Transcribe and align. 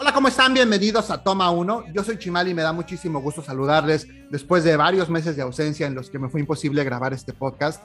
Hola, 0.00 0.14
¿cómo 0.14 0.28
están? 0.28 0.54
Bienvenidos 0.54 1.10
a 1.10 1.22
Toma 1.22 1.50
1. 1.50 1.92
Yo 1.92 2.02
soy 2.02 2.18
Chimal 2.18 2.48
y 2.48 2.54
me 2.54 2.62
da 2.62 2.72
muchísimo 2.72 3.20
gusto 3.20 3.42
saludarles 3.42 4.08
después 4.30 4.64
de 4.64 4.74
varios 4.74 5.10
meses 5.10 5.36
de 5.36 5.42
ausencia 5.42 5.86
en 5.86 5.94
los 5.94 6.08
que 6.08 6.18
me 6.18 6.30
fue 6.30 6.40
imposible 6.40 6.82
grabar 6.84 7.12
este 7.12 7.34
podcast, 7.34 7.82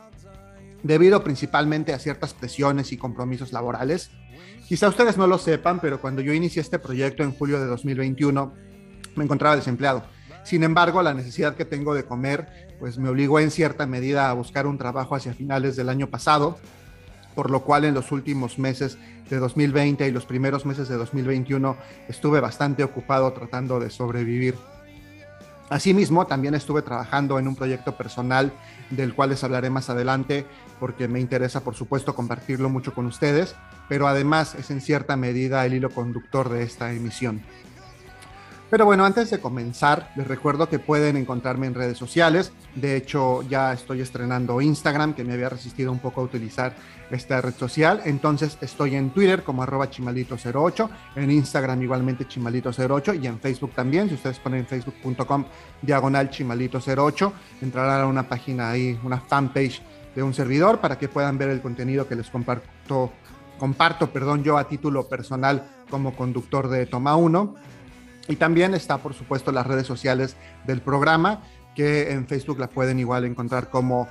debido 0.82 1.26
principalmente 1.26 1.94
a 1.94 2.00
ciertas 2.00 2.34
presiones 2.34 2.94
y 2.94 2.98
compromisos 2.98 3.52
laborales. 3.52 4.12
Quizá 4.66 4.88
ustedes 4.88 5.18
no 5.18 5.28
lo 5.28 5.38
sepan, 5.38 5.82
pero 5.82 6.00
cuando 6.00 6.22
yo 6.22 6.32
inicié 6.32 6.62
este 6.62 6.80
proyecto 6.80 7.22
en 7.22 7.34
julio 7.34 7.60
de 7.60 7.66
2021, 7.66 8.54
me 9.18 9.26
encontraba 9.26 9.58
desempleado. 9.58 10.06
Sin 10.46 10.64
embargo, 10.64 11.04
la 11.04 11.14
necesidad 11.14 11.58
que 11.58 11.66
tengo 11.66 11.94
de 11.94 12.06
comer, 12.06 12.48
pues 12.80 12.98
me 12.98 13.10
obligó 13.10 13.42
en 13.42 13.52
cierta 13.52 13.88
medida 13.88 14.30
a 14.30 14.34
buscar 14.34 14.68
un 14.68 14.78
trabajo 14.78 15.16
hacia 15.16 15.34
finales 15.34 15.76
del 15.76 15.90
año 15.90 16.10
pasado, 16.10 16.58
por 17.36 17.52
lo 17.52 17.62
cual 17.62 17.86
en 17.86 17.94
los 17.94 18.12
últimos 18.12 18.58
meses 18.58 18.98
de 19.30 19.38
2020 19.38 20.08
y 20.08 20.12
los 20.12 20.26
primeros 20.26 20.66
meses 20.66 20.88
de 20.88 20.96
2021 20.96 21.76
estuve 22.08 22.40
bastante 22.40 22.84
ocupado 22.84 23.32
tratando 23.34 23.80
de 23.80 23.90
sobrevivir. 23.90 24.56
Asimismo, 25.70 26.28
también 26.28 26.54
estuve 26.54 26.84
trabajando 26.84 27.40
en 27.40 27.48
un 27.48 27.56
proyecto 27.56 27.98
personal 27.98 28.54
del 28.92 29.16
cual 29.16 29.32
les 29.32 29.44
hablaré 29.44 29.70
más 29.70 29.90
adelante 29.90 30.46
porque 30.80 31.08
me 31.08 31.20
interesa, 31.20 31.62
por 31.62 31.76
supuesto, 31.76 32.14
compartirlo 32.14 32.70
mucho 32.70 32.94
con 32.94 33.08
ustedes, 33.08 33.56
pero 33.90 34.08
además 34.08 34.56
es 34.56 34.70
en 34.70 34.80
cierta 34.80 35.16
medida 35.16 35.66
el 35.66 35.74
hilo 35.74 35.90
conductor 35.90 36.50
de 36.50 36.64
esta 36.64 36.94
emisión. 36.94 37.42
Pero 38.70 38.86
bueno, 38.86 39.06
antes 39.06 39.30
de 39.30 39.40
comenzar, 39.40 40.12
les 40.16 40.28
recuerdo 40.28 40.68
que 40.68 40.80
pueden 40.80 41.18
encontrarme 41.18 41.68
en 41.68 41.76
redes 41.76 42.00
sociales. 42.00 42.52
De 42.74 42.96
hecho, 42.96 43.44
ya 43.44 43.72
estoy 43.74 44.02
estrenando 44.02 44.60
Instagram, 44.60 45.14
que 45.14 45.24
me 45.24 45.34
había 45.34 45.50
resistido 45.50 45.92
un 45.92 46.00
poco 46.00 46.22
a 46.22 46.24
utilizar 46.24 46.74
esta 47.12 47.42
red 47.42 47.54
social. 47.54 48.02
Entonces, 48.06 48.58
estoy 48.62 48.96
en 48.96 49.12
Twitter 49.12 49.44
como 49.44 49.62
arroba 49.62 49.92
chimalito08, 49.92 50.90
en 51.16 51.30
Instagram 51.30 51.84
igualmente 51.84 52.28
chimalito08 52.28 53.22
y 53.22 53.28
en 53.28 53.40
Facebook 53.40 53.72
también. 53.76 54.10
Si 54.10 54.16
ustedes 54.16 54.40
ponen 54.40 54.66
facebook.com 54.66 55.46
diagonal 55.84 56.32
chimalito08, 56.32 57.32
entrarán 57.62 58.02
a 58.02 58.08
una 58.08 58.28
página 58.28 58.72
ahí, 58.72 59.00
una 59.04 59.20
fanpage 59.20 59.84
de 60.16 60.24
un 60.24 60.34
servidor 60.34 60.80
para 60.80 60.98
que 60.98 61.08
puedan 61.08 61.38
ver 61.38 61.50
el 61.50 61.62
contenido 61.62 62.08
que 62.08 62.16
les 62.16 62.32
comparto, 62.32 63.12
comparto 63.60 64.10
perdón, 64.12 64.44
yo 64.44 64.58
a 64.58 64.68
título 64.68 65.08
personal 65.08 65.70
como 65.88 66.16
conductor 66.16 66.68
de 66.68 66.88
Toma 66.88 67.16
1 67.16 67.75
y 68.28 68.36
también 68.36 68.74
está, 68.74 68.98
por 68.98 69.14
supuesto, 69.14 69.52
las 69.52 69.68
redes 69.68 69.88
sociales 69.88 70.36
del 70.66 70.82
programa, 70.82 71.42
que 71.76 72.12
en 72.12 72.28
Facebook 72.28 72.60
la 72.60 72.70
pueden 72.70 73.00
igual 73.00 73.26
encontrar 73.26 73.70
como 73.70 74.08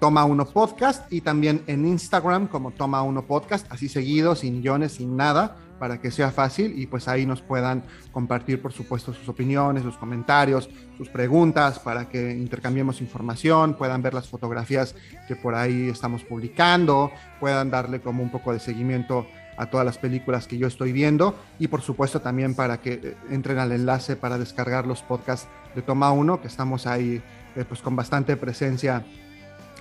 Toma 0.00 0.24
Uno 0.24 0.46
Podcast 0.46 1.12
y 1.12 1.20
también 1.20 1.62
en 1.66 1.84
Instagram 1.86 2.46
como 2.46 2.70
Toma 2.70 3.02
Uno 3.02 3.26
Podcast, 3.26 3.70
así 3.70 3.88
seguido, 3.88 4.36
sin 4.36 4.62
guiones, 4.62 4.92
sin 4.92 5.16
nada, 5.16 5.56
para 5.78 6.00
que 6.00 6.10
sea 6.10 6.30
fácil 6.30 6.78
y 6.78 6.86
pues 6.86 7.08
ahí 7.08 7.26
nos 7.26 7.42
puedan 7.42 7.82
compartir, 8.12 8.62
por 8.62 8.72
supuesto, 8.72 9.12
sus 9.12 9.28
opiniones, 9.28 9.82
sus 9.82 9.96
comentarios, 9.96 10.70
sus 10.96 11.08
preguntas, 11.08 11.78
para 11.78 12.08
que 12.08 12.32
intercambiemos 12.32 13.00
información, 13.00 13.74
puedan 13.74 14.02
ver 14.02 14.14
las 14.14 14.28
fotografías 14.28 14.94
que 15.26 15.36
por 15.36 15.54
ahí 15.54 15.88
estamos 15.88 16.22
publicando, 16.24 17.10
puedan 17.40 17.70
darle 17.70 18.00
como 18.00 18.22
un 18.22 18.30
poco 18.30 18.52
de 18.52 18.60
seguimiento 18.60 19.26
a 19.58 19.66
todas 19.66 19.84
las 19.84 19.98
películas 19.98 20.46
que 20.46 20.56
yo 20.56 20.66
estoy 20.66 20.92
viendo 20.92 21.34
y 21.58 21.68
por 21.68 21.82
supuesto 21.82 22.20
también 22.20 22.54
para 22.54 22.80
que 22.80 22.92
eh, 22.94 23.16
entren 23.30 23.58
al 23.58 23.72
enlace 23.72 24.16
para 24.16 24.38
descargar 24.38 24.86
los 24.86 25.02
podcasts 25.02 25.48
de 25.74 25.82
Toma 25.82 26.12
1, 26.12 26.40
que 26.40 26.46
estamos 26.48 26.86
ahí 26.86 27.20
eh, 27.56 27.64
pues 27.68 27.82
con 27.82 27.96
bastante 27.96 28.36
presencia 28.36 29.04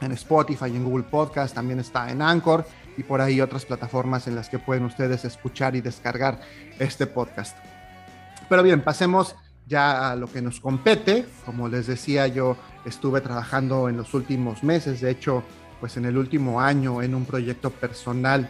en 0.02 0.12
Spotify 0.12 0.66
en 0.66 0.84
Google 0.84 1.06
Podcast, 1.06 1.56
también 1.56 1.80
está 1.80 2.12
en 2.12 2.22
Anchor 2.22 2.66
y 2.98 3.04
por 3.04 3.22
ahí 3.22 3.40
otras 3.40 3.66
plataformas 3.66 4.28
en 4.28 4.36
las 4.36 4.50
que 4.50 4.60
pueden 4.60 4.84
ustedes 4.86 5.24
escuchar 5.26 5.76
y 5.76 5.82
descargar 5.82 6.42
este 6.80 7.08
podcast. 7.08 7.56
Pero 8.50 8.64
bien, 8.64 8.82
pasemos 8.82 9.36
ya 9.68 10.12
a 10.12 10.16
lo 10.16 10.28
que 10.28 10.42
nos 10.42 10.60
compete. 10.60 11.26
Como 11.46 11.68
les 11.68 11.88
decía, 11.88 12.28
yo 12.28 12.58
estuve 12.86 13.22
trabajando 13.22 13.90
en 13.90 13.98
los 13.98 14.14
últimos 14.14 14.64
meses, 14.64 15.02
de 15.02 15.12
hecho, 15.12 15.44
pues 15.80 15.98
en 15.98 16.06
el 16.06 16.18
último 16.18 16.62
año 16.62 17.02
en 17.02 17.14
un 17.14 17.26
proyecto 17.26 17.70
personal 17.70 18.50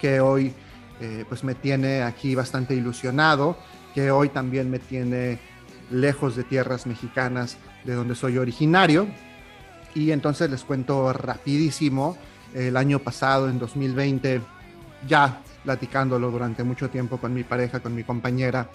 que 0.00 0.20
hoy 0.20 0.52
eh, 1.00 1.24
pues 1.28 1.44
me 1.44 1.54
tiene 1.54 2.02
aquí 2.02 2.34
bastante 2.34 2.74
ilusionado, 2.74 3.56
que 3.94 4.10
hoy 4.10 4.28
también 4.28 4.70
me 4.70 4.78
tiene 4.78 5.38
lejos 5.90 6.36
de 6.36 6.44
tierras 6.44 6.86
mexicanas 6.86 7.56
de 7.84 7.94
donde 7.94 8.14
soy 8.14 8.38
originario. 8.38 9.08
Y 9.94 10.12
entonces 10.12 10.50
les 10.50 10.62
cuento 10.62 11.12
rapidísimo, 11.12 12.16
el 12.54 12.76
año 12.76 12.98
pasado, 12.98 13.48
en 13.48 13.58
2020, 13.58 14.40
ya 15.08 15.40
platicándolo 15.64 16.30
durante 16.30 16.64
mucho 16.64 16.90
tiempo 16.90 17.18
con 17.18 17.34
mi 17.34 17.44
pareja, 17.44 17.80
con 17.80 17.94
mi 17.94 18.04
compañera, 18.04 18.70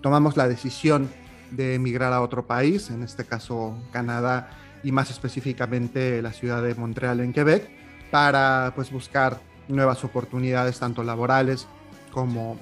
tomamos 0.00 0.36
la 0.36 0.48
decisión 0.48 1.08
de 1.50 1.74
emigrar 1.74 2.12
a 2.12 2.20
otro 2.20 2.46
país, 2.46 2.90
en 2.90 3.02
este 3.02 3.24
caso 3.24 3.78
Canadá 3.92 4.50
y 4.82 4.92
más 4.92 5.10
específicamente 5.10 6.20
la 6.22 6.32
ciudad 6.32 6.62
de 6.62 6.74
Montreal 6.74 7.20
en 7.20 7.32
Quebec, 7.32 7.70
para 8.10 8.72
pues 8.74 8.90
buscar 8.90 9.40
nuevas 9.72 10.04
oportunidades 10.04 10.78
tanto 10.78 11.02
laborales 11.02 11.66
como 12.12 12.58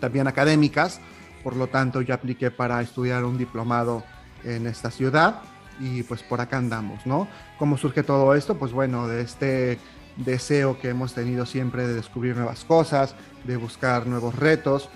también 0.00 0.26
académicas. 0.26 1.00
Por 1.44 1.56
lo 1.56 1.68
tanto, 1.68 2.00
ya 2.00 2.14
apliqué 2.14 2.50
para 2.50 2.80
estudiar 2.82 3.24
un 3.24 3.38
diplomado 3.38 4.02
en 4.44 4.66
esta 4.66 4.90
ciudad 4.90 5.42
y 5.80 6.02
pues 6.02 6.22
por 6.22 6.40
acá 6.40 6.58
andamos, 6.58 7.06
¿no? 7.06 7.28
¿Cómo 7.58 7.76
surge 7.76 8.02
todo 8.02 8.34
esto? 8.34 8.56
Pues 8.56 8.72
bueno, 8.72 9.08
de 9.08 9.22
este 9.22 9.78
deseo 10.16 10.78
que 10.78 10.90
hemos 10.90 11.14
tenido 11.14 11.46
siempre 11.46 11.86
de 11.86 11.94
descubrir 11.94 12.36
nuevas 12.36 12.64
cosas, 12.64 13.14
de 13.44 13.56
buscar 13.56 14.06
nuevos 14.06 14.36
retos, 14.36 14.88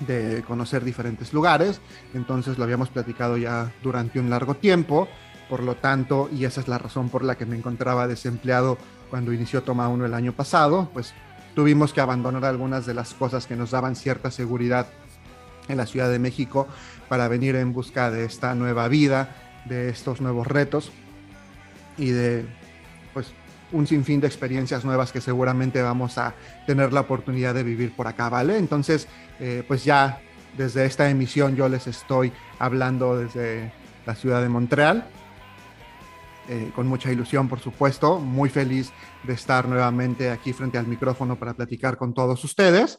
de 0.00 0.42
conocer 0.46 0.84
diferentes 0.84 1.32
lugares. 1.32 1.80
Entonces 2.14 2.58
lo 2.58 2.64
habíamos 2.64 2.88
platicado 2.88 3.36
ya 3.36 3.72
durante 3.82 4.18
un 4.20 4.30
largo 4.30 4.54
tiempo. 4.54 5.08
Por 5.48 5.62
lo 5.62 5.74
tanto, 5.76 6.28
y 6.32 6.44
esa 6.44 6.60
es 6.60 6.68
la 6.68 6.78
razón 6.78 7.08
por 7.08 7.24
la 7.24 7.36
que 7.36 7.44
me 7.44 7.56
encontraba 7.56 8.06
desempleado 8.06 8.78
cuando 9.10 9.32
inició 9.32 9.62
Toma 9.62 9.88
1 9.88 10.06
el 10.06 10.14
año 10.14 10.32
pasado, 10.32 10.88
pues 10.92 11.12
tuvimos 11.54 11.92
que 11.92 12.00
abandonar 12.00 12.44
algunas 12.44 12.86
de 12.86 12.94
las 12.94 13.12
cosas 13.12 13.46
que 13.46 13.56
nos 13.56 13.72
daban 13.72 13.96
cierta 13.96 14.30
seguridad 14.30 14.86
en 15.68 15.76
la 15.76 15.86
Ciudad 15.86 16.10
de 16.10 16.18
México 16.18 16.68
para 17.08 17.28
venir 17.28 17.56
en 17.56 17.72
busca 17.72 18.10
de 18.10 18.24
esta 18.24 18.54
nueva 18.54 18.88
vida, 18.88 19.36
de 19.66 19.88
estos 19.88 20.20
nuevos 20.20 20.46
retos 20.46 20.90
y 21.98 22.10
de 22.10 22.46
pues 23.12 23.32
un 23.72 23.86
sinfín 23.86 24.20
de 24.20 24.26
experiencias 24.26 24.84
nuevas 24.84 25.12
que 25.12 25.20
seguramente 25.20 25.82
vamos 25.82 26.18
a 26.18 26.34
tener 26.66 26.92
la 26.92 27.00
oportunidad 27.00 27.54
de 27.54 27.62
vivir 27.62 27.94
por 27.94 28.06
acá, 28.06 28.28
¿vale? 28.28 28.56
Entonces, 28.56 29.06
eh, 29.38 29.64
pues 29.66 29.84
ya 29.84 30.20
desde 30.56 30.86
esta 30.86 31.08
emisión 31.10 31.56
yo 31.56 31.68
les 31.68 31.86
estoy 31.86 32.32
hablando 32.58 33.16
desde 33.16 33.72
la 34.06 34.14
ciudad 34.14 34.42
de 34.42 34.48
Montreal 34.48 35.06
eh, 36.52 36.72
con 36.74 36.88
mucha 36.88 37.12
ilusión, 37.12 37.48
por 37.48 37.60
supuesto, 37.60 38.18
muy 38.18 38.50
feliz 38.50 38.90
de 39.22 39.34
estar 39.34 39.68
nuevamente 39.68 40.30
aquí 40.30 40.52
frente 40.52 40.78
al 40.78 40.88
micrófono 40.88 41.38
para 41.38 41.54
platicar 41.54 41.96
con 41.96 42.12
todos 42.12 42.42
ustedes. 42.42 42.98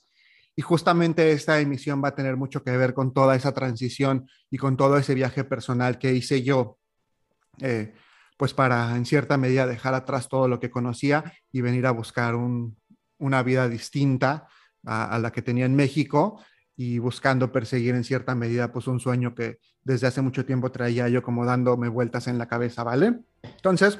Y 0.55 0.61
justamente 0.61 1.33
esta 1.33 1.59
emisión 1.59 2.01
va 2.01 2.07
a 2.07 2.15
tener 2.15 2.37
mucho 2.37 2.63
que 2.63 2.71
ver 2.77 2.93
con 2.93 3.13
toda 3.13 3.35
esa 3.35 3.51
transición 3.51 4.25
y 4.49 4.57
con 4.57 4.77
todo 4.77 4.95
ese 4.95 5.15
viaje 5.15 5.43
personal 5.43 5.99
que 5.99 6.13
hice 6.13 6.43
yo, 6.43 6.77
eh, 7.59 7.93
pues 8.37 8.53
para 8.53 8.95
en 8.95 9.05
cierta 9.05 9.35
medida 9.35 9.67
dejar 9.67 9.95
atrás 9.95 10.29
todo 10.29 10.47
lo 10.47 10.57
que 10.57 10.71
conocía 10.71 11.33
y 11.51 11.59
venir 11.59 11.87
a 11.87 11.91
buscar 11.91 12.35
una 12.35 13.43
vida 13.43 13.67
distinta 13.67 14.47
a, 14.85 15.13
a 15.13 15.19
la 15.19 15.33
que 15.33 15.41
tenía 15.41 15.65
en 15.65 15.75
México 15.75 16.41
y 16.77 16.99
buscando 16.99 17.51
perseguir 17.51 17.95
en 17.95 18.05
cierta 18.05 18.33
medida 18.33 18.71
pues 18.71 18.87
un 18.87 19.01
sueño 19.01 19.35
que 19.35 19.57
desde 19.83 20.07
hace 20.07 20.21
mucho 20.21 20.45
tiempo 20.45 20.71
traía 20.71 21.09
yo 21.09 21.23
como 21.23 21.45
dándome 21.45 21.89
vueltas 21.89 22.27
en 22.27 22.37
la 22.37 22.47
cabeza, 22.47 22.83
¿vale? 22.83 23.19
Entonces, 23.43 23.99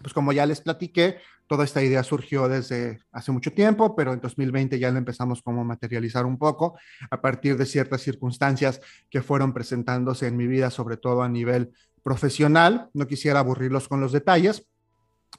pues 0.00 0.12
como 0.12 0.32
ya 0.32 0.46
les 0.46 0.60
platiqué, 0.60 1.18
toda 1.46 1.64
esta 1.64 1.82
idea 1.82 2.02
surgió 2.02 2.48
desde 2.48 3.00
hace 3.12 3.30
mucho 3.32 3.52
tiempo, 3.52 3.94
pero 3.94 4.12
en 4.12 4.20
2020 4.20 4.78
ya 4.78 4.90
la 4.90 4.98
empezamos 4.98 5.42
como 5.42 5.60
a 5.60 5.64
materializar 5.64 6.26
un 6.26 6.38
poco 6.38 6.78
a 7.10 7.20
partir 7.20 7.56
de 7.56 7.66
ciertas 7.66 8.00
circunstancias 8.00 8.80
que 9.10 9.22
fueron 9.22 9.52
presentándose 9.52 10.26
en 10.26 10.36
mi 10.36 10.46
vida, 10.46 10.70
sobre 10.70 10.96
todo 10.96 11.22
a 11.22 11.28
nivel 11.28 11.72
profesional. 12.02 12.88
No 12.94 13.06
quisiera 13.06 13.40
aburrirlos 13.40 13.88
con 13.88 14.00
los 14.00 14.12
detalles, 14.12 14.66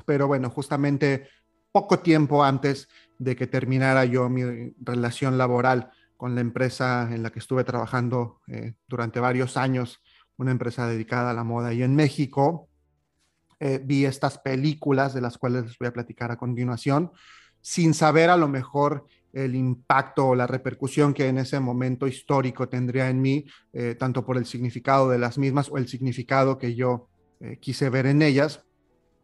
pero 0.06 0.28
bueno, 0.28 0.50
justamente 0.50 1.28
poco 1.72 2.00
tiempo 2.00 2.44
antes 2.44 2.88
de 3.18 3.36
que 3.36 3.48
terminara 3.48 4.06
yo 4.06 4.30
mi 4.30 4.74
relación 4.80 5.38
laboral 5.38 5.92
con 6.18 6.36
la 6.36 6.42
empresa 6.42 7.10
en 7.12 7.24
la 7.24 7.32
que 7.32 7.40
estuve 7.40 7.64
trabajando 7.64 8.42
eh, 8.48 8.74
durante 8.88 9.20
varios 9.20 9.58
años, 9.58 10.02
una 10.38 10.52
empresa 10.52 10.88
dedicada 10.88 11.32
a 11.32 11.34
la 11.34 11.44
moda 11.44 11.74
y 11.74 11.84
en 11.84 11.96
México. 11.96 12.70
Eh, 13.60 13.82
vi 13.84 14.06
estas 14.06 14.38
películas 14.38 15.14
de 15.14 15.22
las 15.22 15.38
cuales 15.38 15.66
les 15.66 15.78
voy 15.78 15.88
a 15.88 15.94
platicar 15.94 16.32
a 16.32 16.38
continuación, 16.38 17.12
sin 17.62 17.94
saber 17.94 18.30
a 18.30 18.38
lo 18.38 18.48
mejor 18.48 19.08
el 19.34 19.56
impacto 19.56 20.28
o 20.28 20.36
la 20.36 20.48
repercusión 20.48 21.14
que 21.14 21.28
en 21.28 21.38
ese 21.38 21.60
momento 21.60 22.08
histórico 22.08 22.70
tendría 22.70 23.10
en 23.10 23.22
mí, 23.22 23.46
eh, 23.74 23.96
tanto 23.96 24.26
por 24.26 24.38
el 24.38 24.46
significado 24.46 25.10
de 25.10 25.20
las 25.20 25.38
mismas 25.38 25.70
o 25.70 25.78
el 25.78 25.88
significado 25.88 26.58
que 26.58 26.76
yo 26.76 27.10
quise 27.60 27.90
ver 27.90 28.06
en 28.08 28.22
ellas 28.22 28.66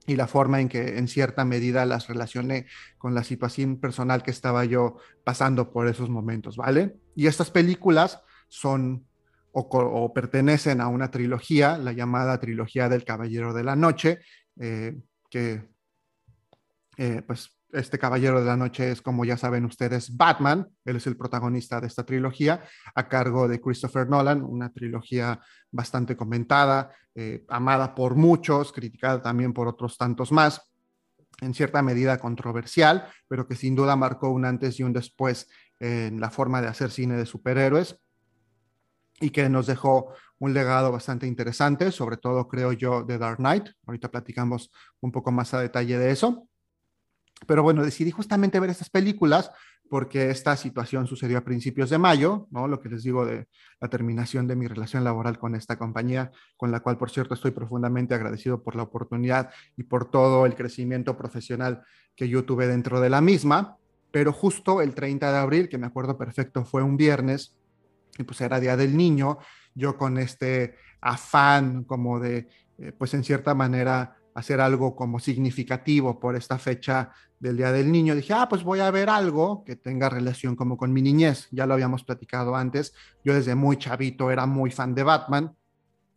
y 0.08 0.16
la 0.16 0.28
forma 0.28 0.60
en 0.60 0.68
que 0.68 0.98
en 0.98 1.08
cierta 1.08 1.46
medida 1.46 1.86
las 1.86 2.08
relacioné 2.08 2.66
con 2.98 3.14
la 3.14 3.24
situación 3.24 3.78
personal 3.78 4.24
que 4.24 4.32
estaba 4.32 4.66
yo 4.66 4.98
pasando 5.24 5.72
por 5.72 5.88
esos 5.88 6.10
momentos, 6.10 6.58
¿vale? 6.58 6.96
Y 7.16 7.28
estas 7.28 7.52
películas 7.52 8.22
son 8.48 9.06
o, 9.54 10.14
pertenecen 10.14 10.80
a 10.82 10.88
una 10.88 11.12
trilogía, 11.12 11.78
la 11.78 11.92
llamada 11.92 12.40
trilogía 12.40 12.88
del 12.88 13.04
Caballero 13.04 13.54
de 13.54 13.64
la 13.64 13.76
Noche, 13.76 14.20
eh, 14.60 14.98
que 15.30 15.70
eh, 16.98 17.22
pues 17.26 17.50
este 17.74 18.00
Caballero 18.00 18.40
de 18.40 18.46
la 18.46 18.58
Noche 18.58 18.92
es, 18.92 19.02
como 19.02 19.26
ya 19.26 19.38
saben 19.38 19.66
ustedes, 19.66 20.16
Batman. 20.16 20.68
Él 20.86 20.98
es 20.98 21.08
el 21.08 21.18
protagonista 21.18 21.80
de 21.80 21.88
esta 21.88 22.06
trilogía, 22.06 22.64
a 22.96 23.08
cargo 23.08 23.48
de 23.48 23.60
Christopher 23.60 24.10
Nolan, 24.10 24.44
una 24.44 24.72
trilogía 24.72 25.40
bastante 25.72 26.16
comentada, 26.16 26.92
eh, 27.16 27.46
amada 27.50 27.96
por 27.96 28.16
muchos, 28.16 28.72
criticada 28.72 29.22
también 29.22 29.54
por 29.54 29.68
otros 29.68 29.98
tantos 29.98 30.32
más, 30.32 30.62
en 31.42 31.54
cierta 31.54 31.82
medida 31.82 32.18
controversial, 32.20 33.08
pero 33.28 33.48
que 33.48 33.56
sin 33.56 33.76
duda 33.76 33.96
marcó 33.96 34.30
un 34.30 34.46
antes 34.46 34.80
y 34.80 34.84
un 34.84 34.94
después 34.94 35.50
en 35.80 36.20
la 36.22 36.30
forma 36.30 36.62
de 36.62 36.68
hacer 36.68 36.92
cine 36.92 37.18
de 37.18 37.26
superhéroes 37.26 38.00
y 39.20 39.30
que 39.30 39.50
nos 39.50 39.68
dejó 39.68 40.14
un 40.40 40.54
legado 40.54 40.92
bastante 40.92 41.28
interesante, 41.28 41.92
sobre 41.92 42.18
todo 42.18 42.48
creo 42.48 42.74
yo 42.74 43.04
de 43.04 43.18
Dark 43.18 43.38
Knight. 43.38 43.70
Ahorita 43.86 44.10
platicamos 44.10 44.72
un 45.00 45.12
poco 45.12 45.32
más 45.32 45.54
a 45.54 45.62
detalle 45.62 45.98
de 45.98 46.12
eso. 46.12 46.48
Pero 47.48 47.64
bueno, 47.64 47.84
decidí 47.84 48.12
justamente 48.12 48.60
ver 48.60 48.70
estas 48.70 48.90
películas 48.90 49.52
porque 49.92 50.30
esta 50.30 50.56
situación 50.56 51.06
sucedió 51.06 51.38
a 51.38 51.44
principios 51.44 51.90
de 51.90 51.98
mayo, 51.98 52.48
¿no? 52.50 52.66
Lo 52.66 52.80
que 52.80 52.88
les 52.88 53.04
digo 53.04 53.26
de 53.26 53.50
la 53.82 53.90
terminación 53.90 54.48
de 54.48 54.56
mi 54.56 54.66
relación 54.66 55.04
laboral 55.04 55.38
con 55.38 55.54
esta 55.54 55.78
compañía, 55.78 56.32
con 56.56 56.72
la 56.72 56.80
cual, 56.80 56.98
por 56.98 57.10
cierto, 57.10 57.34
estoy 57.34 57.52
profundamente 57.52 58.16
agradecido 58.16 58.64
por 58.64 58.78
la 58.78 58.84
oportunidad 58.84 59.50
y 59.76 59.84
por 59.84 60.10
todo 60.10 60.46
el 60.46 60.56
crecimiento 60.56 61.18
profesional 61.18 61.84
que 62.16 62.30
yo 62.30 62.46
tuve 62.46 62.68
dentro 62.68 63.02
de 63.02 63.10
la 63.10 63.20
misma. 63.20 63.76
Pero 64.12 64.32
justo 64.32 64.82
el 64.82 64.96
30 64.96 65.30
de 65.30 65.38
abril, 65.38 65.68
que 65.68 65.78
me 65.78 65.88
acuerdo 65.88 66.18
perfecto, 66.18 66.64
fue 66.64 66.84
un 66.84 66.96
viernes, 66.96 67.58
y 68.18 68.24
pues 68.24 68.40
era 68.40 68.62
Día 68.62 68.78
del 68.78 68.96
Niño, 68.96 69.40
yo 69.76 69.98
con 69.98 70.18
este 70.18 70.76
afán 71.02 71.84
como 71.84 72.18
de, 72.22 72.48
eh, 72.78 72.94
pues 72.98 73.14
en 73.14 73.26
cierta 73.26 73.54
manera, 73.56 74.16
hacer 74.34 74.62
algo 74.62 74.96
como 74.96 75.20
significativo 75.20 76.20
por 76.20 76.36
esta 76.36 76.58
fecha 76.58 77.12
del 77.40 77.58
Día 77.58 77.72
del 77.72 77.92
Niño, 77.92 78.16
dije, 78.16 78.34
ah, 78.34 78.48
pues 78.48 78.64
voy 78.64 78.80
a 78.80 78.92
ver 78.92 79.10
algo 79.10 79.64
que 79.66 79.76
tenga 79.76 80.10
relación 80.10 80.56
como 80.56 80.78
con 80.78 80.94
mi 80.94 81.02
niñez. 81.02 81.48
Ya 81.52 81.66
lo 81.66 81.74
habíamos 81.74 82.04
platicado 82.04 82.56
antes. 82.56 82.94
Yo 83.24 83.34
desde 83.34 83.56
muy 83.56 83.78
chavito 83.78 84.30
era 84.30 84.46
muy 84.46 84.70
fan 84.70 84.94
de 84.94 85.04
Batman. 85.04 85.56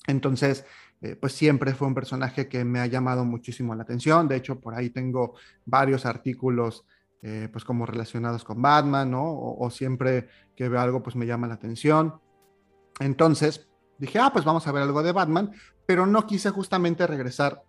Entonces, 0.07 0.67
eh, 1.01 1.17
pues 1.17 1.33
siempre 1.33 1.75
fue 1.75 1.89
un 1.89 1.95
personaje 1.95 2.47
que 2.47 2.65
me 2.65 2.81
ha 2.81 2.87
llamado 2.87 3.25
muchísimo 3.25 3.75
la 3.75 3.83
atención. 3.83 4.29
De 4.29 4.37
hecho, 4.37 4.61
por 4.61 4.75
ahí 4.75 4.91
tengo 4.91 5.35
varios 5.65 6.05
artículos, 6.05 6.85
eh, 7.23 7.49
pues 7.51 7.65
como 7.65 7.87
relacionados 7.87 8.45
con 8.45 8.61
Batman, 8.61 9.11
¿no? 9.11 9.25
O, 9.25 9.65
o 9.67 9.71
siempre 9.71 10.29
que 10.55 10.69
veo 10.69 10.81
algo, 10.81 11.03
pues 11.03 11.17
me 11.17 11.27
llama 11.27 11.47
la 11.47 11.55
atención. 11.55 12.21
Entonces, 13.01 13.67
dije, 13.99 14.19
ah, 14.19 14.31
pues 14.31 14.45
vamos 14.45 14.67
a 14.67 14.73
ver 14.73 14.83
algo 14.83 15.03
de 15.03 15.13
Batman, 15.13 15.53
pero 15.87 16.05
no 16.05 16.27
quise 16.27 16.51
justamente 16.51 17.07
regresar 17.07 17.63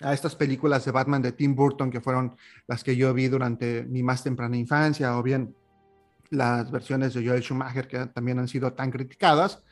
a 0.00 0.12
estas 0.12 0.34
películas 0.36 0.84
de 0.84 0.92
Batman 0.92 1.22
de 1.22 1.32
Tim 1.32 1.54
Burton, 1.54 1.90
que 1.90 2.00
fueron 2.00 2.36
las 2.66 2.84
que 2.84 2.96
yo 2.96 3.12
vi 3.14 3.28
durante 3.28 3.84
mi 3.84 4.02
más 4.02 4.22
temprana 4.22 4.56
infancia, 4.56 5.16
o 5.18 5.22
bien 5.22 5.54
las 6.30 6.70
versiones 6.70 7.14
de 7.14 7.26
Joel 7.26 7.42
Schumacher, 7.42 7.88
que 7.88 8.06
también 8.06 8.38
han 8.38 8.48
sido 8.48 8.72
tan 8.72 8.90
criticadas, 8.90 9.62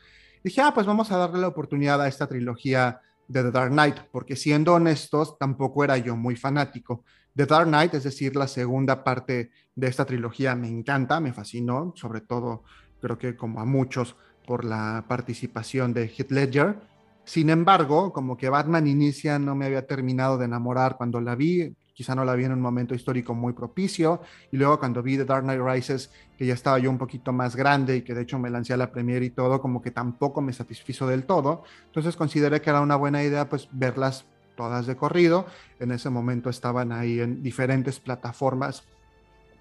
dije, 0.43 0.61
ah, 0.61 0.73
pues 0.73 0.85
vamos 0.85 1.11
a 1.11 1.17
darle 1.17 1.39
la 1.39 1.47
oportunidad 1.47 2.01
a 2.01 2.07
esta 2.07 2.27
trilogía 2.27 3.01
de 3.27 3.43
The 3.43 3.51
Dark 3.51 3.71
Knight, 3.71 3.97
porque 4.11 4.35
siendo 4.35 4.73
honestos, 4.73 5.37
tampoco 5.37 5.83
era 5.83 5.97
yo 5.97 6.15
muy 6.15 6.35
fanático. 6.35 7.03
The 7.35 7.45
Dark 7.45 7.67
Knight, 7.67 7.93
es 7.93 8.03
decir, 8.03 8.35
la 8.35 8.47
segunda 8.47 9.03
parte 9.03 9.51
de 9.75 9.87
esta 9.87 10.05
trilogía, 10.05 10.55
me 10.55 10.67
encanta, 10.67 11.19
me 11.19 11.33
fascinó, 11.33 11.93
sobre 11.95 12.21
todo 12.21 12.63
creo 12.99 13.17
que 13.17 13.35
como 13.35 13.59
a 13.59 13.65
muchos 13.65 14.15
por 14.47 14.65
la 14.65 15.05
participación 15.07 15.93
de 15.93 16.07
Heath 16.07 16.31
Ledger, 16.31 16.79
sin 17.27 17.49
embargo, 17.49 18.13
como 18.13 18.37
que 18.37 18.47
Batman 18.47 18.87
Inicia 18.87 19.37
no 19.37 19.53
me 19.53 19.65
había 19.65 19.85
terminado 19.85 20.37
de 20.37 20.45
enamorar 20.45 20.95
cuando 20.95 21.19
la 21.19 21.35
vi, 21.35 21.75
quizá 21.93 22.15
no 22.15 22.23
la 22.23 22.33
vi 22.35 22.45
en 22.45 22.53
un 22.53 22.61
momento 22.61 22.95
histórico 22.95 23.33
muy 23.33 23.51
propicio, 23.51 24.21
y 24.49 24.55
luego 24.55 24.79
cuando 24.79 25.03
vi 25.03 25.17
The 25.17 25.25
Dark 25.25 25.43
Knight 25.43 25.59
Rises, 25.61 26.09
que 26.37 26.45
ya 26.45 26.53
estaba 26.53 26.79
yo 26.79 26.89
un 26.89 26.97
poquito 26.97 27.33
más 27.33 27.57
grande 27.57 27.97
y 27.97 28.01
que 28.01 28.13
de 28.13 28.21
hecho 28.21 28.39
me 28.39 28.49
lancé 28.49 28.71
a 28.71 28.77
la 28.77 28.93
premiere 28.93 29.25
y 29.25 29.31
todo, 29.31 29.59
como 29.59 29.81
que 29.81 29.91
tampoco 29.91 30.41
me 30.41 30.53
satisfizo 30.53 31.05
del 31.05 31.25
todo, 31.25 31.63
entonces 31.87 32.15
consideré 32.15 32.61
que 32.61 32.69
era 32.69 32.79
una 32.79 32.95
buena 32.95 33.21
idea 33.21 33.49
pues 33.49 33.67
verlas 33.73 34.23
todas 34.55 34.87
de 34.87 34.95
corrido, 34.95 35.47
en 35.81 35.91
ese 35.91 36.09
momento 36.09 36.49
estaban 36.49 36.93
ahí 36.93 37.19
en 37.19 37.43
diferentes 37.43 37.99
plataformas 37.99 38.85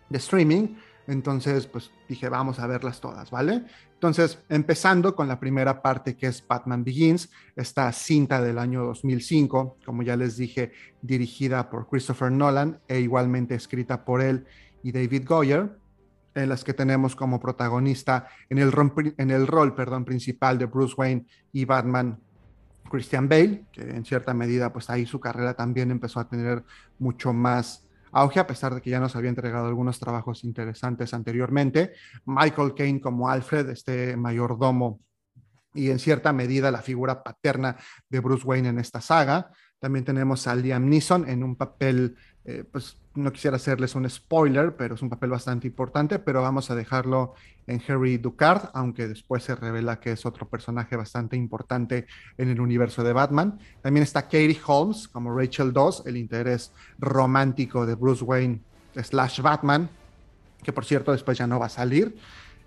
de 0.08 0.18
streaming, 0.18 0.76
entonces, 1.08 1.66
pues 1.66 1.90
dije, 2.08 2.28
vamos 2.28 2.58
a 2.58 2.66
verlas 2.66 3.00
todas, 3.00 3.30
¿vale? 3.30 3.64
Entonces, 3.96 4.38
empezando 4.50 5.16
con 5.16 5.26
la 5.26 5.40
primera 5.40 5.80
parte 5.80 6.18
que 6.18 6.26
es 6.26 6.46
Batman 6.46 6.84
Begins, 6.84 7.30
esta 7.56 7.90
cinta 7.92 8.42
del 8.42 8.58
año 8.58 8.84
2005, 8.84 9.78
como 9.86 10.02
ya 10.02 10.16
les 10.16 10.36
dije, 10.36 10.72
dirigida 11.00 11.70
por 11.70 11.88
Christopher 11.88 12.30
Nolan 12.30 12.78
e 12.88 13.00
igualmente 13.00 13.54
escrita 13.54 14.04
por 14.04 14.20
él 14.20 14.44
y 14.82 14.92
David 14.92 15.24
Goyer, 15.26 15.78
en 16.34 16.50
las 16.50 16.62
que 16.62 16.74
tenemos 16.74 17.16
como 17.16 17.40
protagonista 17.40 18.28
en 18.50 18.58
el, 18.58 18.70
rol 19.46 19.74
perdón, 19.74 20.04
principal 20.04 20.58
de 20.58 20.66
Bruce 20.66 20.94
Wayne 20.94 21.26
y 21.50 21.64
Batman 21.64 22.20
Christian 22.90 23.30
Bale, 23.30 23.64
que 23.72 23.80
en 23.80 24.04
cierta 24.04 24.34
medida 24.34 24.74
pues 24.74 24.90
ahí 24.90 25.06
su 25.06 25.18
carrera 25.18 25.54
también 25.54 25.90
empezó 25.90 26.20
a 26.20 26.28
tener 26.28 26.62
mucho 26.98 27.32
más 27.32 27.85
auge, 28.16 28.40
a 28.40 28.46
pesar 28.46 28.74
de 28.74 28.80
que 28.80 28.90
ya 28.90 29.00
nos 29.00 29.14
había 29.14 29.28
entregado 29.28 29.66
algunos 29.66 30.00
trabajos 30.00 30.44
interesantes 30.44 31.12
anteriormente. 31.12 31.92
Michael 32.24 32.74
Caine 32.74 33.00
como 33.00 33.28
Alfred, 33.28 33.68
este 33.70 34.16
mayordomo 34.16 35.00
y 35.74 35.90
en 35.90 35.98
cierta 35.98 36.32
medida 36.32 36.70
la 36.70 36.80
figura 36.80 37.22
paterna 37.22 37.76
de 38.08 38.20
Bruce 38.20 38.46
Wayne 38.46 38.70
en 38.70 38.78
esta 38.78 39.00
saga. 39.00 39.50
También 39.78 40.04
tenemos 40.06 40.46
a 40.46 40.54
Liam 40.54 40.88
Neeson 40.88 41.28
en 41.28 41.44
un 41.44 41.56
papel, 41.56 42.16
eh, 42.48 42.62
pues 42.70 42.96
no 43.16 43.32
quisiera 43.32 43.56
hacerles 43.56 43.96
un 43.96 44.08
spoiler, 44.08 44.76
pero 44.76 44.94
es 44.94 45.02
un 45.02 45.10
papel 45.10 45.30
bastante 45.30 45.66
importante, 45.66 46.20
pero 46.20 46.42
vamos 46.42 46.70
a 46.70 46.76
dejarlo 46.76 47.34
en 47.66 47.82
Harry 47.88 48.18
Ducard, 48.18 48.70
aunque 48.72 49.08
después 49.08 49.42
se 49.42 49.56
revela 49.56 49.98
que 49.98 50.12
es 50.12 50.24
otro 50.24 50.48
personaje 50.48 50.94
bastante 50.94 51.36
importante 51.36 52.06
en 52.38 52.48
el 52.48 52.60
universo 52.60 53.02
de 53.02 53.12
Batman. 53.12 53.58
También 53.82 54.04
está 54.04 54.22
Katie 54.22 54.60
Holmes 54.64 55.08
como 55.08 55.36
Rachel 55.36 55.72
Doss, 55.72 56.04
el 56.06 56.16
interés 56.16 56.72
romántico 57.00 57.84
de 57.84 57.96
Bruce 57.96 58.22
Wayne 58.22 58.60
slash 58.94 59.40
Batman, 59.40 59.90
que 60.62 60.72
por 60.72 60.84
cierto 60.84 61.10
después 61.10 61.36
ya 61.36 61.48
no 61.48 61.58
va 61.58 61.66
a 61.66 61.70
salir. 61.70 62.16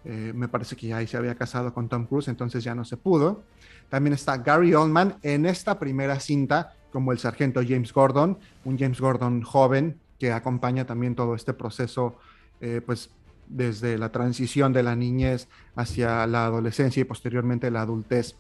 Eh, 0.06 0.32
me 0.34 0.48
parece 0.48 0.76
que 0.76 0.88
ya 0.88 0.98
ahí 0.98 1.08
se 1.08 1.18
había 1.18 1.36
casado 1.36 1.74
con 1.74 1.90
Tom 1.90 2.06
Cruise, 2.06 2.28
entonces 2.28 2.64
ya 2.64 2.74
no 2.74 2.86
se 2.86 2.98
pudo. 2.98 3.44
También 3.90 4.14
está 4.14 4.38
Gary 4.38 4.74
Oldman 4.74 5.18
en 5.22 5.46
esta 5.46 5.80
primera 5.80 6.20
cinta 6.20 6.74
como 6.92 7.12
el 7.12 7.20
sargento 7.20 7.62
James 7.68 7.94
Gordon, 7.94 8.40
un 8.66 8.78
James 8.78 9.00
Gordon 9.00 9.42
joven 9.42 10.00
que 10.18 10.32
acompaña 10.32 10.86
también 10.86 11.16
todo 11.16 11.36
este 11.36 11.54
proceso, 11.54 12.18
eh, 12.62 12.82
pues 12.86 13.10
desde 13.48 13.98
la 13.98 14.12
transición 14.12 14.74
de 14.74 14.84
la 14.84 14.96
niñez 14.96 15.48
hacia 15.76 16.28
la 16.28 16.46
adolescencia 16.46 17.02
y 17.02 17.06
posteriormente 17.06 17.72
la 17.72 17.82
adultez 17.82 18.36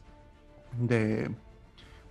de 0.77 1.31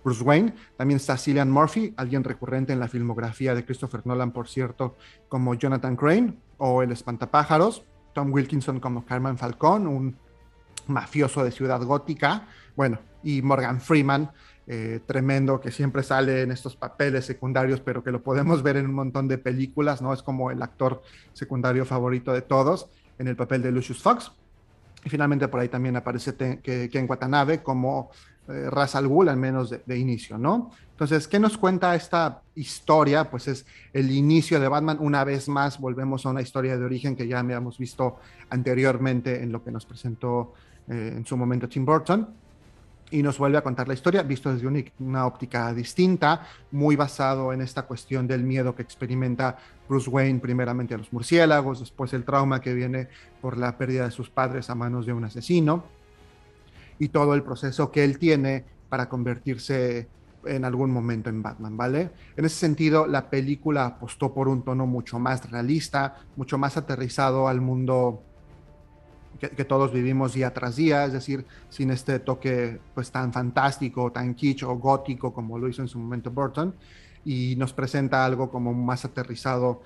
Bruce 0.03 0.23
Wayne. 0.23 0.53
También 0.77 0.97
está 0.97 1.17
Cillian 1.17 1.51
Murphy, 1.51 1.93
alguien 1.97 2.23
recurrente 2.23 2.73
en 2.73 2.79
la 2.79 2.87
filmografía 2.87 3.55
de 3.55 3.65
Christopher 3.65 4.05
Nolan, 4.05 4.31
por 4.31 4.47
cierto, 4.47 4.97
como 5.27 5.53
Jonathan 5.53 5.95
Crane 5.95 6.33
o 6.57 6.81
El 6.81 6.91
Espantapájaros. 6.91 7.83
Tom 8.13 8.31
Wilkinson 8.31 8.79
como 8.79 9.05
Carmen 9.05 9.37
Falcón, 9.37 9.87
un 9.87 10.15
mafioso 10.87 11.43
de 11.43 11.51
Ciudad 11.51 11.81
Gótica. 11.83 12.47
Bueno, 12.75 12.99
y 13.23 13.41
Morgan 13.41 13.81
Freeman 13.81 14.31
eh, 14.71 14.99
tremendo 15.05 15.59
que 15.59 15.71
siempre 15.71 16.03
sale 16.03 16.43
en 16.43 16.51
estos 16.51 16.75
papeles 16.75 17.25
secundarios, 17.25 17.79
pero 17.79 18.03
que 18.03 18.11
lo 18.11 18.21
podemos 18.21 18.61
ver 18.61 18.77
en 18.77 18.85
un 18.85 18.93
montón 18.93 19.27
de 19.27 19.39
películas, 19.39 19.99
¿no? 19.99 20.13
Es 20.13 20.21
como 20.21 20.51
el 20.51 20.61
actor 20.61 21.01
secundario 21.33 21.85
favorito 21.85 22.33
de 22.33 22.43
todos 22.43 22.87
en 23.17 23.27
el 23.27 23.35
papel 23.35 23.63
de 23.63 23.71
Lucius 23.71 24.01
Fox. 24.01 24.31
Y 25.03 25.09
finalmente 25.09 25.47
por 25.47 25.59
ahí 25.59 25.69
también 25.69 25.95
aparece 25.95 26.35
Ken 26.61 27.05
Watanabe 27.09 27.63
como 27.63 28.11
eh, 28.49 28.69
Ra's 28.69 28.95
al 28.95 29.07
menos 29.37 29.69
de, 29.69 29.81
de, 29.85 29.97
inicio, 29.97 30.37
¿no? 30.37 30.71
Entonces, 30.91 31.27
¿qué 31.27 31.39
nos 31.39 31.57
cuenta 31.57 31.95
esta 31.95 32.41
historia? 32.55 33.29
Pues 33.29 33.47
es 33.47 33.65
el 33.93 34.11
inicio 34.11 34.59
de 34.59 34.67
Batman. 34.67 34.97
Una 34.99 35.23
vez 35.23 35.47
más, 35.47 35.79
volvemos 35.79 36.25
a 36.25 36.29
una 36.29 36.41
historia 36.41 36.77
de 36.77 36.83
origen 36.83 37.15
que 37.15 37.27
ya 37.27 37.39
habíamos 37.39 37.77
visto 37.77 38.17
anteriormente 38.49 39.41
en 39.41 39.51
lo 39.51 39.63
que 39.63 39.71
nos 39.71 39.85
presentó 39.85 40.53
eh, 40.89 41.13
en 41.15 41.25
su 41.25 41.37
momento 41.37 41.69
Tim 41.69 41.85
Burton 41.85 42.27
y 43.11 43.23
nos 43.23 43.37
vuelve 43.37 43.57
a 43.57 43.61
contar 43.61 43.87
la 43.87 43.93
historia, 43.93 44.23
visto 44.23 44.53
desde 44.53 44.67
una, 44.99 45.25
óptica 45.25 45.73
distinta, 45.73 46.47
muy 46.71 46.95
basado 46.95 47.53
en 47.53 47.61
esta 47.61 47.83
cuestión 47.83 48.27
del 48.27 48.43
miedo 48.43 48.75
que 48.75 48.83
experimenta 48.83 49.57
Bruce 49.87 50.09
Wayne, 50.09 50.39
primeramente 50.39 50.93
a 50.93 50.97
los 50.97 51.11
murciélagos, 51.11 51.79
después 51.79 52.13
el 52.13 52.23
trauma 52.23 52.61
que 52.61 52.73
viene 52.73 53.07
por 53.41 53.57
la 53.57 53.77
pérdida 53.77 54.05
de 54.05 54.11
sus 54.11 54.29
padres 54.29 54.69
a 54.69 54.75
manos 54.75 55.05
de 55.05 55.13
un 55.13 55.23
asesino, 55.23 55.85
y 56.99 57.09
todo 57.09 57.33
el 57.33 57.43
proceso 57.43 57.91
que 57.91 58.03
él 58.03 58.19
tiene 58.19 58.65
para 58.89 59.09
convertirse 59.09 60.07
en 60.45 60.65
algún 60.65 60.91
momento 60.91 61.29
en 61.29 61.41
Batman, 61.41 61.75
¿vale? 61.75 62.11
En 62.37 62.45
ese 62.45 62.55
sentido, 62.55 63.07
la 63.07 63.29
película 63.29 63.85
apostó 63.85 64.33
por 64.33 64.47
un 64.47 64.63
tono 64.63 64.85
mucho 64.85 65.19
más 65.19 65.49
realista, 65.49 66.17
mucho 66.35 66.57
más 66.57 66.77
aterrizado 66.77 67.47
al 67.47 67.61
mundo 67.61 68.23
que, 69.39 69.65
todos 69.65 69.93
vivimos 69.93 70.33
día 70.33 70.53
tras 70.53 70.75
día, 70.75 71.05
es 71.05 71.13
decir, 71.13 71.45
sin 71.69 71.91
este 71.91 72.19
toque 72.19 72.79
pues 72.93 73.11
tan 73.11 73.31
fantástico, 73.31 74.11
tan 74.11 74.35
kitsch 74.35 74.63
o 74.63 74.75
gótico 74.75 75.33
como 75.33 75.57
lo 75.57 75.69
hizo 75.69 75.81
en 75.81 75.87
su 75.87 75.97
momento 75.97 76.29
Burton, 76.31 76.75
y 77.23 77.55
nos 77.57 77.73
presenta 77.73 78.25
algo 78.25 78.49
como 78.49 78.73
más 78.73 79.05
aterrizado 79.05 79.81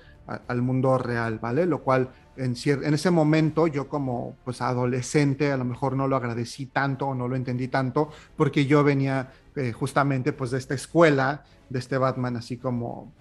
al 0.48 0.62
mundo 0.62 0.98
real, 0.98 1.38
¿vale? 1.38 1.66
Lo 1.66 1.82
cual 1.82 2.08
en, 2.36 2.94
ese 2.94 3.10
momento 3.10 3.66
yo 3.66 3.88
como 3.88 4.36
pues 4.44 4.60
adolescente 4.60 5.52
a 5.52 5.56
lo 5.56 5.64
mejor 5.64 5.96
no 5.96 6.08
lo 6.08 6.16
agradecí 6.16 6.66
tanto 6.66 7.08
o 7.08 7.14
no 7.14 7.28
lo 7.28 7.36
entendí 7.36 7.68
tanto 7.68 8.10
porque 8.36 8.66
yo 8.66 8.82
venía 8.82 9.32
eh, 9.56 9.72
justamente 9.72 10.32
pues 10.32 10.50
de 10.50 10.58
esta 10.58 10.74
escuela, 10.74 11.44
de 11.68 11.78
este 11.78 11.98
Batman 11.98 12.36
así 12.36 12.56
como 12.56 13.12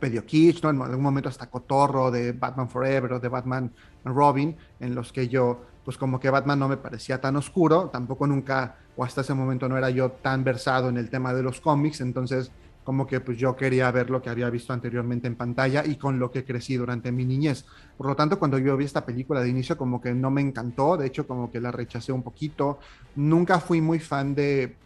medio 0.00 0.24
kitsch, 0.24 0.62
¿no? 0.62 0.70
En 0.70 0.80
algún 0.82 1.02
momento 1.02 1.28
hasta 1.28 1.50
cotorro 1.50 2.10
de 2.10 2.32
Batman 2.32 2.68
Forever 2.68 3.14
o 3.14 3.20
de 3.20 3.28
Batman 3.28 3.72
Robin, 4.04 4.56
en 4.78 4.94
los 4.94 5.12
que 5.12 5.28
yo, 5.28 5.64
pues 5.84 5.98
como 5.98 6.20
que 6.20 6.30
Batman 6.30 6.58
no 6.58 6.68
me 6.68 6.76
parecía 6.76 7.20
tan 7.20 7.34
oscuro, 7.36 7.88
tampoco 7.88 8.26
nunca, 8.26 8.76
o 8.96 9.04
hasta 9.04 9.22
ese 9.22 9.34
momento 9.34 9.68
no 9.68 9.76
era 9.76 9.90
yo 9.90 10.12
tan 10.12 10.44
versado 10.44 10.88
en 10.88 10.98
el 10.98 11.10
tema 11.10 11.34
de 11.34 11.42
los 11.42 11.60
cómics, 11.60 12.00
entonces 12.00 12.52
como 12.84 13.06
que 13.06 13.20
pues 13.20 13.38
yo 13.38 13.56
quería 13.56 13.90
ver 13.90 14.10
lo 14.10 14.20
que 14.20 14.30
había 14.30 14.50
visto 14.50 14.72
anteriormente 14.72 15.26
en 15.26 15.36
pantalla 15.36 15.84
y 15.84 15.96
con 15.96 16.18
lo 16.18 16.30
que 16.30 16.44
crecí 16.44 16.76
durante 16.76 17.12
mi 17.12 17.24
niñez. 17.24 17.64
Por 17.96 18.06
lo 18.06 18.16
tanto, 18.16 18.38
cuando 18.38 18.58
yo 18.58 18.76
vi 18.76 18.84
esta 18.84 19.04
película 19.04 19.40
de 19.40 19.48
inicio 19.48 19.76
como 19.76 20.00
que 20.00 20.12
no 20.14 20.30
me 20.30 20.40
encantó, 20.40 20.96
de 20.96 21.06
hecho 21.06 21.26
como 21.26 21.50
que 21.50 21.60
la 21.60 21.70
rechacé 21.70 22.12
un 22.12 22.22
poquito. 22.22 22.78
Nunca 23.16 23.60
fui 23.60 23.80
muy 23.80 24.00
fan 24.00 24.34
de, 24.34 24.76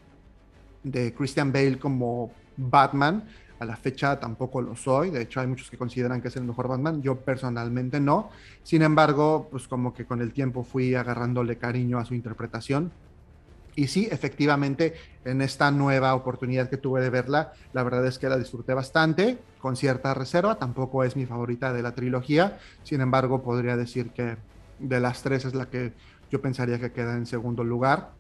de 0.83 1.15
Christian 1.15 1.53
Bale 1.53 1.79
como 1.79 2.33
Batman, 2.57 3.25
a 3.59 3.65
la 3.65 3.77
fecha 3.77 4.21
tampoco 4.21 4.61
lo 4.61 4.77
soy, 4.77 5.11
de 5.11 5.23
hecho 5.23 5.41
hay 5.41 5.47
muchos 5.47 5.71
que 5.71 5.79
consideran 5.79 6.21
que 6.21 6.29
es 6.29 6.37
el 6.37 6.45
mejor 6.45 6.69
Batman, 6.69 7.01
yo 7.01 7.17
personalmente 7.17 8.01
no. 8.01 8.31
Sin 8.63 8.83
embargo, 8.83 9.49
pues 9.51 9.67
como 9.67 9.95
que 9.95 10.05
con 10.05 10.21
el 10.21 10.33
tiempo 10.33 10.63
fui 10.63 10.95
agarrándole 10.95 11.57
cariño 11.57 11.99
a 11.99 12.05
su 12.05 12.15
interpretación. 12.15 12.93
Y 13.77 13.89
sí, 13.89 14.09
efectivamente, 14.11 14.95
en 15.27 15.43
esta 15.43 15.71
nueva 15.71 16.15
oportunidad 16.15 16.71
que 16.71 16.79
tuve 16.79 17.03
de 17.03 17.11
verla, 17.11 17.53
la 17.75 17.83
verdad 17.83 18.07
es 18.07 18.19
que 18.19 18.29
la 18.29 18.39
disfruté 18.39 18.73
bastante, 18.73 19.39
con 19.61 19.77
cierta 19.77 20.15
reserva, 20.15 20.59
tampoco 20.59 21.05
es 21.05 21.15
mi 21.15 21.27
favorita 21.27 21.75
de 21.75 21.83
la 21.83 21.95
trilogía, 21.95 22.59
sin 22.83 23.03
embargo, 23.03 23.43
podría 23.43 23.77
decir 23.77 24.11
que 24.11 24.39
de 24.79 25.01
las 25.01 25.23
tres 25.23 25.45
es 25.45 25.55
la 25.55 25.67
que 25.67 25.93
yo 26.31 26.41
pensaría 26.41 26.81
que 26.81 26.91
queda 26.91 27.17
en 27.17 27.27
segundo 27.27 27.65
lugar. 27.65 28.13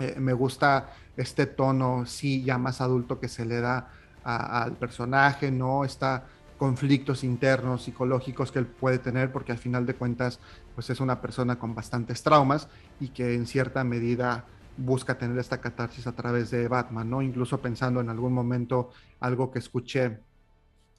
Eh, 0.00 0.16
me 0.18 0.32
gusta 0.32 0.92
este 1.16 1.46
tono, 1.46 2.04
sí, 2.04 2.42
ya 2.42 2.58
más 2.58 2.80
adulto 2.80 3.20
que 3.20 3.28
se 3.28 3.44
le 3.44 3.60
da 3.60 3.88
al 4.24 4.72
personaje, 4.72 5.50
¿no? 5.50 5.84
Está 5.84 6.26
conflictos 6.58 7.24
internos 7.24 7.82
psicológicos 7.82 8.52
que 8.52 8.60
él 8.60 8.66
puede 8.66 8.98
tener 8.98 9.32
porque 9.32 9.50
al 9.50 9.58
final 9.58 9.84
de 9.84 9.94
cuentas 9.94 10.38
pues 10.76 10.90
es 10.90 11.00
una 11.00 11.20
persona 11.20 11.58
con 11.58 11.74
bastantes 11.74 12.22
traumas 12.22 12.68
y 13.00 13.08
que 13.08 13.34
en 13.34 13.46
cierta 13.46 13.82
medida 13.82 14.44
busca 14.76 15.18
tener 15.18 15.38
esta 15.38 15.60
catarsis 15.60 16.06
a 16.06 16.12
través 16.14 16.50
de 16.50 16.68
Batman, 16.68 17.08
¿no? 17.08 17.22
Incluso 17.22 17.60
pensando 17.60 18.00
en 18.00 18.08
algún 18.08 18.32
momento 18.32 18.90
algo 19.20 19.50
que 19.50 19.58
escuché 19.58 20.20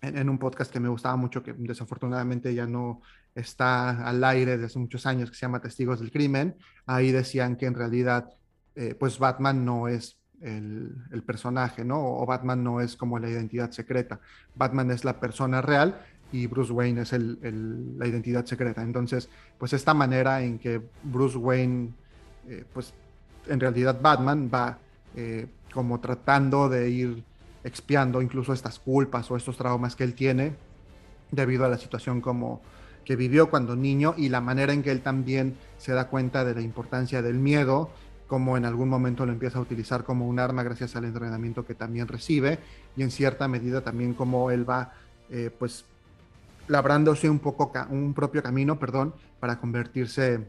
en, 0.01 0.29
un 0.29 0.37
podcast 0.37 0.71
que 0.71 0.79
me 0.79 0.89
gustaba 0.89 1.15
mucho, 1.15 1.41
que 1.41 1.53
desafortunadamente 1.53 2.53
ya 2.53 2.67
no 2.67 3.01
está 3.33 4.05
al 4.05 4.23
aire 4.23 4.53
desde 4.53 4.65
hace 4.65 4.79
muchos 4.79 5.05
años, 5.05 5.29
que 5.29 5.35
se 5.35 5.41
llama 5.41 5.61
Testigos 5.61 5.99
del 5.99 6.11
Crimen, 6.11 6.55
ahí 6.85 7.11
decían 7.11 7.55
que 7.55 7.65
en 7.65 7.73
realidad 7.73 8.29
eh, 8.75 8.95
pues 8.99 9.17
Batman 9.17 9.63
no 9.63 9.87
es 9.87 10.17
el, 10.41 11.23
personaje, 11.25 11.85
¿no? 11.85 11.99
O 11.99 12.25
Batman 12.25 12.63
no 12.63 12.81
es 12.81 12.97
como 12.97 13.17
la 13.17 13.29
identidad 13.29 13.71
secreta. 13.71 14.19
Batman 14.55 14.91
es 14.91 15.05
la 15.05 15.19
persona 15.19 15.61
real 15.61 16.01
y 16.31 16.47
Bruce 16.47 16.73
Wayne 16.73 17.01
es 17.01 17.13
la 17.13 18.07
identidad 18.07 18.45
secreta. 18.45 18.81
Entonces, 18.83 19.29
pues 19.57 19.71
esta 19.71 19.93
manera 19.93 20.41
en 20.41 20.59
que 20.59 20.81
Bruce 21.03 21.37
Wayne, 21.37 21.93
eh, 22.49 22.65
pues 22.73 22.93
en 23.47 23.59
realidad 23.59 23.99
Batman 24.01 24.49
va 24.53 24.77
eh, 25.15 25.47
como 25.73 25.99
tratando 25.99 26.69
de 26.69 26.89
ir 26.89 27.23
expiando 27.63 28.21
incluso 28.21 28.53
estas 28.53 28.79
culpas 28.79 29.29
o 29.31 29.37
estos 29.37 29.57
traumas 29.57 29.95
que 29.95 30.03
él 30.03 30.13
tiene 30.13 30.55
debido 31.31 31.65
a 31.65 31.69
la 31.69 31.77
situación 31.77 32.21
como 32.21 32.61
que 33.05 33.15
vivió 33.15 33.49
cuando 33.49 33.75
niño 33.75 34.15
y 34.17 34.29
la 34.29 34.41
manera 34.41 34.73
en 34.73 34.83
que 34.83 34.91
él 34.91 35.01
también 35.01 35.55
se 35.77 35.93
da 35.93 36.07
cuenta 36.07 36.45
de 36.45 36.55
la 36.55 36.61
importancia 36.61 37.21
del 37.21 37.35
miedo 37.35 37.89
como 38.27 38.57
en 38.57 38.65
algún 38.65 38.89
momento 38.89 39.25
lo 39.25 39.31
empieza 39.31 39.59
a 39.59 39.61
utilizar 39.61 40.03
como 40.03 40.27
un 40.27 40.39
arma 40.39 40.63
gracias 40.63 40.95
al 40.95 41.05
entrenamiento 41.05 41.65
que 41.65 41.75
también 41.75 42.07
recibe 42.07 42.59
y 42.95 43.03
en 43.03 43.11
cierta 43.11 43.47
medida 43.47 43.81
también 43.81 44.13
como 44.13 44.51
él 44.51 44.69
va 44.69 44.93
eh, 45.29 45.49
pues 45.57 45.85
labrándose 46.67 47.29
un 47.29 47.39
poco 47.39 47.71
un 47.89 48.13
propio 48.13 48.41
camino, 48.41 48.79
perdón, 48.79 49.13
para 49.39 49.59
convertirse 49.59 50.47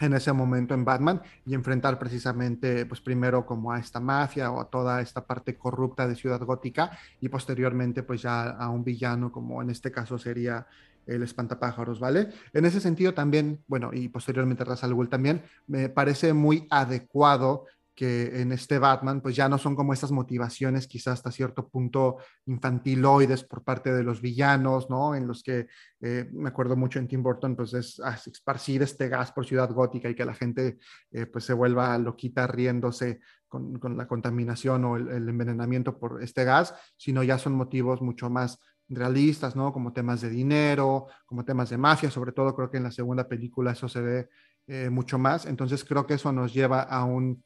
en 0.00 0.14
ese 0.14 0.32
momento 0.32 0.74
en 0.74 0.84
Batman 0.84 1.22
y 1.44 1.54
enfrentar 1.54 1.98
precisamente 1.98 2.86
pues 2.86 3.00
primero 3.00 3.44
como 3.44 3.72
a 3.72 3.78
esta 3.78 4.00
mafia 4.00 4.50
o 4.50 4.60
a 4.60 4.70
toda 4.70 5.00
esta 5.00 5.26
parte 5.26 5.56
corrupta 5.56 6.06
de 6.06 6.14
Ciudad 6.14 6.40
Gótica 6.40 6.96
y 7.20 7.28
posteriormente 7.28 8.02
pues 8.02 8.22
ya 8.22 8.50
a 8.50 8.68
un 8.70 8.84
villano 8.84 9.32
como 9.32 9.60
en 9.62 9.70
este 9.70 9.90
caso 9.90 10.18
sería 10.18 10.66
el 11.06 11.22
espantapájaros, 11.22 11.98
¿vale? 11.98 12.28
En 12.52 12.66
ese 12.66 12.80
sentido 12.80 13.14
también, 13.14 13.64
bueno, 13.66 13.90
y 13.92 14.08
posteriormente 14.08 14.64
Ra's 14.64 14.84
al 14.84 14.92
Ghul 14.94 15.08
también, 15.08 15.42
me 15.66 15.88
parece 15.88 16.34
muy 16.34 16.66
adecuado 16.70 17.64
que 17.98 18.40
en 18.40 18.52
este 18.52 18.78
Batman 18.78 19.20
pues 19.20 19.34
ya 19.34 19.48
no 19.48 19.58
son 19.58 19.74
como 19.74 19.92
estas 19.92 20.12
motivaciones 20.12 20.86
quizás 20.86 21.14
hasta 21.14 21.32
cierto 21.32 21.68
punto 21.68 22.18
infantiloides 22.46 23.42
por 23.42 23.64
parte 23.64 23.92
de 23.92 24.04
los 24.04 24.20
villanos, 24.20 24.88
¿no? 24.88 25.16
En 25.16 25.26
los 25.26 25.42
que 25.42 25.66
eh, 26.00 26.30
me 26.32 26.50
acuerdo 26.50 26.76
mucho 26.76 27.00
en 27.00 27.08
Tim 27.08 27.24
Burton 27.24 27.56
pues 27.56 27.74
es 27.74 28.00
esparcir 28.24 28.82
este 28.82 29.08
gas 29.08 29.32
por 29.32 29.44
Ciudad 29.44 29.72
Gótica 29.72 30.08
y 30.08 30.14
que 30.14 30.24
la 30.24 30.34
gente 30.34 30.78
eh, 31.10 31.26
pues 31.26 31.42
se 31.44 31.54
vuelva 31.54 31.98
loquita 31.98 32.46
riéndose 32.46 33.18
con, 33.48 33.80
con 33.80 33.96
la 33.96 34.06
contaminación 34.06 34.84
o 34.84 34.96
el, 34.96 35.08
el, 35.08 35.28
envenenamiento 35.28 35.98
por 35.98 36.22
este 36.22 36.44
gas, 36.44 36.76
sino 36.96 37.24
ya 37.24 37.36
son 37.36 37.54
motivos 37.54 38.00
mucho 38.00 38.30
más 38.30 38.60
realistas, 38.88 39.56
¿no? 39.56 39.72
Como 39.72 39.92
temas 39.92 40.20
de 40.20 40.30
dinero, 40.30 41.08
como 41.26 41.44
temas 41.44 41.68
de 41.70 41.78
mafia, 41.78 42.12
sobre 42.12 42.30
todo 42.30 42.54
creo 42.54 42.70
que 42.70 42.76
en 42.76 42.84
la 42.84 42.92
segunda 42.92 43.26
película 43.26 43.72
eso 43.72 43.88
se 43.88 44.00
ve 44.00 44.28
eh, 44.68 44.88
mucho 44.88 45.18
más. 45.18 45.46
Entonces 45.46 45.84
creo 45.84 46.06
que 46.06 46.14
eso 46.14 46.30
nos 46.30 46.54
lleva 46.54 46.82
a 46.82 47.02
un 47.02 47.42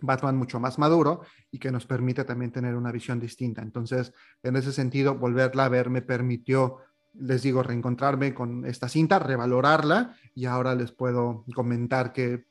Batman 0.00 0.36
mucho 0.36 0.60
más 0.60 0.78
maduro 0.78 1.22
y 1.50 1.58
que 1.58 1.70
nos 1.70 1.86
permite 1.86 2.24
también 2.24 2.50
tener 2.50 2.74
una 2.74 2.92
visión 2.92 3.20
distinta. 3.20 3.62
Entonces, 3.62 4.12
en 4.42 4.56
ese 4.56 4.72
sentido, 4.72 5.14
volverla 5.16 5.66
a 5.66 5.68
ver 5.68 5.90
me 5.90 6.02
permitió, 6.02 6.78
les 7.14 7.42
digo, 7.42 7.62
reencontrarme 7.62 8.34
con 8.34 8.66
esta 8.66 8.88
cinta, 8.88 9.18
revalorarla 9.18 10.16
y 10.34 10.46
ahora 10.46 10.74
les 10.74 10.92
puedo 10.92 11.44
comentar 11.54 12.12
que, 12.12 12.46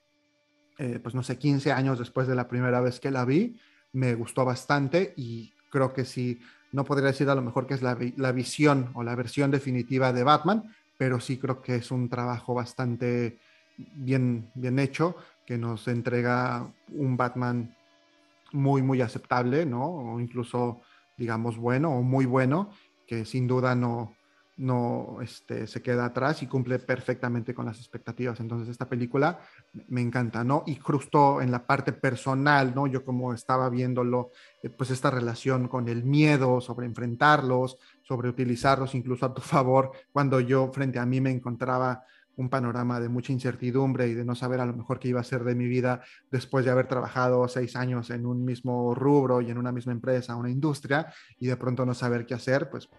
eh, 0.77 1.00
pues 1.01 1.15
no 1.15 1.23
sé, 1.23 1.38
15 1.38 1.71
años 1.71 2.00
después 2.00 2.27
de 2.27 2.35
la 2.35 2.47
primera 2.47 2.81
vez 2.81 3.00
que 3.00 3.12
la 3.12 3.25
vi, 3.25 3.59
me 3.91 4.15
gustó 4.15 4.45
bastante 4.45 5.13
y 5.15 5.53
creo 5.69 5.93
que 5.93 6.05
sí 6.05 6.39
no 6.73 6.83
podría 6.83 7.07
decir 7.07 7.29
a 7.29 7.35
lo 7.35 7.41
mejor 7.41 7.67
que 7.67 7.75
es 7.75 7.81
la, 7.81 7.93
visión 8.31 8.89
o 8.95 9.03
la 9.03 9.15
versión 9.15 9.51
definitiva 9.51 10.12
de 10.12 10.23
Batman, 10.23 10.63
pero 10.97 11.19
sí 11.19 11.38
creo 11.38 11.62
que 11.62 11.75
es 11.75 11.91
un 11.91 12.09
trabajo 12.09 12.53
bastante 12.53 13.38
bien, 13.77 14.50
bien 14.55 14.79
hecho, 14.79 15.15
que 15.45 15.57
nos 15.57 15.88
entrega 15.88 16.71
un 16.89 17.17
Batman 17.17 17.75
muy, 18.51 18.81
muy 18.81 19.01
aceptable, 19.01 19.65
¿no? 19.65 19.83
O 19.85 20.19
incluso, 20.19 20.81
digamos, 21.17 21.57
bueno 21.57 21.91
o 21.91 22.01
muy 22.01 22.25
bueno, 22.25 22.69
que 23.07 23.25
sin 23.25 23.47
duda 23.47 23.75
no, 23.75 24.15
no 24.57 25.17
este, 25.21 25.65
se 25.65 25.81
queda 25.81 26.05
atrás 26.05 26.43
y 26.43 26.47
cumple 26.47 26.77
perfectamente 26.79 27.53
con 27.53 27.65
las 27.65 27.79
expectativas. 27.79 28.39
Entonces 28.39 28.69
esta 28.69 28.88
película 28.88 29.39
me 29.88 30.01
encanta, 30.01 30.43
¿no? 30.43 30.63
Y 30.67 30.75
justo 30.75 31.41
en 31.41 31.51
la 31.51 31.65
parte 31.65 31.91
personal, 31.91 32.73
¿no? 32.75 32.88
Yo 32.88 33.03
como 33.03 33.33
estaba 33.33 33.69
viéndolo, 33.69 34.31
eh, 34.62 34.69
pues 34.69 34.91
esta 34.91 35.09
relación 35.09 35.67
con 35.67 35.89
el 35.89 36.03
miedo, 36.03 36.62
sobre 36.62 36.85
enfrentarlos, 36.85 37.77
sobre 38.03 38.29
utilizarlos 38.29 38.93
incluso 38.93 39.25
a 39.25 39.33
tu 39.33 39.41
favor, 39.53 39.91
cuando 40.12 40.39
yo 40.39 40.71
frente 40.71 41.00
a 41.00 41.05
mí 41.05 41.19
me 41.19 41.31
encontraba 41.31 42.03
un 42.35 42.49
panorama 42.49 42.99
de 42.99 43.09
mucha 43.09 43.31
incertidumbre 43.31 44.07
y 44.07 44.13
de 44.13 44.25
no 44.25 44.35
saber 44.35 44.59
a 44.59 44.65
lo 44.65 44.73
mejor 44.73 44.99
qué 44.99 45.09
iba 45.09 45.19
a 45.19 45.23
ser 45.23 45.43
de 45.43 45.55
mi 45.55 45.65
vida 45.65 46.01
después 46.31 46.65
de 46.65 46.71
haber 46.71 46.87
trabajado 46.87 47.47
seis 47.47 47.75
años 47.75 48.09
en 48.09 48.25
un 48.25 48.43
mismo 48.43 48.95
rubro 48.95 49.41
y 49.41 49.51
en 49.51 49.57
una 49.57 49.71
misma 49.71 49.91
empresa, 49.91 50.35
una 50.35 50.49
industria, 50.49 51.13
y 51.39 51.47
de 51.47 51.57
pronto 51.57 51.85
no 51.85 51.93
saber 51.93 52.25
qué 52.25 52.33
hacer, 52.33 52.69
pues 52.69 52.89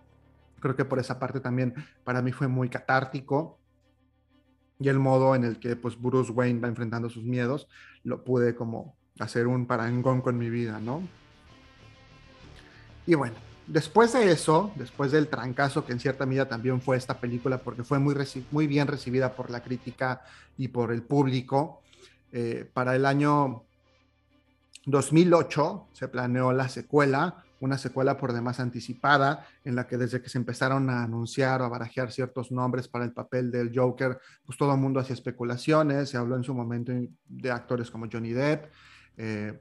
creo 0.60 0.76
que 0.76 0.84
por 0.84 0.98
esa 0.98 1.18
parte 1.18 1.40
también 1.40 1.74
para 2.04 2.22
mí 2.22 2.32
fue 2.32 2.48
muy 2.48 2.68
catártico 2.68 3.58
y 4.78 4.88
el 4.88 4.98
modo 4.98 5.34
en 5.34 5.44
el 5.44 5.58
que 5.58 5.76
pues 5.76 6.00
Bruce 6.00 6.32
Wayne 6.32 6.60
va 6.60 6.68
enfrentando 6.68 7.08
sus 7.08 7.24
miedos, 7.24 7.68
lo 8.02 8.24
pude 8.24 8.54
como 8.54 8.96
hacer 9.18 9.46
un 9.46 9.66
parangón 9.66 10.20
con 10.20 10.36
mi 10.36 10.50
vida, 10.50 10.80
¿no? 10.80 11.02
Y 13.06 13.14
bueno, 13.14 13.36
después 13.66 14.12
de 14.12 14.30
eso, 14.30 14.73
después 14.76 15.12
del 15.12 15.28
trancazo 15.28 15.85
que 15.85 15.92
en 15.92 16.00
cierta 16.00 16.26
medida 16.26 16.49
también 16.49 16.80
fue 16.80 16.97
esta 16.97 17.18
película, 17.18 17.59
porque 17.59 17.85
fue 17.85 17.99
muy, 17.99 18.14
muy 18.50 18.66
bien 18.66 18.87
recibida 18.87 19.35
por 19.35 19.50
la 19.50 19.62
crítica 19.62 20.23
y 20.56 20.68
por 20.68 20.92
el 20.92 21.02
público, 21.02 21.83
eh, 22.33 22.68
para 22.73 22.97
el 22.97 23.06
año 23.06 23.64
2008 24.87 25.88
se 25.92 26.09
planeó 26.09 26.52
la 26.52 26.68
secuela 26.68 27.44
una 27.64 27.78
secuela 27.78 28.16
por 28.16 28.33
demás 28.33 28.61
anticipada, 28.61 29.47
en 29.64 29.75
la 29.75 29.87
que 29.87 29.97
desde 29.97 30.21
que 30.21 30.28
se 30.28 30.38
empezaron 30.38 30.90
a 30.90 31.02
anunciar 31.02 31.62
o 31.62 31.64
a 31.64 31.68
barajear 31.68 32.12
ciertos 32.12 32.52
nombres 32.52 32.88
para 32.88 33.04
el 33.04 33.12
papel 33.12 33.50
del 33.50 33.73
Joker, 33.75 34.18
pues 34.44 34.59
todo 34.59 34.73
el 34.75 34.80
mundo 34.80 35.00
hacía 35.00 35.14
especulaciones, 35.14 36.11
se 36.11 36.16
habló 36.16 36.37
en 36.37 36.44
su 36.44 36.54
momento 36.54 36.92
de 37.26 37.50
actores 37.50 37.90
como 37.90 38.06
Johnny 38.11 38.33
Depp. 38.33 38.66
Eh, 39.16 39.59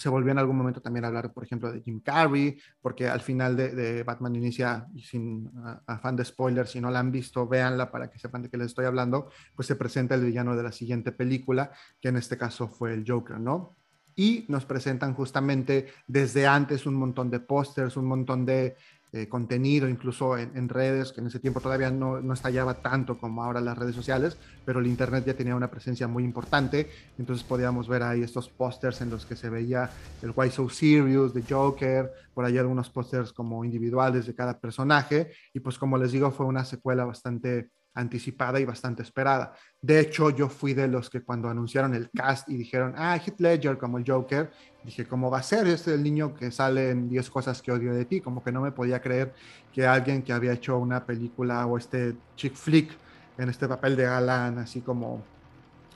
se 0.00 0.08
volvió 0.08 0.32
en 0.32 0.38
algún 0.38 0.56
momento 0.56 0.80
también 0.80 1.04
a 1.04 1.08
hablar, 1.08 1.30
por 1.30 1.44
ejemplo, 1.44 1.70
de 1.70 1.82
Jim 1.82 2.00
Carrey, 2.00 2.58
porque 2.80 3.06
al 3.06 3.20
final 3.20 3.54
de, 3.54 4.02
Batman 4.02 4.34
Inicia, 4.34 4.86
sin 4.96 5.50
afán 5.86 6.16
de 6.16 6.24
spoiler, 6.24 6.66
si 6.66 6.80
no 6.80 6.90
la 6.90 7.00
han 7.00 7.12
visto, 7.12 7.46
véanla 7.46 7.90
para 7.90 8.10
que 8.10 8.18
sepan 8.18 8.40
de 8.40 8.48
qué 8.48 8.56
les 8.56 8.68
estoy 8.68 8.86
hablando, 8.86 9.28
pues 9.54 9.68
se 9.68 9.76
presenta 9.76 10.14
el 10.14 10.24
villano 10.24 10.56
de 10.56 10.62
la 10.62 10.72
siguiente 10.72 11.12
película, 11.12 11.72
que 12.00 12.08
en 12.08 12.16
este 12.16 12.38
caso 12.38 12.66
fue 12.66 12.94
el 12.94 13.04
Joker, 13.06 13.38
¿no? 13.38 13.76
Y 14.16 14.46
nos 14.48 14.64
presentan 14.64 15.12
justamente 15.12 15.88
desde 16.06 16.46
antes 16.46 16.86
un 16.86 16.94
montón 16.94 17.30
de 17.30 17.40
pósters, 17.40 17.98
un 17.98 18.06
montón 18.06 18.46
de 18.46 18.76
eh, 19.12 19.28
contenido, 19.28 19.88
incluso 19.88 20.38
en, 20.38 20.68
redes, 20.68 21.12
que 21.12 21.20
en 21.20 21.26
ese 21.26 21.40
tiempo 21.40 21.60
todavía 21.60 21.90
no, 21.90 22.20
no, 22.20 22.32
estallaba 22.32 22.74
tanto 22.74 23.18
como 23.18 23.42
ahora 23.42 23.60
las 23.60 23.76
redes 23.76 23.96
sociales, 23.96 24.38
pero 24.64 24.78
el 24.78 24.86
Internet 24.86 25.24
ya 25.26 25.34
tenía 25.34 25.56
una 25.56 25.68
presencia 25.68 26.06
muy 26.06 26.22
importante, 26.22 26.88
entonces 27.18 27.44
podíamos 27.44 27.88
ver 27.88 28.04
ahí 28.04 28.22
estos 28.22 28.48
pósters 28.48 29.00
en 29.00 29.10
los 29.10 29.26
que 29.26 29.34
se 29.34 29.50
veía 29.50 29.90
el 30.22 30.32
Why 30.34 30.50
So 30.50 30.68
Serious 30.68 31.34
de 31.34 31.42
Joker, 31.42 32.12
por 32.32 32.44
ahí 32.44 32.56
algunos 32.56 32.88
pósters 32.88 33.32
como 33.32 33.64
individuales 33.64 34.26
de 34.26 34.34
cada 34.34 34.60
personaje, 34.60 35.32
y 35.52 35.58
pues 35.58 35.76
como 35.76 35.98
les 35.98 36.12
digo, 36.12 36.30
fue 36.30 36.46
una 36.46 36.64
secuela 36.64 37.04
bastante 37.04 37.70
anticipada 37.94 38.60
y 38.60 38.64
bastante 38.64 39.02
esperada. 39.02 39.52
De 39.80 40.00
hecho, 40.00 40.30
yo 40.30 40.48
fui 40.48 40.74
de 40.74 40.88
los 40.88 41.10
que 41.10 41.22
cuando 41.22 41.48
anunciaron 41.48 41.94
el 41.94 42.10
cast 42.10 42.48
y 42.48 42.56
dijeron, 42.56 42.94
ah, 42.96 43.16
Heath 43.16 43.40
Ledger 43.40 43.78
como 43.78 43.98
el 43.98 44.04
Joker, 44.06 44.50
dije, 44.84 45.06
¿cómo 45.06 45.30
va 45.30 45.38
a 45.38 45.42
ser? 45.42 45.66
Este 45.66 45.90
es 45.90 45.96
el 45.96 46.02
niño 46.02 46.34
que 46.34 46.50
sale 46.50 46.90
en 46.90 47.08
10 47.08 47.30
cosas 47.30 47.60
que 47.62 47.72
odio 47.72 47.94
de 47.94 48.04
ti. 48.04 48.20
Como 48.20 48.42
que 48.42 48.52
no 48.52 48.60
me 48.60 48.72
podía 48.72 49.00
creer 49.00 49.32
que 49.72 49.86
alguien 49.86 50.22
que 50.22 50.32
había 50.32 50.52
hecho 50.52 50.78
una 50.78 51.04
película 51.04 51.66
o 51.66 51.78
este 51.78 52.16
chick 52.36 52.54
flick 52.54 52.90
en 53.38 53.48
este 53.48 53.68
papel 53.68 53.96
de 53.96 54.04
galán, 54.04 54.58
así 54.58 54.80
como 54.80 55.22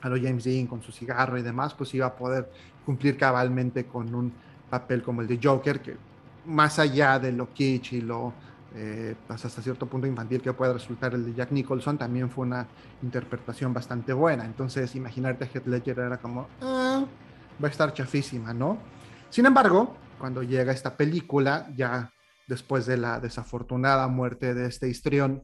a 0.01 0.09
lo 0.09 0.15
James 0.15 0.43
Dean 0.43 0.67
con 0.67 0.81
su 0.81 0.91
cigarro 0.91 1.37
y 1.37 1.41
demás, 1.41 1.73
pues 1.73 1.93
iba 1.93 2.05
a 2.05 2.15
poder 2.15 2.49
cumplir 2.85 3.17
cabalmente 3.17 3.85
con 3.85 4.13
un 4.13 4.33
papel 4.69 5.01
como 5.01 5.21
el 5.21 5.27
de 5.27 5.39
Joker, 5.41 5.81
que 5.81 5.95
más 6.45 6.79
allá 6.79 7.17
de 7.19 7.31
lo 7.31 7.51
kitsch 7.53 7.93
y 7.93 8.01
lo 8.01 8.33
eh, 8.75 9.15
pues, 9.25 9.45
hasta 9.45 9.61
cierto 9.61 9.85
punto 9.85 10.05
infantil 10.05 10.41
que 10.41 10.51
puede 10.51 10.73
resultar 10.73 11.13
el 11.13 11.25
de 11.25 11.33
Jack 11.33 11.51
Nicholson, 11.51 11.97
también 11.97 12.29
fue 12.29 12.45
una 12.45 12.67
interpretación 13.01 13.73
bastante 13.73 14.11
buena. 14.11 14.43
Entonces, 14.43 14.93
imaginarte 14.95 15.45
a 15.45 15.47
Heath 15.47 15.65
Ledger 15.65 15.97
era 15.99 16.17
como, 16.17 16.47
ah, 16.61 17.05
va 17.63 17.67
a 17.67 17.71
estar 17.71 17.93
chafísima, 17.93 18.53
¿no? 18.53 18.77
Sin 19.29 19.45
embargo, 19.45 19.95
cuando 20.19 20.43
llega 20.43 20.71
esta 20.71 20.95
película, 20.97 21.69
ya 21.75 22.11
después 22.47 22.85
de 22.85 22.97
la 22.97 23.19
desafortunada 23.19 24.07
muerte 24.07 24.53
de 24.53 24.67
este 24.67 24.87
histrión 24.87 25.43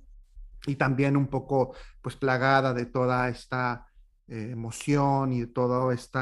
y 0.65 0.75
también 0.75 1.17
un 1.17 1.27
poco 1.27 1.73
pues 2.01 2.15
plagada 2.15 2.73
de 2.73 2.85
toda 2.85 3.29
esta 3.29 3.87
eh, 4.27 4.49
emoción 4.51 5.33
y 5.33 5.45
todo 5.47 5.91
este 5.91 6.19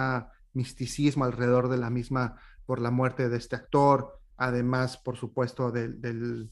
misticismo 0.54 1.26
alrededor 1.26 1.70
de 1.70 1.78
la 1.78 1.90
misma 1.90 2.36
por 2.66 2.80
la 2.80 2.92
muerte 2.92 3.30
de 3.30 3.38
este 3.38 3.56
actor, 3.56 4.20
además, 4.38 4.98
por 4.98 5.18
supuesto, 5.18 5.72
del 5.72 6.52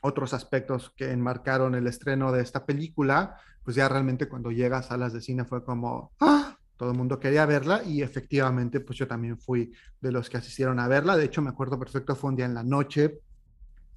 otros 0.00 0.32
aspectos 0.32 0.92
que 0.96 1.10
enmarcaron 1.10 1.74
el 1.74 1.86
estreno 1.86 2.32
de 2.32 2.42
esta 2.42 2.64
película, 2.66 3.36
pues 3.64 3.76
ya 3.76 3.88
realmente 3.88 4.28
cuando 4.28 4.50
llega 4.50 4.78
a 4.78 4.82
salas 4.82 5.12
de 5.12 5.20
cine 5.20 5.44
fue 5.44 5.64
como, 5.64 6.12
¡ah! 6.20 6.57
Todo 6.78 6.92
el 6.92 6.96
mundo 6.96 7.18
quería 7.18 7.44
verla 7.44 7.82
y 7.82 8.02
efectivamente 8.02 8.78
pues 8.80 8.96
yo 8.98 9.08
también 9.08 9.36
fui 9.36 9.72
de 10.00 10.12
los 10.12 10.30
que 10.30 10.36
asistieron 10.36 10.78
a 10.78 10.86
verla. 10.86 11.16
De 11.16 11.24
hecho 11.24 11.42
me 11.42 11.50
acuerdo 11.50 11.78
perfecto, 11.78 12.14
fue 12.14 12.30
un 12.30 12.36
día 12.36 12.46
en 12.46 12.54
la 12.54 12.62
noche, 12.62 13.20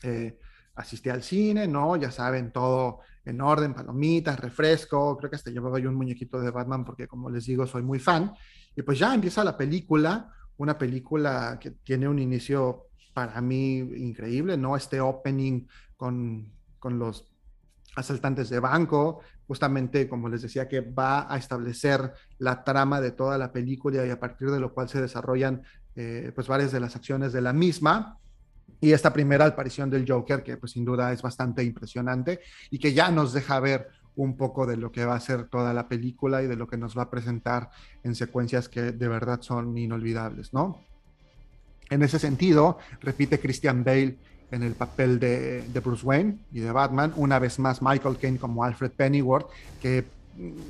eh, 0.02 0.40
asistí 0.74 1.10
al 1.10 1.22
cine, 1.22 1.68
¿no? 1.68 1.96
Ya 1.96 2.10
saben, 2.10 2.52
todo 2.52 3.02
en 3.24 3.40
orden, 3.40 3.76
palomitas, 3.76 4.40
refresco, 4.40 5.16
creo 5.16 5.30
que 5.30 5.36
hasta 5.36 5.52
llevaba 5.52 5.78
yo 5.78 5.90
un 5.90 5.96
muñequito 5.96 6.42
de 6.42 6.50
Batman 6.50 6.84
porque 6.84 7.08
como 7.08 7.30
les 7.30 7.46
digo 7.46 7.68
soy 7.68 7.84
muy 7.84 8.00
fan. 8.00 8.34
Y 8.76 8.82
pues 8.82 8.98
ya 8.98 9.14
empieza 9.14 9.44
la 9.44 9.56
película, 9.56 10.34
una 10.58 10.76
película 10.76 11.60
que 11.62 11.72
tiene 11.72 12.08
un 12.08 12.18
inicio 12.18 12.88
para 13.14 13.40
mí 13.42 13.78
increíble, 13.78 14.58
¿no? 14.58 14.76
Este 14.76 15.00
opening 15.00 15.68
con, 15.96 16.52
con 16.80 16.98
los 16.98 17.32
asaltantes 17.96 18.50
de 18.50 18.60
banco, 18.60 19.20
justamente 19.52 20.08
como 20.08 20.30
les 20.30 20.44
decía, 20.44 20.70
que 20.70 20.80
va 20.80 21.28
a 21.30 21.38
establecer 21.38 22.14
la 22.38 22.64
trama 22.64 23.02
de 23.02 23.12
toda 23.12 23.38
la 23.38 23.52
película 23.52 24.06
y 24.06 24.10
a 24.10 24.18
partir 24.18 24.50
de 24.50 24.62
lo 24.62 24.74
cual 24.74 24.88
se 24.88 25.02
desarrollan 25.02 25.62
eh, 25.94 26.32
pues 26.34 26.48
varias 26.48 26.72
de 26.72 26.80
las 26.80 26.96
acciones 26.96 27.34
de 27.34 27.42
la 27.42 27.52
misma. 27.52 28.18
Y 28.80 28.94
esta 28.94 29.12
primera 29.12 29.46
aparición 29.46 29.90
del 29.90 30.10
Joker, 30.10 30.42
que 30.42 30.56
pues 30.56 30.72
sin 30.72 30.86
duda 30.86 31.12
es 31.12 31.22
bastante 31.22 31.66
impresionante 31.66 32.40
y 32.70 32.80
que 32.80 32.94
ya 32.94 33.12
nos 33.12 33.34
deja 33.34 33.60
ver 33.60 33.90
un 34.16 34.38
poco 34.38 34.66
de 34.66 34.78
lo 34.78 34.90
que 34.90 35.04
va 35.04 35.16
a 35.16 35.20
ser 35.20 35.50
toda 35.50 35.74
la 35.74 35.90
película 35.90 36.42
y 36.42 36.48
de 36.48 36.56
lo 36.56 36.66
que 36.66 36.78
nos 36.78 36.98
va 36.98 37.02
a 37.02 37.10
presentar 37.10 37.72
en 38.06 38.16
secuencias 38.16 38.70
que 38.70 38.94
de 38.94 39.08
verdad 39.10 39.42
son 39.42 39.78
inolvidables, 39.78 40.54
¿no? 40.54 40.80
En 41.90 42.04
ese 42.04 42.20
sentido, 42.20 42.78
repite 43.02 43.42
Christian 43.42 43.84
Bale 43.84 44.18
en 44.52 44.64
el 44.64 44.74
papel 44.74 45.20
de, 45.20 45.64
Bruce 45.84 46.06
Wayne 46.06 46.38
y 46.52 46.60
de 46.60 46.72
Batman. 46.72 47.14
Una 47.16 47.40
vez 47.40 47.58
más, 47.60 47.82
Michael 47.82 48.18
Caine 48.18 48.38
como 48.38 48.64
Alfred 48.64 48.92
Pennyworth, 48.92 49.48
que 49.82 50.06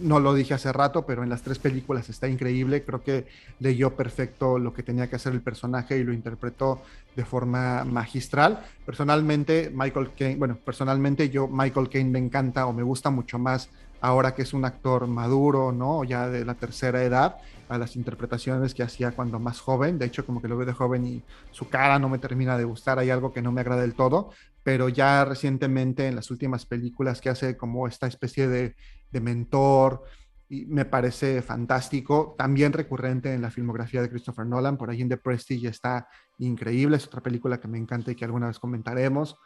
no 0.02 0.20
lo 0.20 0.34
dije 0.34 0.54
hace 0.54 0.72
rato, 0.72 1.06
pero 1.06 1.24
en 1.24 1.30
las 1.30 1.42
tres 1.42 1.60
películas 1.60 2.10
está 2.10 2.28
increíble. 2.28 2.84
Creo 2.84 3.04
que 3.04 3.28
leyó 3.60 3.96
perfecto 3.96 4.60
lo 4.60 4.74
que 4.74 4.84
tenía 4.84 5.08
que 5.08 5.16
hacer 5.16 5.34
el 5.34 5.42
personaje 5.42 5.98
y 5.98 6.04
lo 6.04 6.14
interpretó 6.14 6.82
de 7.16 7.26
forma 7.26 7.84
magistral. 7.84 8.66
Personalmente, 8.86 9.72
Michael 9.74 10.12
Caine, 10.18 10.36
bueno, 10.38 10.58
personalmente 10.64 11.30
yo, 11.30 11.48
Michael 11.48 11.90
Caine 11.90 12.10
me 12.10 12.20
encanta 12.20 12.66
o 12.66 12.74
me 12.74 12.84
gusta 12.84 13.10
mucho 13.10 13.38
más 13.38 13.70
ahora 14.02 14.34
que 14.34 14.42
es 14.42 14.54
un 14.54 14.66
actor 14.66 15.08
maduro, 15.08 15.72
¿no? 15.72 16.04
Ya 16.04 16.28
de 16.28 16.44
la 16.44 16.56
tercera 16.56 17.04
edad, 17.04 17.38
a 17.70 17.78
las 17.78 17.96
interpretaciones 17.96 18.74
que 18.74 18.84
hacía 18.84 19.12
cuando 19.12 19.40
más 19.40 19.62
joven. 19.62 19.98
De 19.98 20.06
hecho, 20.06 20.26
como 20.26 20.42
que 20.42 20.48
lo 20.48 20.58
veo 20.58 20.66
de 20.66 20.74
joven 20.74 21.06
y 21.06 21.24
su 21.52 21.70
cara 21.70 22.00
no 22.00 22.10
me 22.10 22.18
termina 22.18 22.58
de 22.58 22.66
gustar, 22.66 23.00
hay 23.00 23.12
algo 23.12 23.32
que 23.32 23.42
no 23.42 23.52
me 23.52 23.62
agrada 23.62 23.82
del 23.82 23.94
todo, 23.94 24.32
pero 24.64 24.90
ya 24.90 25.24
recientemente 25.24 26.08
en 26.08 26.16
las 26.16 26.32
últimas 26.32 26.66
películas 26.66 27.22
que 27.22 27.30
hace 27.30 27.56
como 27.56 27.88
esta 27.88 28.08
especie 28.08 28.48
de, 28.48 28.76
mentor, 29.22 30.04
me 30.50 30.84
parece 30.86 31.42
fantástico. 31.42 32.36
También 32.38 32.74
recurrente 32.74 33.34
en 33.34 33.42
la 33.42 33.52
filmografía 33.52 34.02
de 34.02 34.10
Christopher 34.10 34.46
Nolan, 34.46 34.78
por 34.78 34.90
ahí 34.90 35.02
en 35.02 35.10
The 35.10 35.18
Prestige 35.18 35.68
está 35.68 36.08
increíble, 36.40 36.98
es 36.98 37.06
otra 37.06 37.22
película 37.22 37.60
que 37.60 37.68
me 37.68 37.78
encanta 37.78 38.12
y 38.12 38.16
que 38.16 38.26
alguna 38.26 38.48
vez 38.48 38.60
comentaremos. 38.60 39.38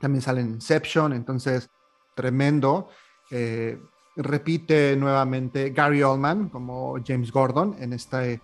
También 0.00 0.22
sale 0.22 0.40
en 0.40 0.52
Inception, 0.52 1.12
entonces 1.12 1.68
tremendo. 2.14 2.88
Eh, 3.30 3.78
repite 4.16 4.96
nuevamente 4.96 5.70
Gary 5.70 6.02
Oldman 6.02 6.48
como 6.48 6.96
James 7.06 7.30
Gordon 7.30 7.76
en 7.78 7.92
este, 7.92 8.40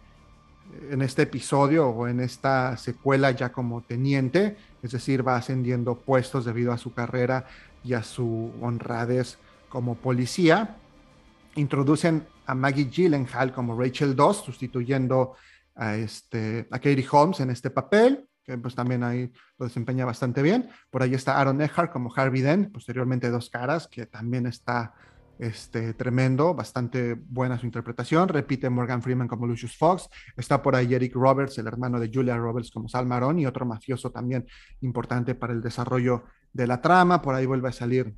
en 0.91 1.03
este 1.03 1.23
episodio 1.23 1.89
o 1.89 2.09
en 2.09 2.21
esta 2.21 2.77
secuela 2.77 3.33
ya 3.33 3.51
como 3.51 3.83
teniente, 3.83 4.57
es 4.83 4.93
decir, 4.93 5.27
va 5.27 5.37
ascendiendo 5.37 5.97
puestos 5.97 6.45
debido 6.45 6.73
a 6.73 6.79
su 6.79 6.95
carrera 6.95 7.47
y 7.85 7.95
a 7.95 8.03
su 8.03 8.53
honradez 8.61 9.39
como 9.69 9.97
policía. 9.97 10.77
Introducen 11.57 12.27
a 12.47 12.55
Maggie 12.55 12.89
Gyllenhaal 12.89 13.53
como 13.53 13.79
Rachel 13.79 14.15
Doss, 14.15 14.45
sustituyendo 14.45 15.35
a, 15.75 15.97
este, 15.97 16.69
a 16.71 16.79
Katie 16.79 17.07
Holmes 17.11 17.41
en 17.41 17.51
este 17.51 17.71
papel 17.71 18.27
que 18.47 18.57
pues 18.57 18.75
también 18.75 19.03
ahí 19.03 19.33
lo 19.59 19.67
desempeña 19.67 20.05
bastante 20.05 20.43
bien. 20.43 20.69
Por 20.91 21.03
ahí 21.03 21.15
está 21.15 21.41
Aaron 21.41 21.61
Eckhart 21.61 21.93
como 21.93 22.13
Harvey 22.15 22.43
Dent, 22.43 22.73
posteriormente 22.73 23.31
Dos 23.31 23.51
Caras, 23.51 23.89
que 23.89 24.07
también 24.07 24.47
está 24.47 24.95
este, 25.39 25.93
tremendo, 25.95 26.55
bastante 26.55 27.15
buena 27.15 27.59
su 27.59 27.67
interpretación. 27.67 28.29
Repite 28.29 28.71
Morgan 28.71 29.03
Freeman 29.03 29.29
como 29.29 29.47
Lucius 29.47 29.77
Fox. 29.77 30.09
Está 30.37 30.63
por 30.63 30.77
ahí 30.77 30.95
Eric 30.95 31.15
Roberts, 31.15 31.59
el 31.59 31.67
hermano 31.67 31.99
de 31.99 32.11
Julia 32.13 32.37
Roberts 32.37 32.71
como 32.71 32.89
Sal 32.89 33.07
Marón 33.07 33.39
y 33.39 33.47
otro 33.47 33.67
mafioso 33.67 34.11
también 34.11 34.47
importante 34.81 35.35
para 35.35 35.53
el 35.53 35.61
desarrollo 35.61 36.25
de 36.53 36.67
la 36.67 36.81
trama. 36.81 37.21
Por 37.21 37.35
ahí 37.35 37.47
vuelve 37.47 37.69
a 37.69 37.73
salir 37.73 38.15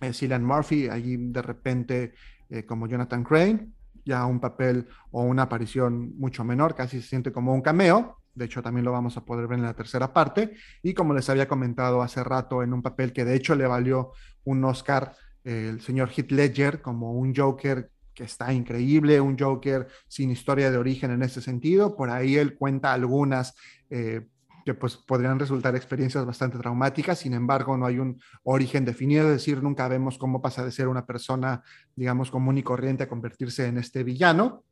eh, 0.00 0.12
Cillian 0.12 0.44
Murphy, 0.44 0.88
allí 0.88 1.16
de 1.18 1.42
repente 1.42 2.14
eh, 2.48 2.64
como 2.64 2.86
Jonathan 2.86 3.22
Crane, 3.22 3.68
ya 4.04 4.24
un 4.24 4.40
papel 4.40 4.88
o 5.10 5.22
una 5.22 5.42
aparición 5.42 6.16
mucho 6.16 6.44
menor, 6.44 6.74
casi 6.74 7.00
se 7.02 7.08
siente 7.08 7.30
como 7.30 7.54
un 7.54 7.60
cameo. 7.60 8.19
De 8.40 8.46
hecho, 8.46 8.62
también 8.62 8.86
lo 8.86 8.92
vamos 8.92 9.18
a 9.18 9.24
poder 9.26 9.46
ver 9.46 9.58
en 9.58 9.66
la 9.66 9.74
tercera 9.74 10.14
parte. 10.14 10.56
Y 10.82 10.94
como 10.94 11.12
les 11.12 11.28
había 11.28 11.46
comentado 11.46 12.00
hace 12.00 12.24
rato, 12.24 12.62
en 12.62 12.72
un 12.72 12.80
papel 12.80 13.12
que 13.12 13.26
de 13.26 13.34
hecho 13.34 13.54
le 13.54 13.66
valió 13.66 14.12
un 14.44 14.64
Oscar 14.64 15.12
el 15.44 15.82
señor 15.82 16.08
Heath 16.08 16.30
Ledger 16.30 16.80
como 16.80 17.12
un 17.12 17.34
Joker 17.34 17.90
que 18.14 18.24
está 18.24 18.50
increíble, 18.54 19.20
un 19.20 19.38
Joker 19.38 19.88
sin 20.08 20.30
historia 20.30 20.70
de 20.70 20.78
origen 20.78 21.10
en 21.10 21.22
ese 21.22 21.42
sentido. 21.42 21.94
Por 21.94 22.08
ahí 22.08 22.36
él 22.36 22.54
cuenta 22.54 22.94
algunas 22.94 23.54
eh, 23.90 24.26
que 24.64 24.72
pues 24.72 24.96
podrían 24.96 25.38
resultar 25.38 25.76
experiencias 25.76 26.24
bastante 26.24 26.56
traumáticas, 26.56 27.18
sin 27.18 27.34
embargo 27.34 27.76
no 27.76 27.84
hay 27.84 27.98
un 27.98 28.22
origen 28.44 28.86
definido, 28.86 29.26
es 29.26 29.32
decir, 29.32 29.62
nunca 29.62 29.86
vemos 29.86 30.16
cómo 30.16 30.40
pasa 30.40 30.64
de 30.64 30.72
ser 30.72 30.88
una 30.88 31.04
persona, 31.04 31.62
digamos, 31.94 32.30
común 32.30 32.56
y 32.56 32.62
corriente 32.62 33.02
a 33.02 33.08
convertirse 33.08 33.66
en 33.66 33.76
este 33.76 34.02
villano. 34.02 34.64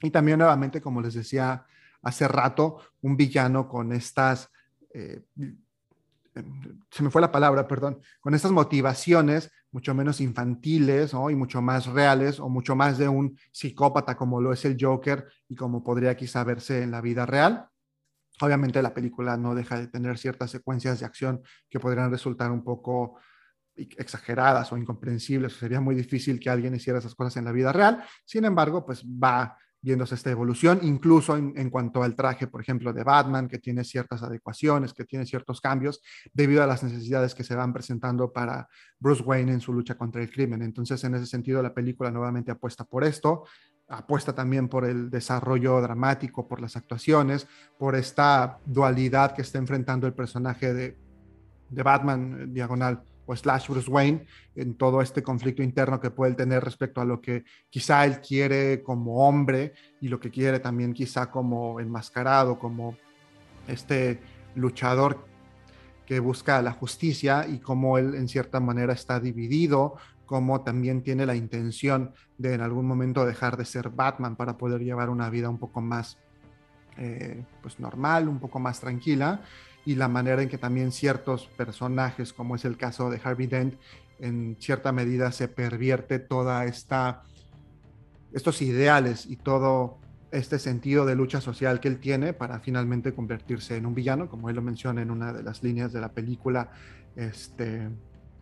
Y 0.00 0.10
también 0.10 0.38
nuevamente, 0.38 0.80
como 0.80 1.00
les 1.00 1.14
decía 1.14 1.66
hace 2.02 2.28
rato, 2.28 2.78
un 3.00 3.16
villano 3.16 3.68
con 3.68 3.92
estas, 3.92 4.50
eh, 4.92 5.22
se 6.90 7.02
me 7.02 7.10
fue 7.10 7.20
la 7.20 7.32
palabra, 7.32 7.66
perdón, 7.68 8.00
con 8.20 8.34
estas 8.34 8.52
motivaciones 8.52 9.50
mucho 9.72 9.94
menos 9.94 10.20
infantiles 10.20 11.12
y 11.12 11.34
mucho 11.34 11.62
más 11.62 11.86
reales 11.86 12.38
o 12.38 12.48
mucho 12.48 12.76
más 12.76 12.98
de 12.98 13.08
un 13.08 13.38
psicópata 13.50 14.16
como 14.16 14.40
lo 14.40 14.52
es 14.52 14.64
el 14.64 14.76
Joker 14.78 15.26
y 15.48 15.56
como 15.56 15.82
podría 15.82 16.14
quizá 16.14 16.44
verse 16.44 16.82
en 16.82 16.90
la 16.90 17.00
vida 17.00 17.24
real. 17.26 17.68
Obviamente 18.40 18.82
la 18.82 18.92
película 18.92 19.36
no 19.36 19.54
deja 19.54 19.78
de 19.78 19.88
tener 19.88 20.18
ciertas 20.18 20.50
secuencias 20.50 21.00
de 21.00 21.06
acción 21.06 21.42
que 21.70 21.80
podrían 21.80 22.10
resultar 22.10 22.50
un 22.50 22.62
poco 22.62 23.18
exageradas 23.74 24.70
o 24.72 24.76
incomprensibles. 24.76 25.54
Sería 25.54 25.80
muy 25.80 25.94
difícil 25.94 26.38
que 26.38 26.50
alguien 26.50 26.74
hiciera 26.74 26.98
esas 26.98 27.14
cosas 27.14 27.36
en 27.38 27.46
la 27.46 27.52
vida 27.52 27.72
real. 27.72 28.04
Sin 28.24 28.44
embargo, 28.44 28.84
pues 28.84 29.02
va 29.04 29.56
viéndose 29.82 30.14
esta 30.14 30.30
evolución, 30.30 30.78
incluso 30.82 31.36
en, 31.36 31.68
cuanto 31.68 32.04
al 32.04 32.14
traje, 32.14 32.46
por 32.46 32.60
ejemplo, 32.60 32.92
de 32.92 33.02
Batman, 33.02 33.48
que 33.48 33.58
tiene 33.58 33.82
ciertas 33.82 34.22
adecuaciones, 34.22 34.94
que 34.94 35.04
tiene 35.04 35.26
ciertos 35.26 35.60
cambios, 35.60 36.00
debido 36.32 36.62
a 36.62 36.68
las 36.68 36.84
necesidades 36.84 37.34
que 37.34 37.42
se 37.42 37.56
van 37.56 37.72
presentando 37.72 38.32
para 38.32 38.68
Bruce 39.00 39.24
Wayne 39.24 39.52
en 39.52 39.60
su 39.60 39.72
lucha 39.72 39.96
contra 39.96 40.22
el 40.22 40.30
crimen. 40.30 40.62
Entonces, 40.62 41.02
en 41.02 41.16
ese 41.16 41.26
sentido, 41.26 41.60
la 41.62 41.74
película 41.74 42.12
nuevamente 42.12 42.52
apuesta 42.52 42.84
por 42.84 43.02
esto, 43.02 43.44
apuesta 43.88 44.32
también 44.32 44.68
por 44.68 44.84
el 44.84 45.10
desarrollo 45.10 45.80
dramático, 45.80 46.46
por 46.46 46.60
las 46.60 46.76
actuaciones, 46.76 47.48
por 47.76 47.96
esta 47.96 48.58
dualidad 48.64 49.34
que 49.34 49.42
está 49.42 49.58
enfrentando 49.58 50.06
el 50.06 50.14
personaje 50.14 50.72
de, 50.72 50.96
de 51.68 51.82
Batman, 51.82 52.38
eh, 52.40 52.46
diagonal 52.48 53.02
slash 53.36 53.68
Bruce 53.68 53.90
Wayne 53.90 54.24
en 54.54 54.74
todo 54.74 55.00
este 55.00 55.22
conflicto 55.22 55.62
interno 55.62 56.00
que 56.00 56.10
puede 56.10 56.34
tener 56.34 56.62
respecto 56.62 57.00
a 57.00 57.04
lo 57.04 57.20
que 57.20 57.44
quizá 57.70 58.04
él 58.04 58.20
quiere 58.20 58.82
como 58.82 59.26
hombre 59.26 59.72
y 60.00 60.08
lo 60.08 60.20
que 60.20 60.30
quiere 60.30 60.60
también 60.60 60.92
quizá 60.92 61.30
como 61.30 61.80
enmascarado, 61.80 62.58
como 62.58 62.96
este 63.68 64.20
luchador 64.54 65.24
que 66.06 66.20
busca 66.20 66.60
la 66.62 66.72
justicia 66.72 67.46
y 67.48 67.58
cómo 67.58 67.98
él 67.98 68.14
en 68.14 68.28
cierta 68.28 68.60
manera 68.60 68.92
está 68.92 69.20
dividido, 69.20 69.96
como 70.26 70.62
también 70.62 71.02
tiene 71.02 71.26
la 71.26 71.34
intención 71.34 72.12
de 72.38 72.54
en 72.54 72.60
algún 72.60 72.86
momento 72.86 73.24
dejar 73.24 73.56
de 73.56 73.64
ser 73.64 73.90
Batman 73.90 74.36
para 74.36 74.56
poder 74.56 74.82
llevar 74.82 75.10
una 75.10 75.30
vida 75.30 75.48
un 75.48 75.58
poco 75.58 75.80
más 75.80 76.18
eh, 76.98 77.44
pues 77.62 77.80
normal, 77.80 78.28
un 78.28 78.38
poco 78.38 78.58
más 78.58 78.80
tranquila 78.80 79.42
y 79.84 79.96
la 79.96 80.08
manera 80.08 80.42
en 80.42 80.48
que 80.48 80.58
también 80.58 80.92
ciertos 80.92 81.46
personajes, 81.56 82.32
como 82.32 82.56
es 82.56 82.64
el 82.64 82.76
caso 82.76 83.10
de 83.10 83.20
Harvey 83.22 83.46
Dent, 83.46 83.74
en 84.20 84.56
cierta 84.60 84.92
medida 84.92 85.32
se 85.32 85.48
pervierte 85.48 86.18
toda 86.18 86.64
esta 86.64 87.24
estos 88.32 88.62
ideales 88.62 89.26
y 89.26 89.36
todo 89.36 89.98
este 90.30 90.58
sentido 90.58 91.04
de 91.04 91.14
lucha 91.14 91.40
social 91.40 91.80
que 91.80 91.88
él 91.88 91.98
tiene 91.98 92.32
para 92.32 92.60
finalmente 92.60 93.12
convertirse 93.12 93.76
en 93.76 93.84
un 93.84 93.94
villano, 93.94 94.28
como 94.28 94.48
él 94.48 94.56
lo 94.56 94.62
menciona 94.62 95.02
en 95.02 95.10
una 95.10 95.32
de 95.32 95.42
las 95.42 95.62
líneas 95.62 95.92
de 95.92 96.00
la 96.00 96.12
película, 96.12 96.70
este, 97.14 97.90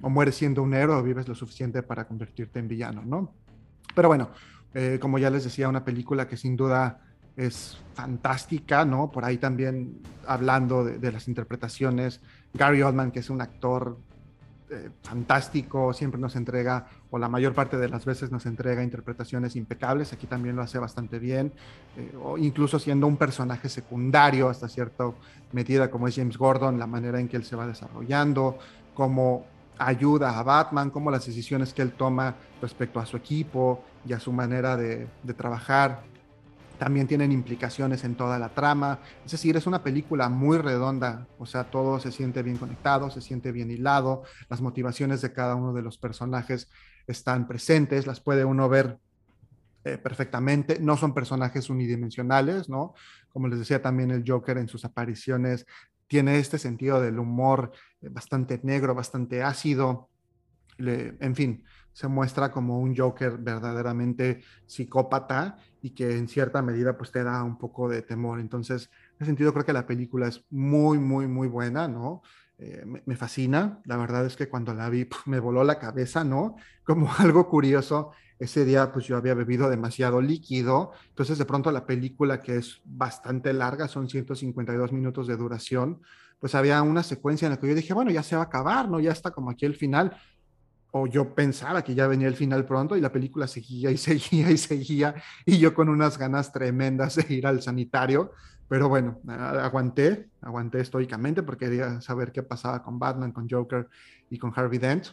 o 0.00 0.09
mueres 0.09 0.37
siendo 0.37 0.62
un 0.62 0.72
héroe 0.72 0.96
o 0.96 1.03
vives 1.03 1.26
lo 1.26 1.35
suficiente 1.35 1.83
para 1.83 2.07
convertirte 2.07 2.61
en 2.61 2.68
villano, 2.68 3.03
¿no? 3.05 3.35
Pero 3.94 4.07
bueno, 4.07 4.31
eh, 4.72 4.98
como 5.00 5.18
ya 5.18 5.31
les 5.31 5.42
decía, 5.42 5.68
una 5.68 5.85
película 5.85 6.29
que 6.29 6.37
sin 6.37 6.57
duda 6.57 7.00
es 7.40 7.79
fantástica, 7.94 8.85
¿no? 8.85 9.11
Por 9.11 9.24
ahí 9.24 9.38
también 9.38 10.00
hablando 10.26 10.85
de, 10.85 11.12
las 11.12 11.26
interpretaciones, 11.26 12.20
Gary 12.53 12.83
Oldman, 12.83 13.11
que 13.11 13.20
es 13.20 13.31
un 13.31 13.40
actor 13.40 13.96
eh, 14.70 14.90
fantástico, 15.03 15.92
siempre 15.92 16.20
nos 16.20 16.37
entrega, 16.37 16.87
o 17.11 17.18
la 17.18 17.29
mayor 17.29 17.55
parte 17.55 17.76
de 17.79 17.88
las 17.88 18.05
veces 18.05 18.31
nos 18.31 18.46
entrega 18.46 18.83
interpretaciones 18.83 19.57
impecables, 19.57 20.12
aquí 20.12 20.26
también 20.26 20.55
lo 20.55 20.62
hace 20.62 20.79
bastante 20.79 21.18
bien, 21.18 21.53
eh, 21.96 22.14
o 22.22 22.37
incluso 22.37 22.79
siendo 22.79 23.07
un 23.07 23.16
personaje 23.16 23.68
secundario 23.68 24.48
hasta 24.48 24.68
cierta 24.68 25.11
medida 25.53 25.90
como 25.90 26.09
es 26.09 26.16
James 26.16 26.37
Gordon, 26.37 26.79
la 26.79 26.87
manera 26.87 27.20
en 27.20 27.29
que 27.29 27.37
él 27.37 27.44
se 27.44 27.57
va 27.57 27.66
desarrollando, 27.66 28.59
cómo 28.94 29.46
ayuda 29.79 30.38
a 30.38 30.42
Batman, 30.42 30.90
cómo 30.90 31.11
las 31.11 31.24
decisiones 31.24 31.72
que 31.72 31.81
él 31.81 31.92
toma 31.92 32.35
respecto 32.61 33.00
a 33.00 33.07
su 33.07 33.16
equipo 33.16 33.83
y 34.07 34.12
a 34.12 34.20
su 34.20 34.31
manera 34.31 34.76
de, 34.76 35.09
de 35.22 35.35
trabajar 35.35 36.10
también 36.81 37.07
tienen 37.07 37.31
implicaciones 37.31 38.05
en 38.05 38.14
toda 38.14 38.38
la 38.38 38.49
trama. 38.55 39.01
Es 39.27 39.33
decir, 39.33 39.55
es 39.55 39.66
una 39.66 39.83
película 39.83 40.31
muy 40.31 40.57
redonda, 40.57 41.29
o 41.38 41.45
sea, 41.45 41.64
todo 41.64 42.01
se 42.01 42.11
siente 42.11 42.43
bien 42.43 42.57
conectado, 42.57 43.11
se 43.11 43.21
siente 43.21 43.53
bien 43.53 43.71
hilado, 43.71 44.23
las 44.49 44.62
motivaciones 44.62 45.21
de 45.21 45.31
cada 45.31 45.57
uno 45.57 45.75
de 45.75 45.83
los 45.83 45.99
personajes 45.99 46.71
están 47.07 47.47
presentes, 47.47 48.07
las 48.07 48.21
puede 48.21 48.47
uno 48.47 48.71
ver 48.71 48.99
eh, 49.85 49.99
perfectamente. 49.99 50.81
No 50.81 50.97
son 50.97 51.12
personajes 51.12 51.69
unidimensionales, 51.69 52.71
¿no? 52.71 52.95
Como 53.29 53.47
les 53.49 53.59
decía 53.59 53.83
también 53.83 54.11
el 54.11 54.25
Joker 54.27 54.57
en 54.57 54.69
sus 54.69 54.87
apariciones, 54.87 55.66
tiene 56.07 56.38
este 56.38 56.57
sentido 56.57 56.99
del 57.03 57.19
humor 57.19 57.73
eh, 58.01 58.09
bastante 58.09 58.59
negro, 58.62 58.95
bastante 58.95 59.43
ácido, 59.43 60.09
en 60.79 61.37
fin, 61.37 61.62
se 62.01 62.09
muestra 62.09 62.51
como 62.51 62.81
un 62.81 62.97
Joker 62.97 63.37
verdaderamente 63.37 64.41
psicópata 64.65 65.59
y 65.83 65.91
que 65.91 66.17
en 66.17 66.29
cierta 66.29 66.63
medida 66.63 66.97
pues 66.97 67.13
te 67.13 67.23
da 67.23 67.45
un 67.45 67.59
poco 67.59 67.91
de 67.91 68.01
temor. 68.01 68.41
Entonces, 68.41 68.89
en 69.11 69.17
ese 69.17 69.27
sentido 69.27 69.53
creo 69.53 69.67
que 69.67 69.75
la 69.75 69.87
película 69.87 70.27
es 70.27 70.43
muy, 70.49 70.99
muy, 70.99 71.27
muy 71.27 71.47
buena, 71.47 71.89
¿no? 71.89 72.23
Eh, 72.57 72.87
me, 73.05 73.17
fascina, 73.17 73.83
la 73.85 73.99
verdad 73.99 74.25
es 74.25 74.35
que 74.35 74.49
cuando 74.49 74.73
la 74.73 74.89
vi 74.89 75.11
me 75.27 75.41
voló 75.41 75.63
la 75.63 75.79
cabeza, 75.79 76.25
¿no? 76.25 76.57
Como 76.85 77.13
algo 77.19 77.51
curioso, 77.51 78.13
ese 78.39 78.65
día 78.65 78.93
pues 78.93 79.05
yo 79.05 79.19
había 79.19 79.35
bebido 79.35 79.69
demasiado 79.69 80.23
líquido, 80.23 80.93
entonces 81.11 81.37
de 81.37 81.45
pronto 81.45 81.71
la 81.71 81.85
película 81.85 82.41
que 82.41 82.57
es 82.57 82.81
bastante 82.87 83.53
larga, 83.53 83.89
son 83.89 84.09
152 84.09 84.91
minutos 84.91 85.27
de 85.27 85.37
duración, 85.37 86.01
pues 86.39 86.55
había 86.55 86.81
una 86.81 87.03
secuencia 87.03 87.45
en 87.45 87.53
la 87.53 87.61
que 87.61 87.69
yo 87.69 87.75
dije, 87.75 87.93
bueno, 87.93 88.11
ya 88.11 88.23
se 88.23 88.37
va 88.37 88.43
a 88.43 88.47
acabar, 88.47 88.89
¿no? 88.89 89.01
Ya 89.01 89.13
está 89.13 89.33
como 89.33 89.51
aquí 89.51 89.67
el 89.67 89.77
final, 89.77 90.17
o 90.92 91.07
yo 91.07 91.35
pensaba 91.35 91.83
que 91.83 91.94
ya 91.94 92.07
venía 92.07 92.29
el 92.29 92.35
final 92.35 92.64
pronto 92.64 92.96
y 92.96 93.00
la 93.00 93.12
película 93.12 93.46
seguía 93.46 93.90
y 93.90 93.96
seguía 93.98 94.50
y 94.50 94.57
seguía 94.57 95.14
y 95.44 95.59
yo 95.59 95.74
con 95.74 95.88
unas 95.88 96.18
ganas 96.18 96.53
tremendas 96.53 97.16
de 97.16 97.35
ir 97.35 97.46
al 97.46 97.62
sanitario, 97.62 98.33
pero 98.68 98.88
bueno, 98.88 99.20
aguanté, 99.26 100.31
aguanté 100.40 100.81
estoicamente 100.81 101.42
porque 101.42 101.66
quería 101.66 102.00
saber 102.00 102.33
qué 102.33 102.42
pasaba 102.42 102.83
con 102.83 102.98
Batman, 102.98 103.33
con 103.33 103.48
Joker 103.48 103.88
y 104.31 104.38
con 104.38 104.53
Harvey 104.55 104.79
Dent, 104.79 105.09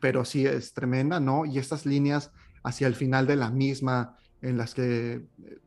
pero 0.00 0.24
sí 0.24 0.46
es 0.46 0.72
tremenda, 0.72 1.20
¿no? 1.20 1.44
Y 1.44 1.58
estas 1.58 1.84
líneas 1.84 2.32
hacia 2.62 2.86
el 2.86 2.94
final 2.94 3.26
de 3.26 3.36
la 3.36 3.50
misma 3.50 4.16
en 4.40 4.56
las 4.56 4.74
que 4.74 5.14
eh, 5.14 5.58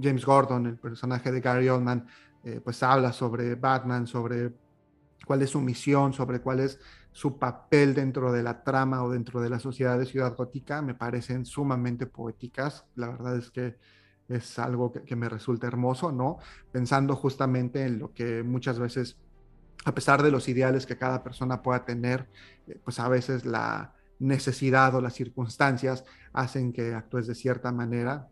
James 0.00 0.24
Gordon, 0.24 0.66
el 0.66 0.76
personaje 0.76 1.30
de 1.30 1.40
Gary 1.40 1.68
Oldman, 1.68 2.06
eh, 2.44 2.60
pues 2.62 2.82
habla 2.82 3.12
sobre 3.12 3.54
Batman, 3.54 4.06
sobre 4.06 4.52
cuál 5.26 5.42
es 5.42 5.50
su 5.50 5.60
misión, 5.60 6.12
sobre 6.12 6.40
cuál 6.40 6.60
es 6.60 6.80
su 7.18 7.36
papel 7.36 7.94
dentro 7.94 8.30
de 8.30 8.44
la 8.44 8.62
trama 8.62 9.02
o 9.02 9.10
dentro 9.10 9.40
de 9.40 9.50
la 9.50 9.58
sociedad 9.58 9.98
de 9.98 10.06
Ciudad 10.06 10.36
Gótica, 10.36 10.82
me 10.82 10.94
parecen 10.94 11.44
sumamente 11.44 12.06
poéticas. 12.06 12.86
La 12.94 13.08
verdad 13.08 13.36
es 13.36 13.50
que 13.50 13.76
es 14.28 14.56
algo 14.60 14.92
que, 14.92 15.16
me 15.16 15.28
resulta 15.28 15.66
hermoso, 15.66 16.12
¿no? 16.12 16.38
Pensando 16.70 17.16
justamente 17.16 17.84
en 17.84 17.98
lo 17.98 18.14
que 18.14 18.44
muchas 18.44 18.78
veces, 18.78 19.18
a 19.84 19.92
pesar 19.96 20.22
de 20.22 20.30
los 20.30 20.48
ideales 20.48 20.86
que 20.86 20.96
cada 20.96 21.24
persona 21.24 21.60
pueda 21.60 21.84
tener, 21.84 22.28
eh, 22.68 22.78
pues 22.84 23.00
a 23.00 23.08
veces 23.08 23.44
la 23.44 23.94
necesidad 24.20 24.94
o 24.94 25.00
las 25.00 25.14
circunstancias 25.14 26.04
hacen 26.32 26.72
que 26.72 26.94
actúes 26.94 27.26
de 27.26 27.34
cierta 27.34 27.72
manera 27.72 28.28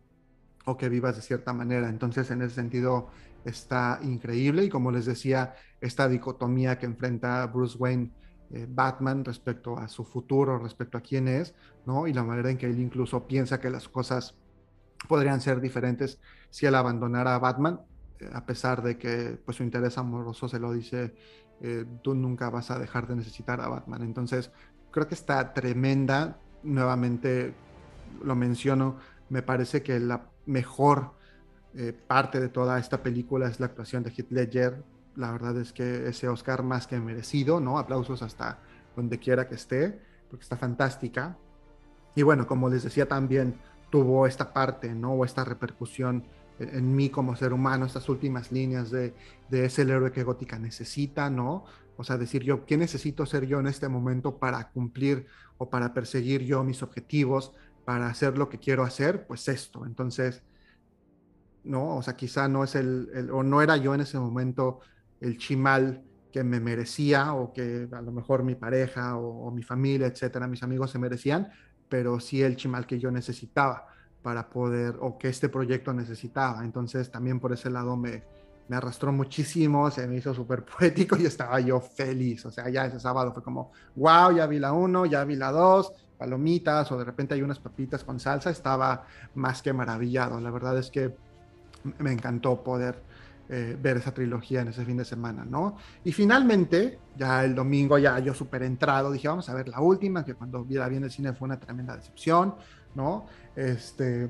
o 0.64 0.76
que 0.76 0.88
vivas 0.88 1.16
de 1.16 1.22
cierta 1.22 1.52
manera. 1.52 1.88
Entonces, 1.88 2.30
en 2.30 2.40
ese 2.40 2.54
sentido, 2.54 3.10
está 3.44 3.98
increíble 4.04 4.62
y 4.62 4.68
como 4.68 4.92
les 4.92 5.06
decía, 5.06 5.56
esta 5.80 6.08
dicotomía 6.08 6.78
que 6.78 6.86
enfrenta 6.86 7.44
Bruce 7.46 7.76
Wayne 7.78 8.12
eh, 8.50 8.66
Batman 8.68 9.24
respecto 9.24 9.76
a 9.76 9.88
su 9.88 10.04
futuro, 10.04 10.58
respecto 10.58 10.96
a 10.96 11.00
quién 11.00 11.26
es, 11.26 11.54
¿no? 11.84 12.06
Y 12.06 12.12
la 12.12 12.22
manera 12.22 12.50
en 12.50 12.58
que 12.58 12.66
él 12.66 12.78
incluso 12.78 13.26
piensa 13.26 13.60
que 13.60 13.70
las 13.70 13.88
cosas 13.88 14.36
podrían 15.08 15.40
ser 15.40 15.60
diferentes 15.60 16.20
si 16.50 16.64
él 16.66 16.76
abandonara 16.76 17.34
a 17.34 17.38
Batman, 17.38 17.80
eh, 18.20 18.30
a 18.32 18.46
pesar 18.46 18.82
de 18.82 18.98
que 18.98 19.38
pues, 19.44 19.56
su 19.56 19.64
interés 19.64 19.98
amoroso 19.98 20.48
se 20.48 20.60
lo 20.60 20.72
dice, 20.72 21.14
eh, 21.60 21.84
tú 22.02 22.14
nunca 22.14 22.48
vas 22.50 22.70
a 22.70 22.78
dejar 22.78 23.08
de 23.08 23.16
necesitar 23.16 23.60
a 23.60 23.68
Batman. 23.68 24.02
Entonces, 24.02 24.52
creo 24.92 25.08
que 25.08 25.14
está 25.14 25.52
tremenda, 25.52 26.38
nuevamente 26.62 27.52
lo 28.22 28.36
menciono, 28.36 28.98
me 29.28 29.42
parece 29.42 29.82
que 29.82 29.98
la 29.98 30.30
mejor 30.46 31.16
parte 32.06 32.40
de 32.40 32.48
toda 32.48 32.78
esta 32.78 33.02
película 33.02 33.48
es 33.48 33.60
la 33.60 33.66
actuación 33.66 34.02
de 34.02 34.10
Heath 34.10 34.30
Ledger, 34.30 34.82
la 35.16 35.32
verdad 35.32 35.56
es 35.58 35.72
que 35.72 36.08
ese 36.08 36.28
Oscar 36.28 36.62
más 36.62 36.86
que 36.86 36.98
merecido, 37.00 37.60
¿no? 37.60 37.78
Aplausos 37.78 38.22
hasta 38.22 38.58
donde 38.94 39.18
quiera 39.18 39.48
que 39.48 39.54
esté, 39.54 40.00
porque 40.30 40.42
está 40.42 40.56
fantástica. 40.56 41.36
Y 42.14 42.22
bueno, 42.22 42.46
como 42.46 42.68
les 42.68 42.84
decía 42.84 43.08
también, 43.08 43.58
tuvo 43.90 44.26
esta 44.26 44.52
parte, 44.52 44.94
¿no? 44.94 45.12
O 45.12 45.24
esta 45.24 45.44
repercusión 45.44 46.24
en, 46.58 46.94
mí 46.94 47.10
como 47.10 47.36
ser 47.36 47.52
humano, 47.52 47.86
estas 47.86 48.08
últimas 48.08 48.52
líneas 48.52 48.90
de, 48.90 49.14
de 49.50 49.64
ese 49.64 49.82
héroe 49.82 50.12
que 50.12 50.22
Gótica 50.22 50.58
necesita, 50.58 51.28
¿no? 51.30 51.64
O 51.96 52.04
sea, 52.04 52.18
decir 52.18 52.42
yo, 52.42 52.66
¿qué 52.66 52.76
necesito 52.76 53.24
ser 53.26 53.46
yo 53.46 53.60
en 53.60 53.66
este 53.66 53.88
momento 53.88 54.38
para 54.38 54.70
cumplir 54.70 55.26
o 55.58 55.70
para 55.70 55.94
perseguir 55.94 56.42
yo 56.44 56.62
mis 56.62 56.82
objetivos, 56.82 57.52
para 57.84 58.08
hacer 58.08 58.36
lo 58.36 58.48
que 58.48 58.58
quiero 58.58 58.84
hacer? 58.84 59.26
Pues 59.26 59.48
esto. 59.48 59.86
Entonces, 59.86 60.42
¿no? 61.64 61.96
O 61.96 62.02
sea, 62.02 62.16
quizá 62.16 62.48
no 62.48 62.64
es 62.64 62.74
el, 62.74 63.30
o 63.32 63.42
no 63.42 63.62
era 63.62 63.76
yo 63.76 63.94
en 63.94 64.00
ese 64.02 64.18
momento 64.18 64.80
el 65.20 65.38
chimal 65.38 66.02
que 66.32 66.44
me 66.44 66.60
merecía 66.60 67.32
o 67.32 67.52
que 67.52 67.88
a 67.90 68.02
lo 68.02 68.12
mejor 68.12 68.42
mi 68.42 68.54
pareja 68.54 69.16
o, 69.16 69.50
mi 69.50 69.62
familia, 69.62 70.06
etcétera, 70.06 70.46
mis 70.46 70.62
amigos 70.62 70.90
se 70.90 70.98
merecían, 70.98 71.48
pero 71.88 72.20
sí 72.20 72.42
el 72.42 72.56
chimal 72.56 72.86
que 72.86 72.98
yo 72.98 73.10
necesitaba 73.10 73.86
para 74.22 74.50
poder, 74.50 74.96
o 75.00 75.18
que 75.18 75.28
este 75.28 75.48
proyecto 75.48 75.94
necesitaba. 75.94 76.64
Entonces 76.64 77.10
también 77.10 77.40
por 77.40 77.52
ese 77.52 77.70
lado 77.70 77.96
me, 77.96 78.24
me 78.68 78.76
arrastró 78.76 79.12
muchísimo, 79.12 79.90
se 79.90 80.06
me 80.06 80.16
hizo 80.16 80.34
súper 80.34 80.64
poético 80.78 81.16
y 81.16 81.26
estaba 81.26 81.60
yo 81.60 81.80
feliz. 81.80 82.44
O 82.44 82.50
sea, 82.50 82.68
ya 82.68 82.86
ese 82.86 83.00
sábado 83.00 83.32
fue 83.32 83.42
como, 83.42 83.72
wow, 83.94 84.36
ya 84.36 84.46
vi 84.46 84.58
la 84.58 84.72
uno, 84.72 85.06
ya 85.06 85.24
vi 85.24 85.36
la 85.36 85.50
dos, 85.50 85.92
palomitas 86.18 86.90
o 86.92 86.98
de 86.98 87.04
repente 87.04 87.34
hay 87.34 87.42
unas 87.42 87.58
papitas 87.60 88.04
con 88.04 88.18
salsa, 88.20 88.50
estaba 88.50 89.06
más 89.34 89.62
que 89.62 89.72
maravillado. 89.72 90.40
La 90.40 90.50
verdad 90.50 90.76
es 90.78 90.90
que 90.90 91.14
me 91.98 92.12
encantó 92.12 92.62
poder 92.62 93.05
eh, 93.48 93.76
ver 93.80 93.98
esa 93.98 94.12
trilogía 94.12 94.62
en 94.62 94.68
ese 94.68 94.84
fin 94.84 94.96
de 94.96 95.04
semana, 95.04 95.44
¿no? 95.44 95.76
Y 96.04 96.12
finalmente, 96.12 96.98
ya 97.16 97.44
el 97.44 97.54
domingo, 97.54 97.96
ya 97.98 98.18
yo 98.18 98.34
súper 98.34 98.62
entrado, 98.62 99.12
dije, 99.12 99.28
vamos 99.28 99.48
a 99.48 99.54
ver 99.54 99.68
la 99.68 99.80
última, 99.80 100.24
que 100.24 100.34
cuando 100.34 100.66
la 100.68 100.88
vi 100.88 100.96
en 100.96 101.04
el 101.04 101.10
cine 101.10 101.32
fue 101.32 101.46
una 101.46 101.60
tremenda 101.60 101.96
decepción, 101.96 102.54
¿no? 102.94 103.26
Este, 103.54 104.28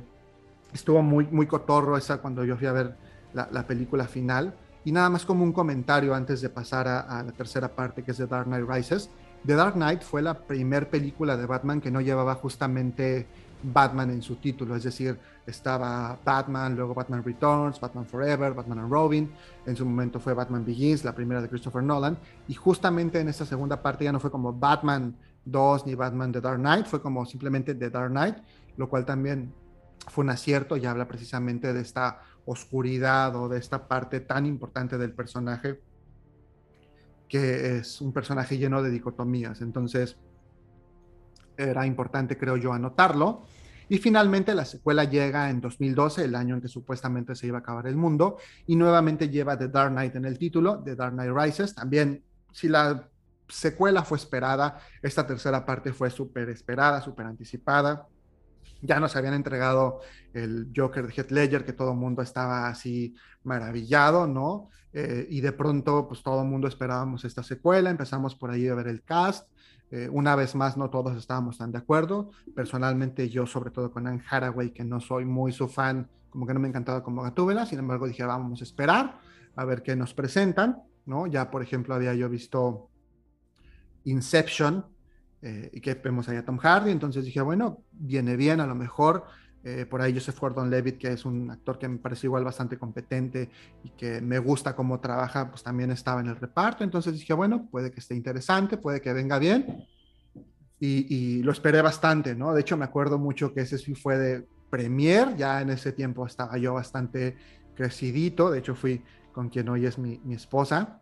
estuvo 0.72 1.02
muy, 1.02 1.26
muy 1.28 1.46
cotorro 1.46 1.96
esa 1.96 2.18
cuando 2.18 2.44
yo 2.44 2.56
fui 2.56 2.66
a 2.66 2.72
ver 2.72 2.96
la, 3.32 3.66
película 3.66 4.06
final. 4.06 4.54
Y 4.84 4.92
nada 4.92 5.10
más 5.10 5.24
como 5.24 5.42
un 5.42 5.52
comentario 5.52 6.14
antes 6.14 6.40
de 6.40 6.48
pasar 6.48 6.86
a, 6.86 7.22
la 7.22 7.32
tercera 7.32 7.74
parte, 7.74 8.02
que 8.02 8.12
es 8.12 8.16
The 8.16 8.26
Dark 8.26 8.46
Knight 8.46 8.68
Rises. 8.68 9.10
The 9.44 9.54
Dark 9.54 9.74
Knight 9.74 10.02
fue 10.02 10.22
la 10.22 10.34
primera 10.34 10.88
película 10.88 11.36
de 11.36 11.46
Batman 11.46 11.80
que 11.80 11.90
no 11.90 12.00
llevaba 12.00 12.34
justamente 12.34 13.26
Batman 13.62 14.10
en 14.10 14.22
su 14.22 14.36
título, 14.36 14.76
es 14.76 14.84
decir, 14.84 15.18
estaba 15.46 16.18
Batman, 16.24 16.76
luego 16.76 16.94
Batman 16.94 17.22
Returns, 17.24 17.80
Batman 17.80 18.06
Forever, 18.06 18.52
Batman 18.52 18.80
and 18.80 18.90
Robin, 18.90 19.30
en 19.64 19.76
su 19.76 19.84
momento 19.84 20.20
fue 20.20 20.34
Batman 20.34 20.64
Begins, 20.64 21.04
la 21.04 21.14
primera 21.14 21.40
de 21.40 21.48
Christopher 21.48 21.82
Nolan, 21.82 22.18
y 22.48 22.54
justamente 22.54 23.20
en 23.20 23.28
esta 23.28 23.46
segunda 23.46 23.82
parte 23.82 24.04
ya 24.04 24.12
no 24.12 24.20
fue 24.20 24.30
como 24.30 24.52
Batman 24.52 25.16
2 25.44 25.86
ni 25.86 25.94
Batman 25.94 26.32
The 26.32 26.40
Dark 26.40 26.58
Knight, 26.58 26.86
fue 26.86 27.00
como 27.00 27.24
simplemente 27.24 27.74
The 27.74 27.90
Dark 27.90 28.10
Knight, 28.10 28.36
lo 28.76 28.88
cual 28.88 29.04
también 29.04 29.52
fue 30.08 30.24
un 30.24 30.30
acierto 30.30 30.76
y 30.76 30.86
habla 30.86 31.08
precisamente 31.08 31.72
de 31.72 31.80
esta 31.80 32.20
oscuridad 32.44 33.34
o 33.36 33.48
de 33.48 33.58
esta 33.58 33.88
parte 33.88 34.20
tan 34.20 34.46
importante 34.46 34.98
del 34.98 35.12
personaje 35.12 35.80
que 37.28 37.78
es 37.78 38.00
un 38.00 38.12
personaje 38.12 38.56
lleno 38.56 38.82
de 38.82 38.90
dicotomías. 38.90 39.60
Entonces, 39.60 40.16
era 41.56 41.86
importante, 41.86 42.36
creo 42.36 42.56
yo, 42.56 42.72
anotarlo. 42.72 43.44
Y 43.88 43.98
finalmente 43.98 44.54
la 44.54 44.64
secuela 44.64 45.04
llega 45.04 45.48
en 45.48 45.60
2012, 45.60 46.24
el 46.24 46.34
año 46.34 46.56
en 46.56 46.60
que 46.60 46.68
supuestamente 46.68 47.34
se 47.36 47.46
iba 47.46 47.58
a 47.58 47.60
acabar 47.60 47.86
el 47.86 47.96
mundo, 47.96 48.38
y 48.66 48.74
nuevamente 48.76 49.28
lleva 49.28 49.56
The 49.56 49.68
Dark 49.68 49.92
Knight 49.92 50.16
en 50.16 50.24
el 50.24 50.38
título, 50.38 50.82
The 50.82 50.96
Dark 50.96 51.12
Knight 51.12 51.32
Rises. 51.32 51.74
También, 51.74 52.24
si 52.52 52.68
la 52.68 53.08
secuela 53.48 54.02
fue 54.02 54.18
esperada, 54.18 54.80
esta 55.02 55.26
tercera 55.26 55.64
parte 55.64 55.92
fue 55.92 56.10
súper 56.10 56.48
esperada, 56.50 57.00
súper 57.00 57.26
anticipada 57.26 58.08
ya 58.82 59.00
nos 59.00 59.16
habían 59.16 59.34
entregado 59.34 60.00
el 60.32 60.72
Joker 60.74 61.06
de 61.06 61.12
Heath 61.12 61.30
Ledger, 61.30 61.64
que 61.64 61.72
todo 61.72 61.92
el 61.92 61.98
mundo 61.98 62.22
estaba 62.22 62.68
así 62.68 63.14
maravillado, 63.44 64.26
¿no? 64.26 64.68
Eh, 64.92 65.26
y 65.30 65.40
de 65.40 65.52
pronto, 65.52 66.06
pues 66.08 66.22
todo 66.22 66.42
el 66.42 66.48
mundo 66.48 66.68
esperábamos 66.68 67.24
esta 67.24 67.42
secuela, 67.42 67.90
empezamos 67.90 68.34
por 68.34 68.50
ahí 68.50 68.68
a 68.68 68.74
ver 68.74 68.88
el 68.88 69.02
cast. 69.02 69.48
Eh, 69.90 70.08
una 70.10 70.34
vez 70.34 70.54
más, 70.54 70.76
no 70.76 70.90
todos 70.90 71.16
estábamos 71.16 71.58
tan 71.58 71.72
de 71.72 71.78
acuerdo. 71.78 72.30
Personalmente, 72.54 73.28
yo, 73.28 73.46
sobre 73.46 73.70
todo 73.70 73.90
con 73.90 74.06
Anne 74.06 74.22
Haraway, 74.28 74.70
que 74.70 74.84
no 74.84 75.00
soy 75.00 75.24
muy 75.24 75.52
su 75.52 75.68
fan, 75.68 76.08
como 76.30 76.46
que 76.46 76.54
no 76.54 76.60
me 76.60 76.68
encantaba 76.68 77.02
como 77.02 77.22
Gatúbela, 77.22 77.66
sin 77.66 77.78
embargo, 77.78 78.06
dije, 78.06 78.24
vamos 78.24 78.60
a 78.60 78.64
esperar 78.64 79.18
a 79.54 79.64
ver 79.64 79.82
qué 79.82 79.96
nos 79.96 80.12
presentan, 80.12 80.82
¿no? 81.06 81.26
Ya, 81.26 81.50
por 81.50 81.62
ejemplo, 81.62 81.94
había 81.94 82.14
yo 82.14 82.28
visto 82.28 82.90
Inception, 84.04 84.84
eh, 85.42 85.70
y 85.72 85.80
que 85.80 85.94
vemos 85.94 86.28
ahí 86.28 86.36
a 86.36 86.44
Tom 86.44 86.58
Hardy, 86.58 86.90
entonces 86.90 87.24
dije, 87.24 87.40
bueno, 87.40 87.84
viene 87.92 88.36
bien, 88.36 88.60
a 88.60 88.66
lo 88.66 88.74
mejor 88.74 89.24
eh, 89.68 89.84
por 89.84 90.00
ahí 90.00 90.14
Joseph 90.14 90.38
Gordon-Levitt, 90.38 90.96
que 90.96 91.08
es 91.08 91.24
un 91.24 91.50
actor 91.50 91.76
que 91.76 91.88
me 91.88 91.98
parece 91.98 92.28
igual 92.28 92.44
bastante 92.44 92.78
competente 92.78 93.50
y 93.82 93.90
que 93.90 94.20
me 94.20 94.38
gusta 94.38 94.76
cómo 94.76 95.00
trabaja, 95.00 95.50
pues 95.50 95.64
también 95.64 95.90
estaba 95.90 96.20
en 96.20 96.28
el 96.28 96.36
reparto, 96.36 96.84
entonces 96.84 97.14
dije, 97.14 97.32
bueno, 97.32 97.66
puede 97.68 97.90
que 97.90 97.98
esté 97.98 98.14
interesante, 98.14 98.76
puede 98.76 99.00
que 99.00 99.12
venga 99.12 99.40
bien, 99.40 99.84
y, 100.78 101.42
lo 101.42 101.50
esperé 101.50 101.82
bastante, 101.82 102.36
¿no? 102.36 102.54
De 102.54 102.60
hecho, 102.60 102.76
me 102.76 102.84
acuerdo 102.84 103.18
mucho 103.18 103.52
que 103.52 103.62
ese 103.62 103.76
sí 103.76 103.96
fue 103.96 104.16
de 104.16 104.46
premier, 104.70 105.34
ya 105.34 105.60
en 105.60 105.70
ese 105.70 105.90
tiempo 105.90 106.24
estaba 106.24 106.58
yo 106.58 106.74
bastante 106.74 107.36
crecidito, 107.74 108.52
de 108.52 108.60
hecho 108.60 108.76
fui 108.76 109.02
con 109.32 109.48
quien 109.48 109.68
hoy 109.68 109.84
es 109.84 109.98
mi, 109.98 110.20
mi 110.22 110.36
esposa, 110.36 111.00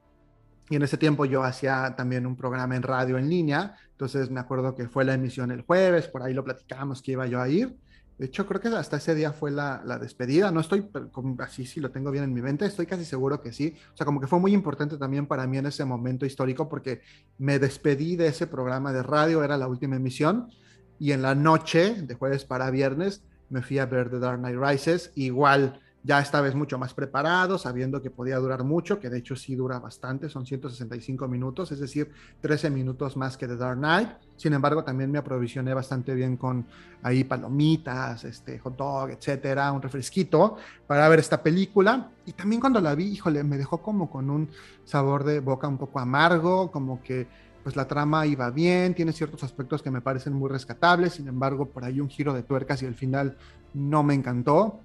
y 0.70 0.76
en 0.76 0.82
ese 0.82 0.96
tiempo 0.96 1.26
yo 1.26 1.42
hacía 1.42 1.94
también 1.98 2.24
un 2.24 2.34
programa 2.34 2.76
en 2.76 2.82
radio 2.82 3.18
en 3.18 3.28
línea, 3.28 3.76
entonces 3.90 4.30
me 4.30 4.40
acuerdo 4.40 4.74
que 4.74 4.88
fue 4.88 5.04
la 5.04 5.12
emisión 5.12 5.50
el 5.50 5.60
jueves, 5.60 6.08
por 6.08 6.22
ahí 6.22 6.32
lo 6.32 6.44
platicábamos 6.44 7.02
que 7.02 7.12
iba 7.12 7.26
yo 7.26 7.42
a 7.42 7.48
ir. 7.50 7.83
De 8.18 8.26
hecho, 8.26 8.46
creo 8.46 8.60
que 8.60 8.68
hasta 8.68 8.98
ese 8.98 9.14
día 9.14 9.32
fue 9.32 9.50
la, 9.50 9.80
despedida. 10.00 10.50
No 10.52 10.60
estoy 10.60 10.88
así, 11.38 11.66
si 11.66 11.80
lo 11.80 11.90
tengo 11.90 12.10
bien 12.10 12.24
en 12.24 12.32
mi 12.32 12.42
mente, 12.42 12.64
estoy 12.64 12.86
casi 12.86 13.04
seguro 13.04 13.40
que 13.40 13.52
sí. 13.52 13.76
O 13.92 13.96
sea, 13.96 14.06
como 14.06 14.20
que 14.20 14.26
fue 14.26 14.38
muy 14.38 14.52
importante 14.52 14.96
también 14.96 15.26
para 15.26 15.46
mí 15.46 15.58
en 15.58 15.66
ese 15.66 15.84
momento 15.84 16.24
histórico 16.24 16.68
porque 16.68 17.00
me 17.38 17.58
despedí 17.58 18.16
de 18.16 18.28
ese 18.28 18.46
programa 18.46 18.92
de 18.92 19.02
radio, 19.02 19.42
era 19.42 19.56
la 19.56 19.66
última 19.66 19.96
emisión, 19.96 20.48
y 20.98 21.12
en 21.12 21.22
la 21.22 21.34
noche, 21.34 22.02
de 22.02 22.14
jueves 22.14 22.44
para 22.44 22.70
viernes, 22.70 23.24
me 23.50 23.62
fui 23.62 23.78
a 23.78 23.86
ver 23.86 24.10
The 24.10 24.20
Dark 24.20 24.38
Knight 24.38 24.58
Rises. 24.58 25.12
Igual 25.16 25.80
ya 26.06 26.20
esta 26.20 26.42
vez 26.42 26.54
mucho 26.54 26.78
más 26.78 26.92
preparado, 26.92 27.56
sabiendo 27.56 28.02
que 28.02 28.10
podía 28.10 28.36
durar 28.36 28.62
mucho, 28.62 29.00
que 29.00 29.08
de 29.08 29.18
hecho 29.18 29.36
sí 29.36 29.56
dura 29.56 29.78
bastante, 29.78 30.28
son 30.28 30.44
165 30.44 31.26
minutos, 31.28 31.72
es 31.72 31.80
decir, 31.80 32.12
13 32.42 32.68
minutos 32.68 33.16
más 33.16 33.38
que 33.38 33.48
The 33.48 33.56
Dark 33.56 33.78
Knight. 33.78 34.10
Sin 34.36 34.52
embargo, 34.52 34.84
también 34.84 35.10
me 35.10 35.16
aprovisioné 35.16 35.72
bastante 35.72 36.14
bien 36.14 36.36
con 36.36 36.66
ahí 37.02 37.24
palomitas, 37.24 38.22
este, 38.24 38.58
hot 38.58 38.76
dog, 38.76 39.10
etcétera, 39.12 39.72
un 39.72 39.80
refresquito 39.80 40.58
para 40.86 41.08
ver 41.08 41.20
esta 41.20 41.42
película. 41.42 42.10
Y 42.26 42.32
también 42.32 42.60
cuando 42.60 42.82
la 42.82 42.94
vi, 42.94 43.06
híjole, 43.06 43.42
me 43.42 43.56
dejó 43.56 43.78
como 43.78 44.10
con 44.10 44.28
un 44.28 44.50
sabor 44.84 45.24
de 45.24 45.40
boca 45.40 45.66
un 45.68 45.78
poco 45.78 46.00
amargo, 46.00 46.70
como 46.70 47.02
que 47.02 47.26
pues 47.62 47.76
la 47.76 47.88
trama 47.88 48.26
iba 48.26 48.50
bien, 48.50 48.94
tiene 48.94 49.14
ciertos 49.14 49.42
aspectos 49.42 49.82
que 49.82 49.90
me 49.90 50.02
parecen 50.02 50.34
muy 50.34 50.50
rescatables, 50.50 51.14
sin 51.14 51.28
embargo, 51.28 51.64
por 51.64 51.82
ahí 51.82 51.98
un 51.98 52.10
giro 52.10 52.34
de 52.34 52.42
tuercas 52.42 52.82
y 52.82 52.84
el 52.84 52.94
final 52.94 53.38
no 53.72 54.02
me 54.02 54.12
encantó. 54.12 54.80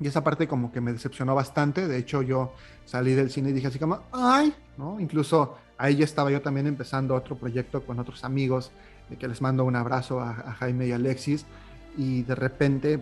Y 0.00 0.06
esa 0.06 0.22
parte 0.22 0.46
como 0.46 0.72
que 0.72 0.80
me 0.80 0.92
decepcionó 0.92 1.34
bastante. 1.34 1.88
De 1.88 1.96
hecho, 1.98 2.22
yo 2.22 2.52
salí 2.84 3.14
del 3.14 3.30
cine 3.30 3.50
y 3.50 3.52
dije 3.52 3.68
así 3.68 3.78
como, 3.78 4.00
ay, 4.12 4.54
¿no? 4.76 5.00
Incluso 5.00 5.56
ahí 5.78 5.96
ya 5.96 6.04
estaba 6.04 6.30
yo 6.30 6.42
también 6.42 6.66
empezando 6.66 7.14
otro 7.14 7.36
proyecto 7.36 7.84
con 7.84 7.98
otros 7.98 8.24
amigos, 8.24 8.72
de 9.08 9.16
que 9.16 9.28
les 9.28 9.40
mando 9.40 9.64
un 9.64 9.76
abrazo 9.76 10.20
a, 10.20 10.34
Jaime 10.58 10.86
y 10.86 10.92
Alexis. 10.92 11.46
Y 11.96 12.22
de 12.22 12.34
repente 12.34 13.00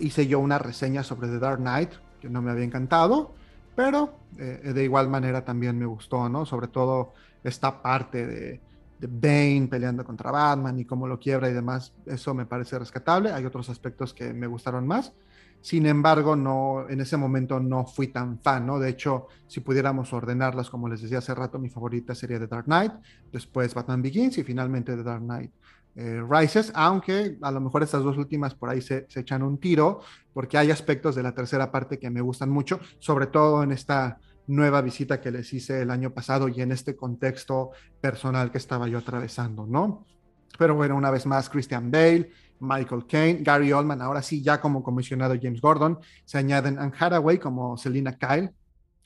hice 0.00 0.26
yo 0.26 0.38
una 0.40 0.58
reseña 0.58 1.02
sobre 1.02 1.28
The 1.28 1.38
Dark 1.38 1.58
Knight, 1.58 1.90
que 2.20 2.28
no 2.28 2.40
me 2.40 2.50
había 2.50 2.64
encantado, 2.64 3.34
pero 3.76 4.14
eh, 4.38 4.72
de 4.74 4.84
igual 4.84 5.08
manera 5.08 5.44
también 5.44 5.78
me 5.78 5.86
gustó, 5.86 6.28
¿no? 6.28 6.46
Sobre 6.46 6.68
todo 6.68 7.12
esta 7.44 7.82
parte 7.82 8.26
de, 8.26 8.60
de 8.98 9.06
Bane 9.06 9.68
peleando 9.70 10.04
contra 10.04 10.30
Batman 10.30 10.78
y 10.78 10.84
cómo 10.84 11.06
lo 11.06 11.18
quiebra 11.18 11.48
y 11.48 11.52
demás, 11.52 11.92
eso 12.06 12.34
me 12.34 12.46
parece 12.46 12.78
rescatable. 12.78 13.32
Hay 13.32 13.44
otros 13.44 13.68
aspectos 13.68 14.12
que 14.12 14.32
me 14.32 14.46
gustaron 14.46 14.86
más. 14.86 15.12
Sin 15.60 15.86
embargo, 15.86 16.36
no, 16.36 16.88
en 16.88 17.00
ese 17.00 17.16
momento 17.16 17.60
no 17.60 17.84
fui 17.84 18.08
tan 18.08 18.38
fan, 18.40 18.66
¿no? 18.66 18.78
De 18.78 18.88
hecho, 18.90 19.26
si 19.46 19.60
pudiéramos 19.60 20.12
ordenarlas, 20.12 20.70
como 20.70 20.88
les 20.88 21.02
decía 21.02 21.18
hace 21.18 21.34
rato, 21.34 21.58
mi 21.58 21.68
favorita 21.68 22.14
sería 22.14 22.38
The 22.38 22.46
Dark 22.46 22.66
Knight, 22.66 22.92
después 23.32 23.74
Batman 23.74 24.02
Begins 24.02 24.38
y 24.38 24.44
finalmente 24.44 24.96
The 24.96 25.02
Dark 25.02 25.22
Knight 25.22 25.50
eh, 25.96 26.22
Rises, 26.28 26.70
aunque 26.74 27.38
a 27.42 27.50
lo 27.50 27.60
mejor 27.60 27.82
estas 27.82 28.04
dos 28.04 28.16
últimas 28.16 28.54
por 28.54 28.70
ahí 28.70 28.80
se, 28.80 29.06
se, 29.08 29.20
echan 29.20 29.42
un 29.42 29.58
tiro, 29.58 30.00
porque 30.32 30.56
hay 30.56 30.70
aspectos 30.70 31.16
de 31.16 31.24
la 31.24 31.32
tercera 31.32 31.72
parte 31.72 31.98
que 31.98 32.08
me 32.08 32.20
gustan 32.20 32.50
mucho, 32.50 32.78
sobre 33.00 33.26
todo 33.26 33.62
en 33.64 33.72
esta 33.72 34.18
nueva 34.46 34.80
visita 34.80 35.20
que 35.20 35.30
les 35.30 35.52
hice 35.52 35.82
el 35.82 35.90
año 35.90 36.14
pasado 36.14 36.48
y 36.48 36.60
en 36.60 36.72
este 36.72 36.96
contexto 36.96 37.70
personal 38.00 38.50
que 38.50 38.58
estaba 38.58 38.88
yo 38.88 38.98
atravesando, 38.98 39.66
¿no? 39.66 40.06
Pero 40.58 40.74
bueno, 40.74 40.96
una 40.96 41.10
vez 41.10 41.26
más, 41.26 41.48
Christian 41.50 41.90
Bale, 41.90 42.30
Michael 42.60 43.06
Caine, 43.06 43.42
Gary 43.42 43.72
Oldman, 43.72 44.02
ahora 44.02 44.22
sí 44.22 44.42
ya 44.42 44.60
como 44.60 44.82
comisionado 44.82 45.34
James 45.40 45.60
Gordon, 45.60 45.98
se 46.24 46.38
añaden 46.38 46.78
Anne 46.78 46.92
Hathaway 46.98 47.38
como 47.38 47.76
Selina 47.76 48.16
Kyle 48.16 48.50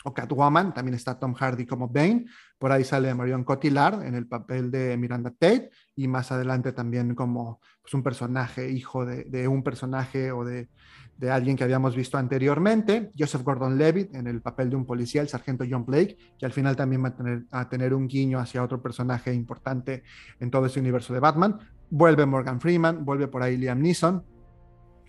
o 0.04 0.12
Catwoman, 0.12 0.74
también 0.74 0.94
está 0.94 1.18
Tom 1.18 1.34
Hardy 1.34 1.64
como 1.64 1.88
Bane, 1.88 2.26
por 2.58 2.72
ahí 2.72 2.82
sale 2.82 3.14
Marion 3.14 3.44
Cotillard 3.44 4.02
en 4.02 4.14
el 4.14 4.26
papel 4.26 4.70
de 4.70 4.96
Miranda 4.96 5.30
Tate 5.30 5.70
y 5.94 6.08
más 6.08 6.32
adelante 6.32 6.72
también 6.72 7.14
como 7.14 7.60
pues, 7.80 7.94
un 7.94 8.02
personaje, 8.02 8.70
hijo 8.70 9.04
de 9.06 9.48
un 9.48 9.62
personaje 9.62 10.32
o 10.32 10.44
de 10.44 10.68
de 11.22 11.30
alguien 11.30 11.56
que 11.56 11.62
habíamos 11.62 11.94
visto 11.94 12.18
anteriormente, 12.18 13.12
Joseph 13.16 13.42
Gordon-Levitt 13.42 14.14
en 14.14 14.26
el 14.26 14.40
papel 14.40 14.70
de 14.70 14.74
un 14.74 14.84
policía, 14.84 15.20
el 15.20 15.28
sargento 15.28 15.64
John 15.68 15.84
Blake, 15.84 16.16
que 16.36 16.46
al 16.46 16.52
final 16.52 16.74
también 16.74 17.04
va 17.04 17.08
a 17.10 17.16
tener, 17.16 17.44
a 17.52 17.68
tener 17.68 17.94
un 17.94 18.08
guiño 18.08 18.40
hacia 18.40 18.60
otro 18.62 18.82
personaje 18.82 19.32
importante 19.32 20.02
en 20.40 20.50
todo 20.50 20.66
ese 20.66 20.80
universo 20.80 21.14
de 21.14 21.20
Batman. 21.20 21.58
Vuelve 21.94 22.24
Morgan 22.24 22.58
Freeman, 22.58 23.04
vuelve 23.04 23.28
por 23.28 23.42
ahí 23.42 23.58
Liam 23.58 23.82
Neeson. 23.82 24.24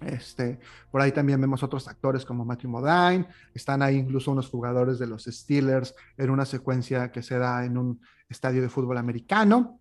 Este, 0.01 0.59
por 0.91 0.99
ahí 0.99 1.13
también 1.13 1.39
vemos 1.39 1.63
otros 1.63 1.87
actores 1.87 2.25
como 2.25 2.43
Matthew 2.43 2.69
Modine, 2.69 3.25
están 3.53 3.81
ahí 3.81 3.95
incluso 3.95 4.33
unos 4.33 4.49
jugadores 4.49 4.99
de 4.99 5.07
los 5.07 5.23
Steelers 5.23 5.95
en 6.17 6.29
una 6.29 6.43
secuencia 6.43 7.09
que 7.09 7.23
se 7.23 7.37
da 7.37 7.63
en 7.63 7.77
un 7.77 8.01
estadio 8.27 8.61
de 8.61 8.67
fútbol 8.67 8.97
americano. 8.97 9.79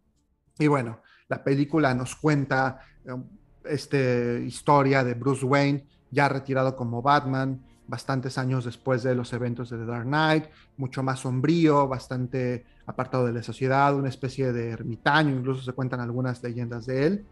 Y 0.60 0.68
bueno, 0.68 1.02
la 1.26 1.42
película 1.42 1.92
nos 1.92 2.14
cuenta 2.14 2.78
esta 3.64 3.98
historia 3.98 5.02
de 5.02 5.14
Bruce 5.14 5.44
Wayne 5.44 5.84
ya 6.08 6.28
retirado 6.28 6.76
como 6.76 7.02
Batman, 7.02 7.64
bastantes 7.92 8.38
años 8.38 8.64
después 8.64 9.02
de 9.02 9.14
los 9.14 9.34
eventos 9.34 9.68
de 9.68 9.76
The 9.76 9.84
Dark 9.84 10.06
Knight, 10.06 10.46
mucho 10.78 11.02
más 11.02 11.20
sombrío, 11.20 11.86
bastante 11.86 12.64
apartado 12.86 13.26
de 13.26 13.34
la 13.34 13.42
sociedad, 13.42 13.94
una 13.94 14.08
especie 14.08 14.50
de 14.50 14.70
ermitaño, 14.70 15.36
incluso 15.36 15.62
se 15.62 15.74
cuentan 15.74 16.00
algunas 16.00 16.42
leyendas 16.42 16.86
de 16.86 17.06
él. 17.06 17.26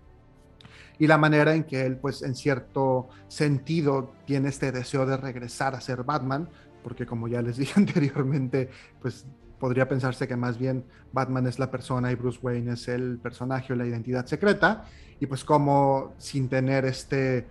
Y 0.99 1.07
la 1.07 1.17
manera 1.17 1.55
en 1.55 1.65
que 1.65 1.87
él, 1.87 1.97
pues 1.97 2.21
en 2.21 2.35
cierto 2.35 3.09
sentido, 3.27 4.13
tiene 4.27 4.51
este 4.51 4.71
deseo 4.71 5.07
de 5.07 5.17
regresar 5.17 5.75
a 5.75 5.81
ser 5.81 6.05
Batman, 6.05 6.51
porque 6.83 7.07
como 7.07 7.27
ya 7.27 7.41
les 7.41 7.57
dije 7.63 7.81
anteriormente, 7.81 8.69
pues 9.01 9.25
podría 9.59 9.89
pensarse 9.89 10.29
que 10.29 10.37
más 10.37 10.59
bien 10.59 10.85
Batman 11.11 11.47
es 11.47 11.59
la 11.59 11.71
persona 11.71 12.13
y 12.13 12.17
Bruce 12.17 12.39
Wayne 12.43 12.75
es 12.75 12.87
el 12.87 13.17
personaje 13.17 13.73
o 13.73 13.77
la 13.77 13.87
identidad 13.87 14.27
secreta, 14.27 14.85
y 15.21 15.25
pues 15.25 15.43
como 15.43 16.13
sin 16.19 16.51
tener 16.51 16.85
este 16.85 17.47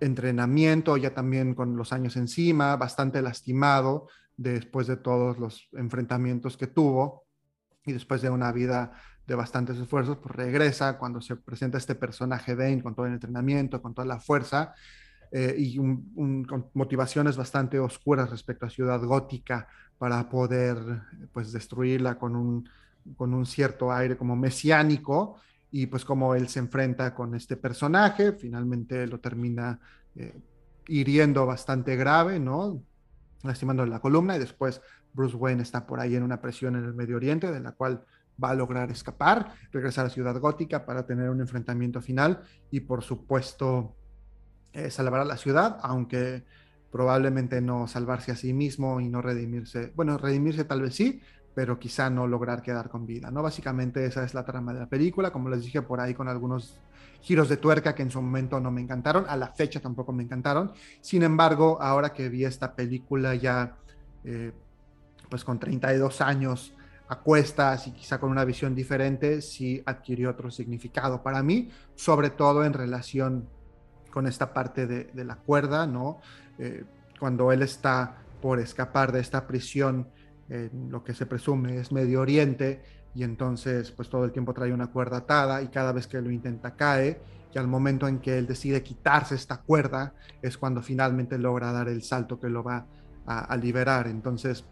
entrenamiento, 0.00 0.96
ya 0.96 1.14
también 1.14 1.54
con 1.54 1.76
los 1.76 1.92
años 1.92 2.16
encima, 2.16 2.76
bastante 2.76 3.22
lastimado 3.22 4.08
después 4.36 4.86
de 4.86 4.96
todos 4.96 5.38
los 5.38 5.68
enfrentamientos 5.72 6.56
que 6.56 6.66
tuvo 6.66 7.24
y 7.84 7.92
después 7.92 8.20
de 8.22 8.30
una 8.30 8.52
vida 8.52 8.92
de 9.26 9.34
bastantes 9.34 9.78
esfuerzos, 9.78 10.18
pues 10.18 10.34
regresa 10.34 10.98
cuando 10.98 11.20
se 11.20 11.36
presenta 11.36 11.78
este 11.78 11.94
personaje 11.94 12.54
Bane 12.54 12.82
con 12.82 12.94
todo 12.94 13.06
el 13.06 13.14
entrenamiento, 13.14 13.82
con 13.82 13.94
toda 13.94 14.06
la 14.06 14.20
fuerza 14.20 14.74
eh, 15.32 15.54
y 15.58 15.76
con 15.76 16.70
motivaciones 16.74 17.36
bastante 17.36 17.78
oscuras 17.78 18.30
respecto 18.30 18.66
a 18.66 18.70
Ciudad 18.70 19.02
Gótica 19.02 19.68
para 19.98 20.28
poder 20.28 20.78
pues 21.32 21.52
destruirla 21.52 22.18
con 22.18 22.36
un, 22.36 22.68
con 23.16 23.34
un 23.34 23.46
cierto 23.46 23.92
aire 23.92 24.16
como 24.16 24.36
mesiánico 24.36 25.40
y 25.78 25.88
pues 25.88 26.06
como 26.06 26.34
él 26.34 26.48
se 26.48 26.58
enfrenta 26.58 27.14
con 27.14 27.34
este 27.34 27.54
personaje, 27.54 28.32
finalmente 28.32 29.06
lo 29.06 29.20
termina 29.20 29.78
eh, 30.14 30.34
hiriendo 30.88 31.44
bastante 31.44 31.96
grave, 31.96 32.40
¿no? 32.40 32.82
Lastimando 33.42 33.84
la 33.84 34.00
columna 34.00 34.36
y 34.36 34.38
después 34.38 34.80
Bruce 35.12 35.36
Wayne 35.36 35.62
está 35.62 35.86
por 35.86 36.00
ahí 36.00 36.16
en 36.16 36.22
una 36.22 36.40
presión 36.40 36.76
en 36.76 36.84
el 36.86 36.94
Medio 36.94 37.16
Oriente 37.16 37.52
de 37.52 37.60
la 37.60 37.72
cual 37.72 38.02
va 38.42 38.50
a 38.50 38.54
lograr 38.54 38.90
escapar, 38.90 39.52
regresar 39.70 40.06
a 40.06 40.08
Ciudad 40.08 40.40
Gótica 40.40 40.86
para 40.86 41.04
tener 41.04 41.28
un 41.28 41.42
enfrentamiento 41.42 42.00
final 42.00 42.40
y 42.70 42.80
por 42.80 43.02
supuesto 43.02 43.94
eh, 44.72 44.90
salvar 44.90 45.20
a 45.20 45.24
la 45.26 45.36
ciudad, 45.36 45.76
aunque 45.82 46.46
probablemente 46.90 47.60
no 47.60 47.86
salvarse 47.86 48.32
a 48.32 48.36
sí 48.36 48.54
mismo 48.54 48.98
y 49.02 49.10
no 49.10 49.20
redimirse, 49.20 49.92
bueno, 49.94 50.16
redimirse 50.16 50.64
tal 50.64 50.80
vez 50.80 50.94
sí, 50.94 51.20
pero 51.56 51.78
quizá 51.78 52.10
no 52.10 52.26
lograr 52.26 52.60
quedar 52.60 52.90
con 52.90 53.06
vida, 53.06 53.30
¿no? 53.30 53.42
Básicamente 53.42 54.04
esa 54.04 54.22
es 54.22 54.34
la 54.34 54.44
trama 54.44 54.74
de 54.74 54.80
la 54.80 54.86
película, 54.90 55.30
como 55.30 55.48
les 55.48 55.62
dije 55.62 55.80
por 55.80 56.00
ahí 56.00 56.12
con 56.12 56.28
algunos 56.28 56.78
giros 57.22 57.48
de 57.48 57.56
tuerca 57.56 57.94
que 57.94 58.02
en 58.02 58.10
su 58.10 58.20
momento 58.20 58.60
no 58.60 58.70
me 58.70 58.82
encantaron, 58.82 59.24
a 59.26 59.38
la 59.38 59.48
fecha 59.48 59.80
tampoco 59.80 60.12
me 60.12 60.22
encantaron. 60.22 60.72
Sin 61.00 61.22
embargo, 61.22 61.78
ahora 61.80 62.12
que 62.12 62.28
vi 62.28 62.44
esta 62.44 62.74
película 62.74 63.34
ya, 63.36 63.74
eh, 64.22 64.52
pues 65.30 65.44
con 65.44 65.58
32 65.58 66.20
años 66.20 66.74
a 67.08 67.20
cuestas 67.20 67.86
y 67.86 67.92
quizá 67.92 68.20
con 68.20 68.30
una 68.30 68.44
visión 68.44 68.74
diferente, 68.74 69.40
sí 69.40 69.82
adquirió 69.86 70.28
otro 70.28 70.50
significado 70.50 71.22
para 71.22 71.42
mí, 71.42 71.70
sobre 71.94 72.28
todo 72.28 72.66
en 72.66 72.74
relación 72.74 73.48
con 74.10 74.26
esta 74.26 74.52
parte 74.52 74.86
de, 74.86 75.24
la 75.24 75.36
cuerda, 75.36 75.86
¿no? 75.86 76.20
Eh, 76.58 76.84
cuando 77.18 77.50
él 77.50 77.62
está 77.62 78.18
por 78.42 78.60
escapar 78.60 79.10
de 79.10 79.20
esta 79.20 79.46
prisión 79.46 80.08
en 80.48 80.90
lo 80.90 81.02
que 81.02 81.14
se 81.14 81.26
presume 81.26 81.78
es 81.78 81.92
Medio 81.92 82.20
Oriente, 82.20 82.82
y 83.14 83.22
entonces 83.22 83.90
pues 83.90 84.08
todo 84.10 84.24
el 84.24 84.32
tiempo 84.32 84.52
trae 84.52 84.72
una 84.72 84.88
cuerda 84.88 85.18
atada 85.18 85.62
y 85.62 85.68
cada 85.68 85.92
vez 85.92 86.06
que 86.06 86.20
lo 86.20 86.30
intenta 86.30 86.76
cae, 86.76 87.20
y 87.54 87.58
al 87.58 87.66
momento 87.66 88.06
en 88.06 88.18
que 88.18 88.36
él 88.36 88.46
decide 88.46 88.82
quitarse 88.82 89.34
esta 89.34 89.62
cuerda 89.62 90.12
es 90.42 90.58
cuando 90.58 90.82
finalmente 90.82 91.38
logra 91.38 91.72
dar 91.72 91.88
el 91.88 92.02
salto 92.02 92.38
que 92.38 92.50
lo 92.50 92.62
va 92.62 92.86
a, 93.24 93.56
liberar. 93.56 94.06
Entonces, 94.08 94.64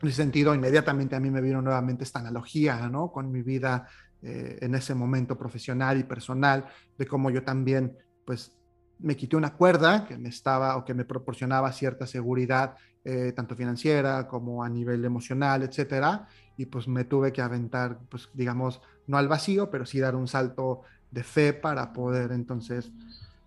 en 0.00 0.08
ese 0.08 0.18
sentido, 0.18 0.54
inmediatamente 0.54 1.16
a 1.16 1.20
mí 1.20 1.30
me 1.30 1.40
vino 1.40 1.60
nuevamente 1.60 2.04
esta 2.04 2.20
analogía, 2.20 2.88
¿no? 2.88 3.10
Con 3.10 3.32
mi 3.32 3.42
vida 3.42 3.88
eh, 4.22 4.58
en 4.60 4.74
ese 4.74 4.94
momento 4.94 5.36
profesional 5.36 5.98
y 5.98 6.04
personal, 6.04 6.66
de 6.96 7.06
cómo 7.06 7.30
yo 7.30 7.42
también 7.42 7.98
pues 8.24 8.56
me 9.02 9.16
quité 9.16 9.36
una 9.36 9.54
cuerda 9.54 10.06
que 10.06 10.16
me 10.18 10.28
estaba 10.28 10.76
o 10.76 10.84
que 10.84 10.94
me 10.94 11.04
proporcionaba 11.04 11.72
cierta 11.72 12.06
seguridad, 12.06 12.76
eh, 13.04 13.32
tanto 13.34 13.56
financiera 13.56 14.26
como 14.28 14.62
a 14.62 14.68
nivel 14.68 15.04
emocional, 15.04 15.62
etcétera, 15.62 16.28
y 16.56 16.66
pues 16.66 16.86
me 16.86 17.04
tuve 17.04 17.32
que 17.32 17.40
aventar, 17.40 17.98
pues 18.08 18.28
digamos, 18.34 18.82
no 19.06 19.16
al 19.16 19.28
vacío, 19.28 19.70
pero 19.70 19.86
sí 19.86 19.98
dar 20.00 20.14
un 20.14 20.28
salto 20.28 20.82
de 21.10 21.24
fe 21.24 21.52
para 21.52 21.92
poder 21.92 22.32
entonces 22.32 22.92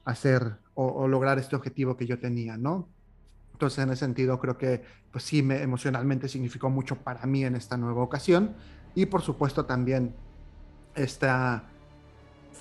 hacer 0.05 0.57
o, 0.73 1.07
lograr 1.07 1.37
este 1.37 1.55
objetivo 1.55 1.95
que 1.95 2.07
yo 2.07 2.19
tenía, 2.19 2.57
¿no? 2.57 2.89
Entonces, 3.53 3.83
en 3.83 3.91
ese 3.91 4.05
sentido, 4.05 4.39
creo 4.39 4.57
que 4.57 4.83
pues 5.11 5.23
sí, 5.23 5.43
me, 5.43 5.61
emocionalmente 5.61 6.27
significó 6.27 6.69
mucho 6.69 6.97
para 6.97 7.25
mí 7.27 7.45
en 7.45 7.55
esta 7.55 7.77
nueva 7.77 8.01
ocasión 8.01 8.55
y 8.95 9.05
por 9.05 9.21
supuesto 9.21 9.65
también 9.65 10.15
esta 10.95 11.69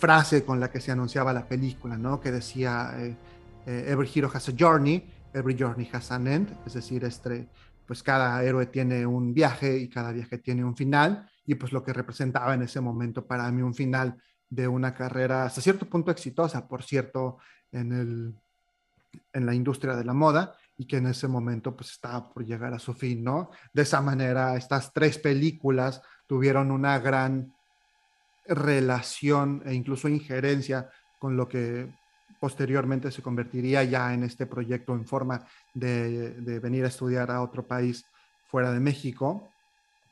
frase 0.02 0.44
con 0.44 0.58
la 0.58 0.68
que 0.68 0.80
se 0.80 0.90
anunciaba 0.90 1.32
la 1.32 1.46
película, 1.46 1.96
¿no? 1.96 2.20
Que 2.20 2.32
decía, 2.32 2.92
eh, 2.98 3.14
eh, 3.66 3.84
Every 3.86 4.10
hero 4.12 4.28
has 4.34 4.48
a 4.48 4.52
journey, 4.58 5.08
every 5.32 5.56
journey 5.56 5.88
has 5.92 6.10
an 6.10 6.26
end, 6.26 6.48
es 6.66 6.74
decir, 6.74 7.04
este, 7.04 7.46
pues 7.86 8.02
cada 8.02 8.42
héroe 8.42 8.66
tiene 8.66 9.06
un 9.06 9.32
viaje 9.32 9.78
y 9.78 9.88
cada 9.88 10.10
viaje 10.10 10.38
tiene 10.38 10.64
un 10.64 10.74
final, 10.74 11.30
y 11.46 11.54
pues 11.54 11.70
lo 11.72 11.84
que 11.84 11.92
representaba 11.92 12.52
en 12.52 12.62
ese 12.62 12.80
momento 12.80 13.24
para 13.24 13.48
mí 13.52 13.62
un 13.62 13.74
final 13.74 14.20
de 14.50 14.66
una 14.66 14.92
carrera 14.92 15.44
hasta 15.44 15.60
cierto 15.60 15.88
punto 15.88 16.10
exitosa, 16.10 16.66
por 16.66 16.82
cierto, 16.82 17.38
en, 17.70 17.92
el, 17.92 18.34
en 19.32 19.46
la 19.46 19.54
industria 19.54 19.94
de 19.94 20.04
la 20.04 20.14
moda, 20.14 20.56
y 20.76 20.84
que 20.84 20.96
en 20.96 21.06
ese 21.06 21.28
momento 21.28 21.76
pues 21.76 21.92
estaba 21.92 22.28
por 22.28 22.44
llegar 22.44 22.74
a 22.74 22.80
su 22.80 22.92
fin, 22.92 23.22
¿no? 23.22 23.50
De 23.72 23.82
esa 23.82 24.00
manera, 24.00 24.56
estas 24.56 24.92
tres 24.92 25.18
películas 25.18 26.02
tuvieron 26.26 26.72
una 26.72 26.98
gran 26.98 27.52
relación 28.46 29.62
e 29.64 29.74
incluso 29.74 30.08
injerencia 30.08 30.90
con 31.18 31.36
lo 31.36 31.48
que 31.48 31.88
posteriormente 32.40 33.12
se 33.12 33.22
convertiría 33.22 33.84
ya 33.84 34.12
en 34.12 34.24
este 34.24 34.46
proyecto 34.46 34.94
en 34.94 35.06
forma 35.06 35.46
de, 35.74 36.60
venir 36.60 36.84
a 36.84 36.88
estudiar 36.88 37.30
a 37.30 37.40
otro 37.40 37.64
país 37.64 38.04
fuera 38.48 38.72
de 38.72 38.80
México 38.80 39.48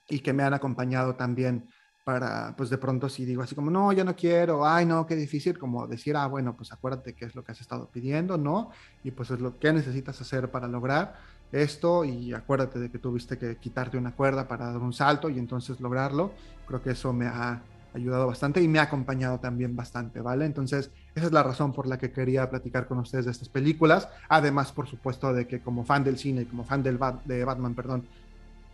y 0.08 0.20
que 0.20 0.32
me 0.32 0.44
han 0.44 0.54
acompañado 0.54 1.16
también 1.16 1.68
para, 2.04 2.54
pues 2.56 2.70
de 2.70 2.78
pronto 2.78 3.08
si 3.08 3.24
digo 3.24 3.42
así 3.42 3.54
como, 3.56 3.70
no, 3.70 3.92
yo 3.92 4.04
no 4.04 4.14
quiero, 4.14 4.64
ay, 4.64 4.86
no, 4.86 5.06
qué 5.06 5.16
difícil, 5.16 5.58
como 5.58 5.86
decir, 5.88 6.16
ah, 6.16 6.26
bueno, 6.28 6.56
pues 6.56 6.72
acuérdate 6.72 7.14
qué 7.14 7.24
es 7.24 7.34
lo 7.34 7.42
que 7.42 7.52
has 7.52 7.60
estado 7.60 7.90
pidiendo, 7.90 8.38
¿no? 8.38 8.70
Y 9.02 9.10
pues 9.10 9.30
es 9.32 9.40
lo 9.40 9.58
que 9.58 9.72
necesitas 9.72 10.20
hacer 10.20 10.50
para 10.50 10.68
lograr 10.68 11.18
esto 11.50 12.04
y 12.04 12.32
acuérdate 12.32 12.78
de 12.78 12.90
que 12.90 12.98
tuviste 12.98 13.38
que 13.38 13.56
quitarte 13.56 13.98
una 13.98 14.14
cuerda 14.14 14.46
para 14.46 14.66
dar 14.66 14.78
un 14.78 14.92
salto 14.92 15.28
y 15.28 15.38
entonces 15.38 15.80
lograrlo. 15.80 16.32
Creo 16.66 16.80
que 16.80 16.90
eso 16.90 17.12
me 17.12 17.26
ha 17.26 17.60
ayudado 17.94 18.26
bastante 18.26 18.62
y 18.62 18.68
me 18.68 18.78
ha 18.78 18.82
acompañado 18.82 19.40
también 19.40 19.76
bastante, 19.76 20.20
¿vale? 20.20 20.44
Entonces, 20.44 20.90
esa 21.14 21.26
es 21.26 21.32
la 21.32 21.42
razón 21.42 21.72
por 21.72 21.86
la 21.86 21.98
que 21.98 22.12
quería 22.12 22.48
platicar 22.48 22.86
con 22.86 22.98
ustedes 22.98 23.24
de 23.24 23.32
estas 23.32 23.48
películas. 23.48 24.08
Además, 24.28 24.72
por 24.72 24.86
supuesto, 24.86 25.32
de 25.32 25.46
que 25.46 25.60
como 25.60 25.84
fan 25.84 26.04
del 26.04 26.18
cine 26.18 26.42
y 26.42 26.46
como 26.46 26.64
fan 26.64 26.82
del 26.82 26.98
de 27.24 27.44
Batman, 27.44 27.74
perdón, 27.74 28.06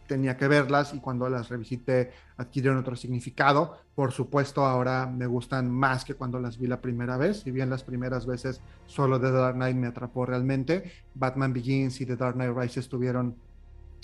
tenía 0.06 0.36
que 0.36 0.48
verlas 0.48 0.94
y 0.94 1.00
cuando 1.00 1.28
las 1.28 1.48
revisité 1.48 2.12
adquirieron 2.36 2.78
otro 2.78 2.96
significado. 2.96 3.78
Por 3.94 4.12
supuesto, 4.12 4.64
ahora 4.64 5.06
me 5.06 5.26
gustan 5.26 5.70
más 5.70 6.04
que 6.04 6.14
cuando 6.14 6.38
las 6.38 6.58
vi 6.58 6.66
la 6.66 6.80
primera 6.80 7.16
vez. 7.16 7.40
Si 7.40 7.50
bien 7.50 7.70
las 7.70 7.82
primeras 7.82 8.26
veces 8.26 8.60
solo 8.86 9.20
The 9.20 9.30
Dark 9.30 9.56
Knight 9.56 9.76
me 9.76 9.88
atrapó 9.88 10.26
realmente, 10.26 10.92
Batman 11.14 11.52
Begins 11.52 12.00
y 12.00 12.06
The 12.06 12.16
Dark 12.16 12.34
Knight 12.34 12.56
Rises 12.56 12.88
tuvieron 12.88 13.36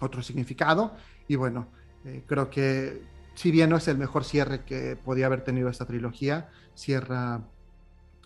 otro 0.00 0.22
significado. 0.22 0.94
Y 1.28 1.36
bueno, 1.36 1.68
eh, 2.04 2.24
creo 2.26 2.50
que 2.50 3.11
si 3.34 3.50
bien 3.50 3.70
no 3.70 3.76
es 3.76 3.88
el 3.88 3.98
mejor 3.98 4.24
cierre 4.24 4.64
que 4.64 4.96
podía 4.96 5.26
haber 5.26 5.44
tenido 5.44 5.68
esta 5.68 5.86
trilogía, 5.86 6.48
cierra 6.74 7.42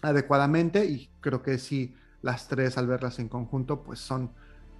adecuadamente 0.03 0.85
y 0.87 1.11
creo 1.21 1.43
que 1.43 1.59
sí, 1.59 1.95
las 2.23 2.49
tres 2.49 2.77
al 2.79 2.87
verlas 2.87 3.19
en 3.19 3.29
conjunto, 3.29 3.83
pues 3.83 4.01
son 4.01 4.33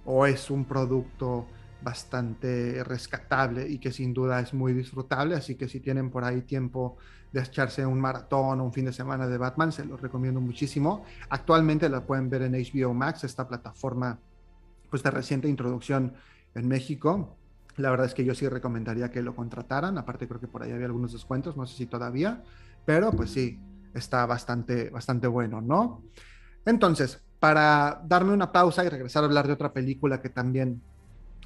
o 0.05 0.25
es 0.25 0.49
un 0.49 0.65
producto 0.65 1.47
bastante 1.81 2.83
rescatable 2.83 3.67
y 3.67 3.77
que 3.77 3.91
sin 3.91 4.13
duda 4.13 4.39
es 4.39 4.53
muy 4.53 4.73
disfrutable, 4.73 5.35
así 5.35 5.55
que 5.55 5.67
si 5.67 5.79
tienen 5.79 6.09
por 6.09 6.23
ahí 6.23 6.41
tiempo 6.41 6.97
de 7.31 7.41
echarse 7.41 7.85
un 7.85 7.99
maratón 7.99 8.59
o 8.61 8.63
un 8.63 8.73
fin 8.73 8.85
de 8.85 8.93
semana 8.93 9.27
de 9.27 9.37
Batman, 9.37 9.71
se 9.71 9.85
los 9.85 10.01
recomiendo 10.01 10.41
muchísimo. 10.41 11.03
Actualmente 11.29 11.89
la 11.89 12.05
pueden 12.05 12.29
ver 12.29 12.43
en 12.43 12.53
HBO 12.53 12.93
Max, 12.93 13.23
esta 13.23 13.47
plataforma 13.47 14.19
pues 14.89 15.03
de 15.03 15.11
reciente 15.11 15.47
introducción 15.47 16.13
en 16.55 16.67
México. 16.67 17.35
La 17.77 17.91
verdad 17.91 18.07
es 18.07 18.13
que 18.13 18.25
yo 18.25 18.33
sí 18.33 18.47
recomendaría 18.49 19.11
que 19.11 19.21
lo 19.21 19.35
contrataran. 19.35 19.97
Aparte 19.97 20.27
creo 20.27 20.39
que 20.39 20.47
por 20.47 20.63
ahí 20.63 20.71
había 20.71 20.87
algunos 20.87 21.13
descuentos, 21.13 21.55
no 21.55 21.65
sé 21.65 21.77
si 21.77 21.85
todavía, 21.85 22.43
pero 22.85 23.11
pues 23.11 23.31
sí, 23.31 23.59
está 23.93 24.25
bastante, 24.25 24.89
bastante 24.89 25.27
bueno, 25.27 25.61
¿no? 25.61 26.03
Entonces, 26.65 27.23
para 27.39 28.01
darme 28.03 28.33
una 28.33 28.51
pausa 28.51 28.83
y 28.83 28.89
regresar 28.89 29.23
a 29.23 29.27
hablar 29.27 29.47
de 29.47 29.53
otra 29.53 29.71
película 29.71 30.21
que 30.21 30.29
también 30.29 30.81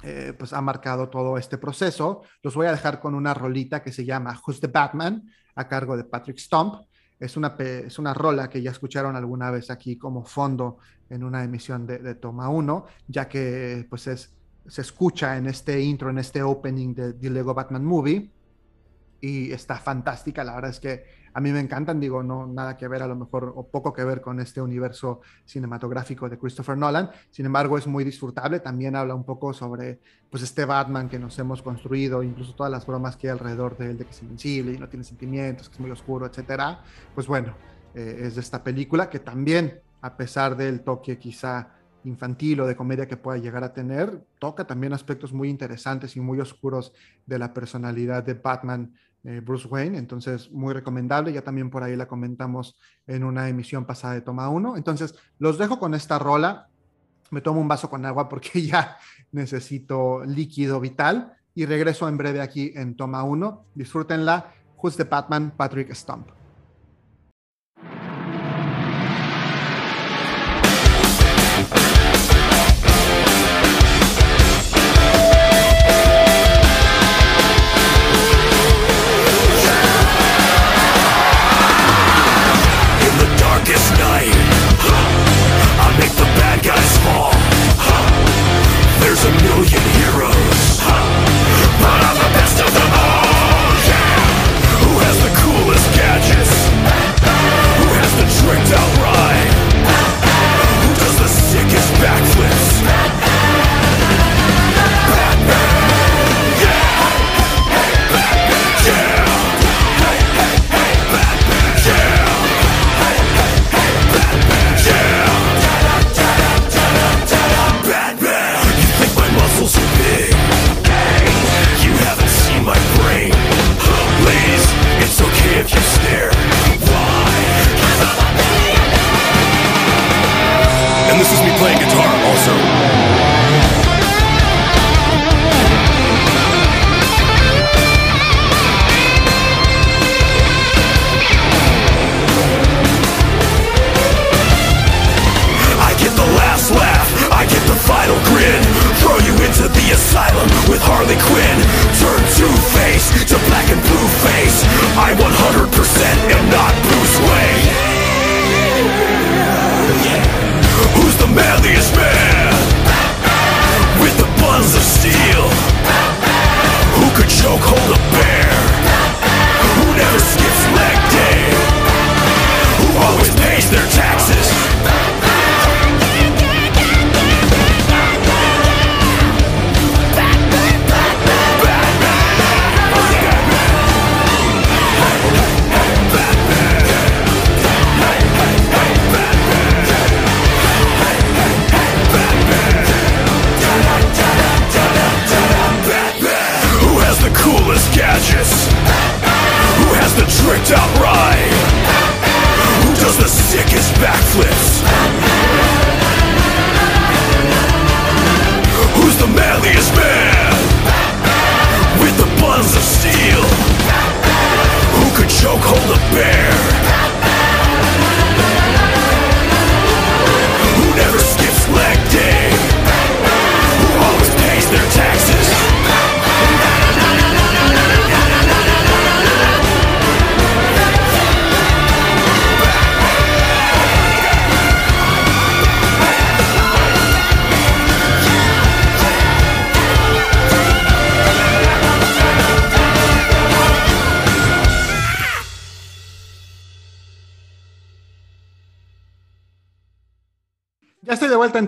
eh, 0.02 0.34
pues 0.36 0.52
ha 0.52 0.60
marcado 0.60 1.10
todo 1.10 1.36
este 1.36 1.58
proceso, 1.58 2.22
los 2.42 2.54
voy 2.54 2.66
a 2.66 2.72
dejar 2.72 2.98
con 2.98 3.14
una 3.14 3.34
rolita 3.34 3.82
que 3.82 3.92
se 3.92 4.04
llama 4.04 4.40
Who's 4.44 4.60
the 4.60 4.66
Batman, 4.66 5.30
a 5.54 5.68
cargo 5.68 5.96
de 5.96 6.04
Patrick 6.04 6.38
Stump. 6.38 6.86
Es 7.20 7.36
una, 7.36 7.54
es 7.58 7.98
una 8.00 8.14
rola 8.14 8.48
que 8.48 8.62
ya 8.62 8.72
escucharon 8.72 9.14
alguna 9.14 9.50
vez 9.50 9.70
aquí 9.70 9.96
como 9.96 10.24
fondo 10.24 10.78
en 11.08 11.22
una 11.22 11.44
emisión 11.44 11.86
de, 11.86 11.98
de 11.98 12.16
Toma 12.16 12.48
1, 12.48 12.86
ya 13.06 13.28
que 13.28 13.86
pues 13.88 14.08
es, 14.08 14.34
se 14.66 14.80
escucha 14.80 15.36
en 15.36 15.46
este 15.46 15.80
intro, 15.80 16.10
en 16.10 16.18
este 16.18 16.42
opening 16.42 16.94
de 16.94 17.12
The 17.14 17.30
Lego 17.30 17.54
Batman 17.54 17.84
Movie 17.84 18.30
y 19.20 19.52
está 19.52 19.76
fantástica. 19.76 20.44
La 20.44 20.54
verdad 20.54 20.70
es 20.70 20.80
que 20.80 21.04
a 21.34 21.40
mí 21.40 21.50
me 21.50 21.60
encantan, 21.60 21.98
digo, 21.98 22.22
no 22.22 22.46
nada 22.46 22.76
que 22.76 22.86
ver 22.88 23.02
a 23.02 23.06
lo 23.06 23.16
mejor 23.16 23.52
o 23.56 23.66
poco 23.66 23.92
que 23.92 24.04
ver 24.04 24.20
con 24.20 24.38
este 24.40 24.60
universo 24.60 25.20
cinematográfico 25.46 26.28
de 26.28 26.38
Christopher 26.38 26.76
Nolan. 26.76 27.10
Sin 27.30 27.46
embargo, 27.46 27.78
es 27.78 27.86
muy 27.86 28.04
disfrutable. 28.04 28.60
También 28.60 28.96
habla 28.96 29.14
un 29.14 29.24
poco 29.24 29.54
sobre 29.54 30.00
pues 30.30 30.42
este 30.42 30.64
Batman 30.64 31.08
que 31.08 31.18
nos 31.18 31.38
hemos 31.38 31.62
construido, 31.62 32.22
incluso 32.22 32.54
todas 32.54 32.70
las 32.70 32.84
bromas 32.86 33.16
que 33.16 33.28
hay 33.28 33.32
alrededor 33.32 33.76
de 33.78 33.90
él, 33.90 33.98
de 33.98 34.04
que 34.04 34.10
es 34.10 34.22
invencible 34.22 34.72
y 34.72 34.78
no 34.78 34.88
tiene 34.88 35.04
sentimientos, 35.04 35.68
que 35.68 35.74
es 35.74 35.80
muy 35.80 35.90
oscuro, 35.90 36.26
etcétera. 36.26 36.82
Pues 37.14 37.26
bueno, 37.26 37.54
eh, 37.94 38.24
es 38.24 38.34
de 38.34 38.40
esta 38.40 38.62
película 38.62 39.08
que 39.08 39.20
también, 39.20 39.80
a 40.02 40.16
pesar 40.16 40.56
del 40.56 40.82
toque 40.82 41.18
quizá 41.18 41.68
infantil 42.04 42.60
o 42.60 42.66
de 42.66 42.76
comedia 42.76 43.06
que 43.06 43.16
pueda 43.16 43.38
llegar 43.38 43.64
a 43.64 43.72
tener, 43.72 44.22
toca 44.38 44.66
también 44.66 44.92
aspectos 44.92 45.32
muy 45.32 45.48
interesantes 45.48 46.16
y 46.16 46.20
muy 46.20 46.40
oscuros 46.40 46.92
de 47.26 47.38
la 47.38 47.52
personalidad 47.52 48.22
de 48.22 48.34
Batman 48.34 48.94
eh, 49.24 49.40
Bruce 49.40 49.68
Wayne, 49.68 49.98
entonces 49.98 50.50
muy 50.50 50.74
recomendable, 50.74 51.32
ya 51.32 51.42
también 51.42 51.70
por 51.70 51.84
ahí 51.84 51.94
la 51.94 52.08
comentamos 52.08 52.76
en 53.06 53.22
una 53.22 53.48
emisión 53.48 53.84
pasada 53.84 54.14
de 54.14 54.20
Toma 54.20 54.48
1, 54.48 54.76
entonces 54.76 55.14
los 55.38 55.58
dejo 55.58 55.78
con 55.78 55.94
esta 55.94 56.18
rola, 56.18 56.68
me 57.30 57.40
tomo 57.40 57.60
un 57.60 57.68
vaso 57.68 57.88
con 57.88 58.04
agua 58.04 58.28
porque 58.28 58.62
ya 58.66 58.96
necesito 59.30 60.24
líquido 60.24 60.80
vital 60.80 61.34
y 61.54 61.66
regreso 61.66 62.08
en 62.08 62.16
breve 62.16 62.40
aquí 62.40 62.72
en 62.74 62.96
Toma 62.96 63.22
1, 63.22 63.66
disfrútenla, 63.74 64.52
Who's 64.76 64.96
the 64.96 65.04
Batman, 65.04 65.52
Patrick 65.56 65.94
Stump. 65.94 66.41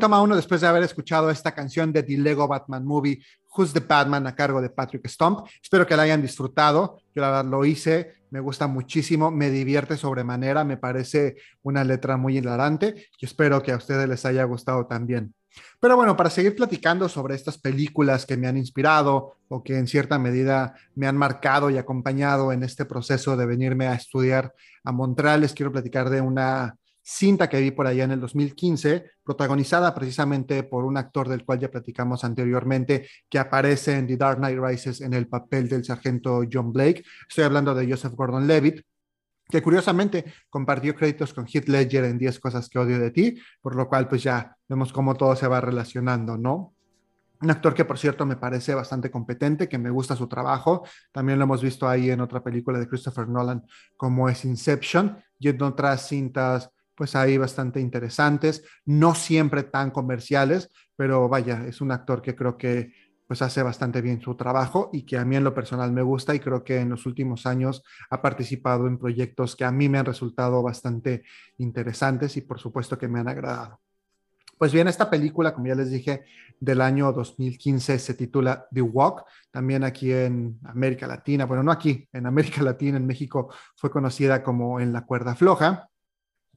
Toma 0.05 0.20
uno 0.20 0.36
después 0.36 0.61
de 0.61 0.66
haber 0.66 0.82
escuchado 0.82 1.30
esta 1.30 1.52
canción 1.55 1.90
de 1.90 2.02
The 2.02 2.18
Lego 2.18 2.46
Batman 2.46 2.84
Movie, 2.84 3.22
Who's 3.57 3.72
the 3.72 3.80
Batman, 3.80 4.26
a 4.26 4.34
cargo 4.34 4.61
de 4.61 4.68
Patrick 4.68 5.09
Stump. 5.09 5.46
Espero 5.62 5.86
que 5.86 5.96
la 5.96 6.02
hayan 6.02 6.20
disfrutado. 6.20 6.98
Yo 7.14 7.22
la 7.22 7.28
verdad 7.28 7.46
lo 7.46 7.64
hice, 7.64 8.12
me 8.28 8.38
gusta 8.38 8.66
muchísimo, 8.66 9.30
me 9.30 9.48
divierte 9.48 9.96
sobremanera, 9.96 10.62
me 10.62 10.76
parece 10.76 11.36
una 11.62 11.84
letra 11.84 12.18
muy 12.18 12.36
hilarante 12.36 13.09
y 13.18 13.24
espero 13.24 13.62
que 13.62 13.72
a 13.72 13.78
ustedes 13.78 14.07
les 14.07 14.26
haya 14.26 14.44
gustado 14.44 14.84
también. 14.84 15.32
Pero 15.80 15.96
bueno, 15.96 16.18
para 16.18 16.28
seguir 16.28 16.55
platicando 16.55 17.09
sobre 17.09 17.34
estas 17.34 17.57
películas 17.57 18.26
que 18.26 18.36
me 18.36 18.46
han 18.46 18.59
inspirado 18.59 19.38
o 19.48 19.64
que 19.64 19.78
en 19.78 19.86
cierta 19.86 20.18
medida 20.18 20.74
me 20.94 21.07
han 21.07 21.16
marcado 21.16 21.70
y 21.70 21.78
acompañado 21.78 22.52
en 22.52 22.62
este 22.62 22.84
proceso 22.84 23.38
de 23.38 23.46
venirme 23.46 23.86
a 23.86 23.94
estudiar 23.94 24.52
a 24.84 24.92
Montreal, 24.92 25.40
les 25.40 25.55
quiero 25.55 25.72
platicar 25.72 26.11
de 26.11 26.20
una 26.20 26.76
cinta 27.05 27.48
que 27.48 27.61
vi 27.61 27.70
por 27.70 27.86
allá 27.86 28.05
en 28.05 28.12
el 28.12 28.20
2015, 28.20 29.11
protagonizada 29.22 29.94
precisamente 29.94 30.62
por 30.62 30.84
un 30.84 30.96
actor 30.96 31.28
del 31.28 31.44
cual 31.44 31.61
ya 31.61 31.70
platicamos 31.70 32.24
anteriormente, 32.24 33.07
que 33.28 33.38
aparece 33.38 33.96
en 33.98 34.07
The 34.07 34.16
Dark 34.16 34.38
Knight 34.38 34.59
Rises 34.59 35.00
en 35.02 35.12
el 35.12 35.28
papel 35.28 35.68
del 35.68 35.84
sargento 35.84 36.42
John 36.50 36.72
Blake. 36.72 37.05
Estoy 37.28 37.44
hablando 37.44 37.74
de 37.74 37.88
Joseph 37.88 38.14
Gordon-Levitt, 38.14 38.80
que 39.50 39.62
curiosamente 39.62 40.24
compartió 40.48 40.94
créditos 40.94 41.34
con 41.34 41.46
Heath 41.46 41.68
Ledger 41.68 42.05
en 42.05 42.16
10 42.16 42.40
cosas 42.40 42.68
que 42.70 42.78
odio 42.78 42.98
de 42.98 43.11
ti, 43.11 43.38
por 43.61 43.76
lo 43.76 43.86
cual 43.86 44.09
pues 44.09 44.22
ya 44.22 44.57
vemos 44.66 44.90
cómo 44.90 45.14
todo 45.14 45.36
se 45.36 45.46
va 45.46 45.61
relacionando, 45.61 46.38
¿no? 46.38 46.74
Un 47.42 47.50
actor 47.50 47.74
que, 47.74 47.84
por 47.84 47.98
cierto, 47.98 48.24
me 48.24 48.36
parece 48.36 48.74
bastante 48.74 49.11
competente, 49.11 49.68
que 49.68 49.76
me 49.76 49.90
gusta 49.90 50.16
su 50.16 50.26
trabajo. 50.28 50.86
También 51.12 51.38
lo 51.38 51.44
hemos 51.44 51.62
visto 51.62 51.86
ahí 51.86 52.11
en 52.11 52.22
otra 52.22 52.42
película 52.42 52.78
de 52.78 52.88
Christopher 52.88 53.28
Nolan, 53.28 53.62
como 53.98 54.30
es 54.30 54.46
Inception, 54.46 55.18
y 55.38 55.48
en 55.48 55.62
otras 55.62 56.09
cintas, 56.09 56.70
pues 56.95 57.16
ahí 57.16 57.38
bastante 57.38 57.80
interesantes, 57.80 58.64
no 58.84 59.14
siempre 59.14 59.64
tan 59.64 59.90
comerciales, 59.90 60.70
pero 60.97 61.28
vaya, 61.28 61.64
es 61.66 61.80
un 61.80 61.92
actor 61.92 62.22
que 62.22 62.34
creo 62.34 62.57
que 62.57 62.92
pues 63.26 63.40
hace 63.42 63.62
bastante 63.62 64.03
bien 64.03 64.20
su 64.20 64.36
trabajo 64.36 64.90
y 64.92 65.05
que 65.05 65.16
a 65.16 65.24
mí 65.24 65.36
en 65.36 65.45
lo 65.45 65.55
personal 65.55 65.92
me 65.92 66.03
gusta 66.03 66.34
y 66.34 66.40
creo 66.40 66.62
que 66.62 66.80
en 66.80 66.90
los 66.90 67.07
últimos 67.07 67.47
años 67.47 67.82
ha 68.11 68.20
participado 68.20 68.86
en 68.86 68.99
proyectos 68.99 69.57
que 69.57 69.64
a 69.64 69.72
mí 69.72 69.88
me 69.88 69.99
han 69.99 70.05
resultado 70.05 70.62
bastante 70.62 71.24
interesantes 71.57 72.36
y 72.36 72.42
por 72.42 72.61
supuesto 72.61 72.99
que 72.99 73.09
me 73.09 73.20
han 73.20 73.28
agradado. 73.28 73.80
Pues 74.59 74.72
bien, 74.72 74.86
esta 74.86 75.11
película, 75.11 75.53
como 75.53 75.66
ya 75.66 75.74
les 75.74 75.90
dije, 75.90 76.24
del 76.61 76.80
año 76.80 77.12
2015 77.12 77.99
se 77.99 78.14
titula 78.14 78.66
The 78.72 78.82
Walk, 78.82 79.24
también 79.51 79.82
aquí 79.84 80.12
en 80.12 80.59
América 80.64 81.07
Latina, 81.07 81.45
bueno, 81.45 81.62
no 81.62 81.72
aquí, 81.72 82.09
en 82.12 82.26
América 82.26 82.62
Latina, 82.62 82.97
en 82.97 83.07
México, 83.07 83.53
fue 83.76 83.90
conocida 83.90 84.42
como 84.42 84.80
En 84.80 84.92
la 84.92 85.05
cuerda 85.05 85.34
floja. 85.34 85.88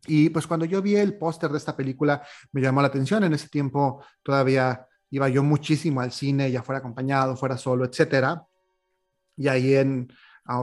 Y 0.07 0.29
pues 0.29 0.47
cuando 0.47 0.65
yo 0.65 0.81
vi 0.81 0.95
el 0.95 1.17
póster 1.17 1.51
de 1.51 1.57
esta 1.57 1.75
película, 1.75 2.23
me 2.51 2.61
llamó 2.61 2.81
la 2.81 2.87
atención. 2.87 3.23
En 3.23 3.33
ese 3.33 3.49
tiempo 3.49 4.03
todavía 4.23 4.87
iba 5.09 5.29
yo 5.29 5.43
muchísimo 5.43 6.01
al 6.01 6.11
cine, 6.11 6.51
ya 6.51 6.63
fuera 6.63 6.79
acompañado, 6.79 7.35
fuera 7.35 7.57
solo, 7.57 7.85
etcétera. 7.85 8.43
Y 9.35 9.47
ahí 9.47 9.75
en 9.75 10.07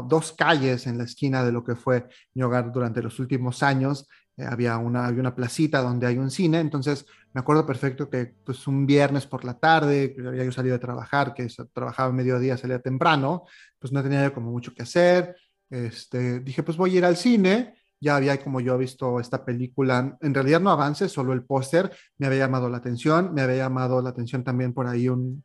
dos 0.07 0.33
calles 0.33 0.87
en 0.87 0.99
la 0.99 1.05
esquina 1.05 1.45
de 1.45 1.53
lo 1.53 1.65
que 1.65 1.75
fue 1.75 2.09
mi 2.35 2.43
hogar 2.43 2.73
durante 2.73 3.03
los 3.03 3.19
últimos 3.21 3.63
años, 3.63 4.09
eh, 4.37 4.45
había, 4.49 4.79
una, 4.79 5.07
había 5.07 5.21
una 5.21 5.35
placita 5.35 5.81
donde 5.81 6.07
hay 6.07 6.19
un 6.19 6.31
cine, 6.31 6.61
entonces 6.61 7.07
me 7.33 7.41
acuerdo 7.41 7.67
perfecto 7.67 8.09
que 8.09 8.35
pues 8.45 8.67
un 8.67 8.87
viernes 8.87 9.27
por 9.27 9.45
la 9.45 9.59
tarde, 9.59 10.15
que 10.15 10.27
había 10.27 10.45
yo 10.45 10.53
salido 10.53 10.75
de 10.75 10.81
trabajar, 10.81 11.35
que 11.35 11.47
trabajaba 11.73 12.13
mediodía, 12.13 12.57
salía 12.57 12.81
temprano, 12.81 13.45
pues 13.79 13.93
no 13.93 14.03
tenía 14.03 14.33
como 14.33 14.51
mucho 14.51 14.75
que 14.75 14.83
hacer, 14.83 15.37
este, 15.71 16.41
dije 16.41 16.63
pues 16.63 16.77
voy 16.77 16.95
a 16.95 16.99
ir 16.99 17.05
al 17.05 17.17
cine, 17.17 17.77
ya 18.05 18.17
había 18.17 18.43
como 18.43 18.61
yo 18.61 18.77
visto 18.77 19.19
esta 19.19 19.45
película, 19.45 20.17
en 20.21 20.35
realidad 20.35 20.61
no 20.61 20.71
avance, 20.71 21.09
solo 21.09 21.33
el 21.33 21.45
póster 21.45 21.91
me 22.19 22.27
había 22.27 22.41
llamado 22.41 22.69
la 22.69 22.77
atención, 22.77 23.33
me 23.33 23.41
había 23.41 23.57
llamado 23.57 24.03
la 24.03 24.11
atención 24.11 24.45
también 24.45 24.75
por 24.75 24.87
ahí 24.87 25.09
un, 25.09 25.43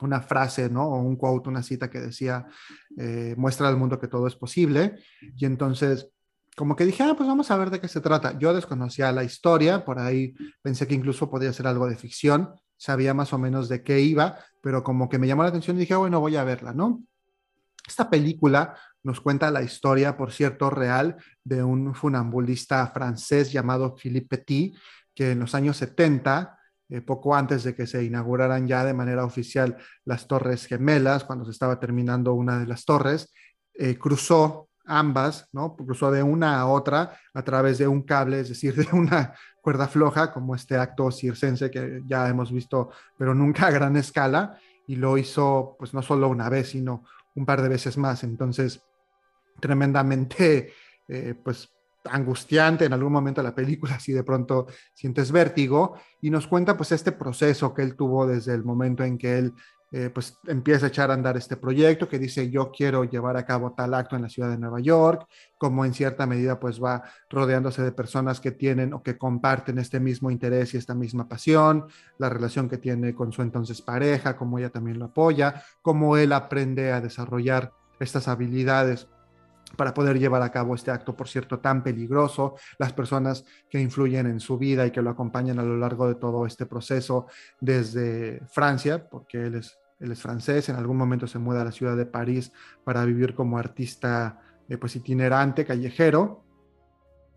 una 0.00 0.20
frase, 0.20 0.68
¿no? 0.68 0.88
O 0.88 1.00
un 1.00 1.16
quote, 1.16 1.48
una 1.48 1.62
cita 1.62 1.88
que 1.88 2.00
decía, 2.00 2.46
eh, 2.98 3.34
muestra 3.38 3.68
al 3.68 3.76
mundo 3.76 3.98
que 3.98 4.08
todo 4.08 4.26
es 4.26 4.34
posible. 4.34 4.96
Y 5.36 5.46
entonces 5.46 6.10
como 6.56 6.76
que 6.76 6.84
dije, 6.84 7.02
ah, 7.02 7.14
pues 7.16 7.28
vamos 7.28 7.50
a 7.50 7.56
ver 7.56 7.70
de 7.70 7.80
qué 7.80 7.88
se 7.88 8.00
trata. 8.00 8.38
Yo 8.38 8.54
desconocía 8.54 9.10
la 9.12 9.24
historia, 9.24 9.84
por 9.84 9.98
ahí 9.98 10.34
pensé 10.62 10.86
que 10.86 10.94
incluso 10.94 11.30
podía 11.30 11.52
ser 11.52 11.66
algo 11.66 11.88
de 11.88 11.96
ficción, 11.96 12.54
sabía 12.76 13.14
más 13.14 13.32
o 13.32 13.38
menos 13.38 13.68
de 13.68 13.82
qué 13.82 14.00
iba, 14.00 14.38
pero 14.60 14.82
como 14.84 15.08
que 15.08 15.18
me 15.18 15.26
llamó 15.26 15.42
la 15.42 15.48
atención 15.48 15.76
y 15.76 15.80
dije, 15.80 15.96
bueno, 15.96 16.20
voy 16.20 16.36
a 16.36 16.44
verla, 16.44 16.72
¿no? 16.72 17.02
Esta 17.86 18.08
película 18.08 18.76
nos 19.04 19.20
cuenta 19.20 19.50
la 19.50 19.62
historia, 19.62 20.16
por 20.16 20.32
cierto, 20.32 20.70
real 20.70 21.16
de 21.44 21.62
un 21.62 21.94
funambulista 21.94 22.86
francés 22.88 23.52
llamado 23.52 23.94
Philippe 23.94 24.38
Petit, 24.38 24.76
que 25.14 25.32
en 25.32 25.40
los 25.40 25.54
años 25.54 25.76
70, 25.76 26.58
eh, 26.88 27.00
poco 27.02 27.36
antes 27.36 27.64
de 27.64 27.74
que 27.74 27.86
se 27.86 28.02
inauguraran 28.02 28.66
ya 28.66 28.84
de 28.84 28.94
manera 28.94 29.24
oficial 29.24 29.76
las 30.04 30.26
Torres 30.26 30.66
Gemelas, 30.66 31.24
cuando 31.24 31.44
se 31.44 31.50
estaba 31.50 31.78
terminando 31.78 32.32
una 32.32 32.58
de 32.58 32.66
las 32.66 32.84
torres, 32.84 33.32
eh, 33.74 33.96
cruzó 33.98 34.68
ambas, 34.86 35.48
¿no? 35.52 35.76
Cruzó 35.76 36.10
de 36.10 36.22
una 36.22 36.60
a 36.60 36.66
otra 36.66 37.18
a 37.32 37.42
través 37.42 37.78
de 37.78 37.86
un 37.86 38.02
cable, 38.02 38.40
es 38.40 38.48
decir, 38.48 38.74
de 38.74 38.88
una 38.96 39.34
cuerda 39.60 39.86
floja, 39.86 40.32
como 40.32 40.54
este 40.54 40.76
acto 40.76 41.10
circense 41.10 41.70
que 41.70 42.02
ya 42.06 42.28
hemos 42.28 42.50
visto, 42.50 42.90
pero 43.18 43.34
nunca 43.34 43.66
a 43.66 43.70
gran 43.70 43.96
escala, 43.96 44.58
y 44.86 44.96
lo 44.96 45.16
hizo 45.18 45.76
pues 45.78 45.94
no 45.94 46.02
solo 46.02 46.28
una 46.28 46.48
vez, 46.48 46.70
sino 46.70 47.04
un 47.34 47.46
par 47.46 47.62
de 47.62 47.68
veces 47.68 47.96
más. 47.96 48.24
Entonces, 48.24 48.82
tremendamente, 49.60 50.72
eh, 51.08 51.34
pues 51.42 51.70
angustiante 52.04 52.84
en 52.84 52.92
algún 52.92 53.12
momento 53.12 53.40
de 53.40 53.48
la 53.48 53.54
película, 53.54 53.98
si 53.98 54.12
de 54.12 54.24
pronto 54.24 54.66
sientes 54.92 55.32
vértigo, 55.32 55.96
y 56.20 56.30
nos 56.30 56.46
cuenta 56.46 56.76
pues 56.76 56.92
este 56.92 57.12
proceso 57.12 57.72
que 57.72 57.82
él 57.82 57.96
tuvo 57.96 58.26
desde 58.26 58.54
el 58.54 58.64
momento 58.64 59.04
en 59.04 59.16
que 59.16 59.38
él 59.38 59.54
eh, 59.96 60.10
pues 60.10 60.36
empieza 60.48 60.86
a 60.86 60.88
echar 60.88 61.12
a 61.12 61.14
andar 61.14 61.36
este 61.36 61.56
proyecto 61.56 62.08
que 62.08 62.18
dice 62.18 62.50
yo 62.50 62.72
quiero 62.72 63.04
llevar 63.04 63.36
a 63.36 63.46
cabo 63.46 63.74
tal 63.74 63.94
acto 63.94 64.16
en 64.16 64.22
la 64.22 64.28
ciudad 64.28 64.50
de 64.50 64.58
Nueva 64.58 64.80
York, 64.80 65.28
como 65.56 65.84
en 65.84 65.94
cierta 65.94 66.26
medida 66.26 66.58
pues 66.58 66.82
va 66.82 67.04
rodeándose 67.30 67.80
de 67.80 67.92
personas 67.92 68.40
que 68.40 68.50
tienen 68.50 68.92
o 68.92 69.04
que 69.04 69.16
comparten 69.16 69.78
este 69.78 70.00
mismo 70.00 70.32
interés 70.32 70.74
y 70.74 70.78
esta 70.78 70.94
misma 70.94 71.28
pasión, 71.28 71.86
la 72.18 72.28
relación 72.28 72.68
que 72.68 72.78
tiene 72.78 73.14
con 73.14 73.32
su 73.32 73.42
entonces 73.42 73.82
pareja, 73.82 74.36
cómo 74.36 74.58
ella 74.58 74.70
también 74.70 74.98
lo 74.98 75.04
apoya, 75.04 75.62
cómo 75.80 76.16
él 76.16 76.32
aprende 76.32 76.90
a 76.90 77.00
desarrollar 77.00 77.72
estas 78.00 78.26
habilidades 78.26 79.06
para 79.76 79.94
poder 79.94 80.18
llevar 80.18 80.42
a 80.42 80.50
cabo 80.50 80.74
este 80.74 80.90
acto, 80.90 81.16
por 81.16 81.28
cierto, 81.28 81.58
tan 81.58 81.82
peligroso, 81.82 82.56
las 82.78 82.92
personas 82.92 83.44
que 83.68 83.80
influyen 83.80 84.26
en 84.26 84.40
su 84.40 84.58
vida 84.58 84.86
y 84.86 84.90
que 84.90 85.02
lo 85.02 85.10
acompañan 85.10 85.58
a 85.58 85.62
lo 85.62 85.76
largo 85.76 86.08
de 86.08 86.14
todo 86.14 86.46
este 86.46 86.66
proceso 86.66 87.26
desde 87.60 88.40
Francia, 88.48 89.08
porque 89.08 89.46
él 89.46 89.54
es 89.54 89.78
francés, 90.20 90.68
en 90.68 90.76
algún 90.76 90.96
momento 90.96 91.26
se 91.26 91.38
muda 91.38 91.62
a 91.62 91.64
la 91.64 91.72
ciudad 91.72 91.96
de 91.96 92.06
París 92.06 92.52
para 92.84 93.04
vivir 93.04 93.34
como 93.34 93.58
artista 93.58 94.40
eh, 94.68 94.76
pues 94.76 94.96
itinerante, 94.96 95.64
callejero, 95.64 96.44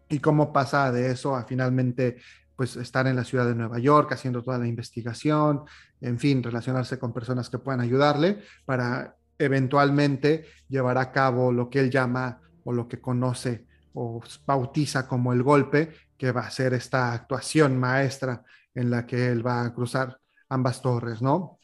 y 0.09 0.19
cómo 0.19 0.53
pasa 0.53 0.91
de 0.91 1.11
eso 1.11 1.35
a 1.35 1.43
finalmente 1.43 2.17
pues 2.55 2.75
estar 2.75 3.05
en 3.05 3.15
la 3.15 3.23
ciudad 3.23 3.45
de 3.45 3.55
Nueva 3.55 3.77
York 3.77 4.11
haciendo 4.13 4.41
toda 4.41 4.57
la 4.57 4.67
investigación, 4.67 5.63
en 6.01 6.17
fin, 6.17 6.41
relacionarse 6.41 6.97
con 6.97 7.13
personas 7.13 7.49
que 7.49 7.59
puedan 7.59 7.81
ayudarle 7.81 8.41
para 8.65 9.16
eventualmente 9.37 10.45
llevar 10.67 10.97
a 10.97 11.11
cabo 11.11 11.51
lo 11.51 11.69
que 11.69 11.79
él 11.79 11.91
llama 11.91 12.41
o 12.63 12.73
lo 12.73 12.87
que 12.87 12.99
conoce 12.99 13.65
o 13.93 14.21
bautiza 14.45 15.07
como 15.07 15.33
el 15.33 15.43
golpe, 15.43 15.91
que 16.17 16.31
va 16.31 16.41
a 16.41 16.51
ser 16.51 16.73
esta 16.73 17.13
actuación 17.13 17.77
maestra 17.79 18.43
en 18.73 18.91
la 18.91 19.05
que 19.05 19.27
él 19.27 19.45
va 19.45 19.63
a 19.63 19.73
cruzar 19.73 20.19
ambas 20.49 20.81
torres, 20.81 21.21
¿no? 21.21 21.59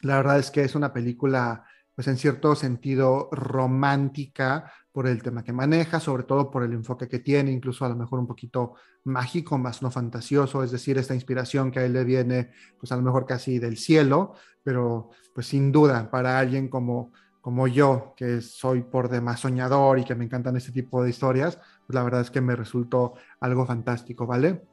La 0.00 0.16
verdad 0.16 0.38
es 0.38 0.50
que 0.50 0.62
es 0.62 0.74
una 0.74 0.92
película, 0.92 1.64
pues 1.94 2.08
en 2.08 2.16
cierto 2.16 2.54
sentido, 2.54 3.28
romántica 3.32 4.72
por 4.98 5.06
el 5.06 5.22
tema 5.22 5.44
que 5.44 5.52
maneja, 5.52 6.00
sobre 6.00 6.24
todo 6.24 6.50
por 6.50 6.64
el 6.64 6.72
enfoque 6.72 7.06
que 7.06 7.20
tiene, 7.20 7.52
incluso 7.52 7.84
a 7.84 7.88
lo 7.88 7.94
mejor 7.94 8.18
un 8.18 8.26
poquito 8.26 8.74
mágico, 9.04 9.56
más 9.56 9.80
no 9.80 9.92
fantasioso, 9.92 10.64
es 10.64 10.72
decir, 10.72 10.98
esta 10.98 11.14
inspiración 11.14 11.70
que 11.70 11.78
a 11.78 11.84
él 11.84 11.92
le 11.92 12.02
viene, 12.02 12.50
pues 12.80 12.90
a 12.90 12.96
lo 12.96 13.02
mejor 13.02 13.24
casi 13.24 13.60
del 13.60 13.76
cielo, 13.76 14.34
pero 14.60 15.10
pues 15.32 15.46
sin 15.46 15.70
duda 15.70 16.10
para 16.10 16.36
alguien 16.40 16.66
como 16.66 17.12
como 17.40 17.68
yo, 17.68 18.12
que 18.16 18.40
soy 18.40 18.82
por 18.82 19.08
demás 19.08 19.38
soñador 19.38 20.00
y 20.00 20.04
que 20.04 20.16
me 20.16 20.24
encantan 20.24 20.56
este 20.56 20.72
tipo 20.72 21.00
de 21.04 21.10
historias, 21.10 21.60
pues 21.86 21.94
la 21.94 22.02
verdad 22.02 22.22
es 22.22 22.32
que 22.32 22.40
me 22.40 22.56
resultó 22.56 23.14
algo 23.38 23.66
fantástico, 23.66 24.26
¿vale? 24.26 24.64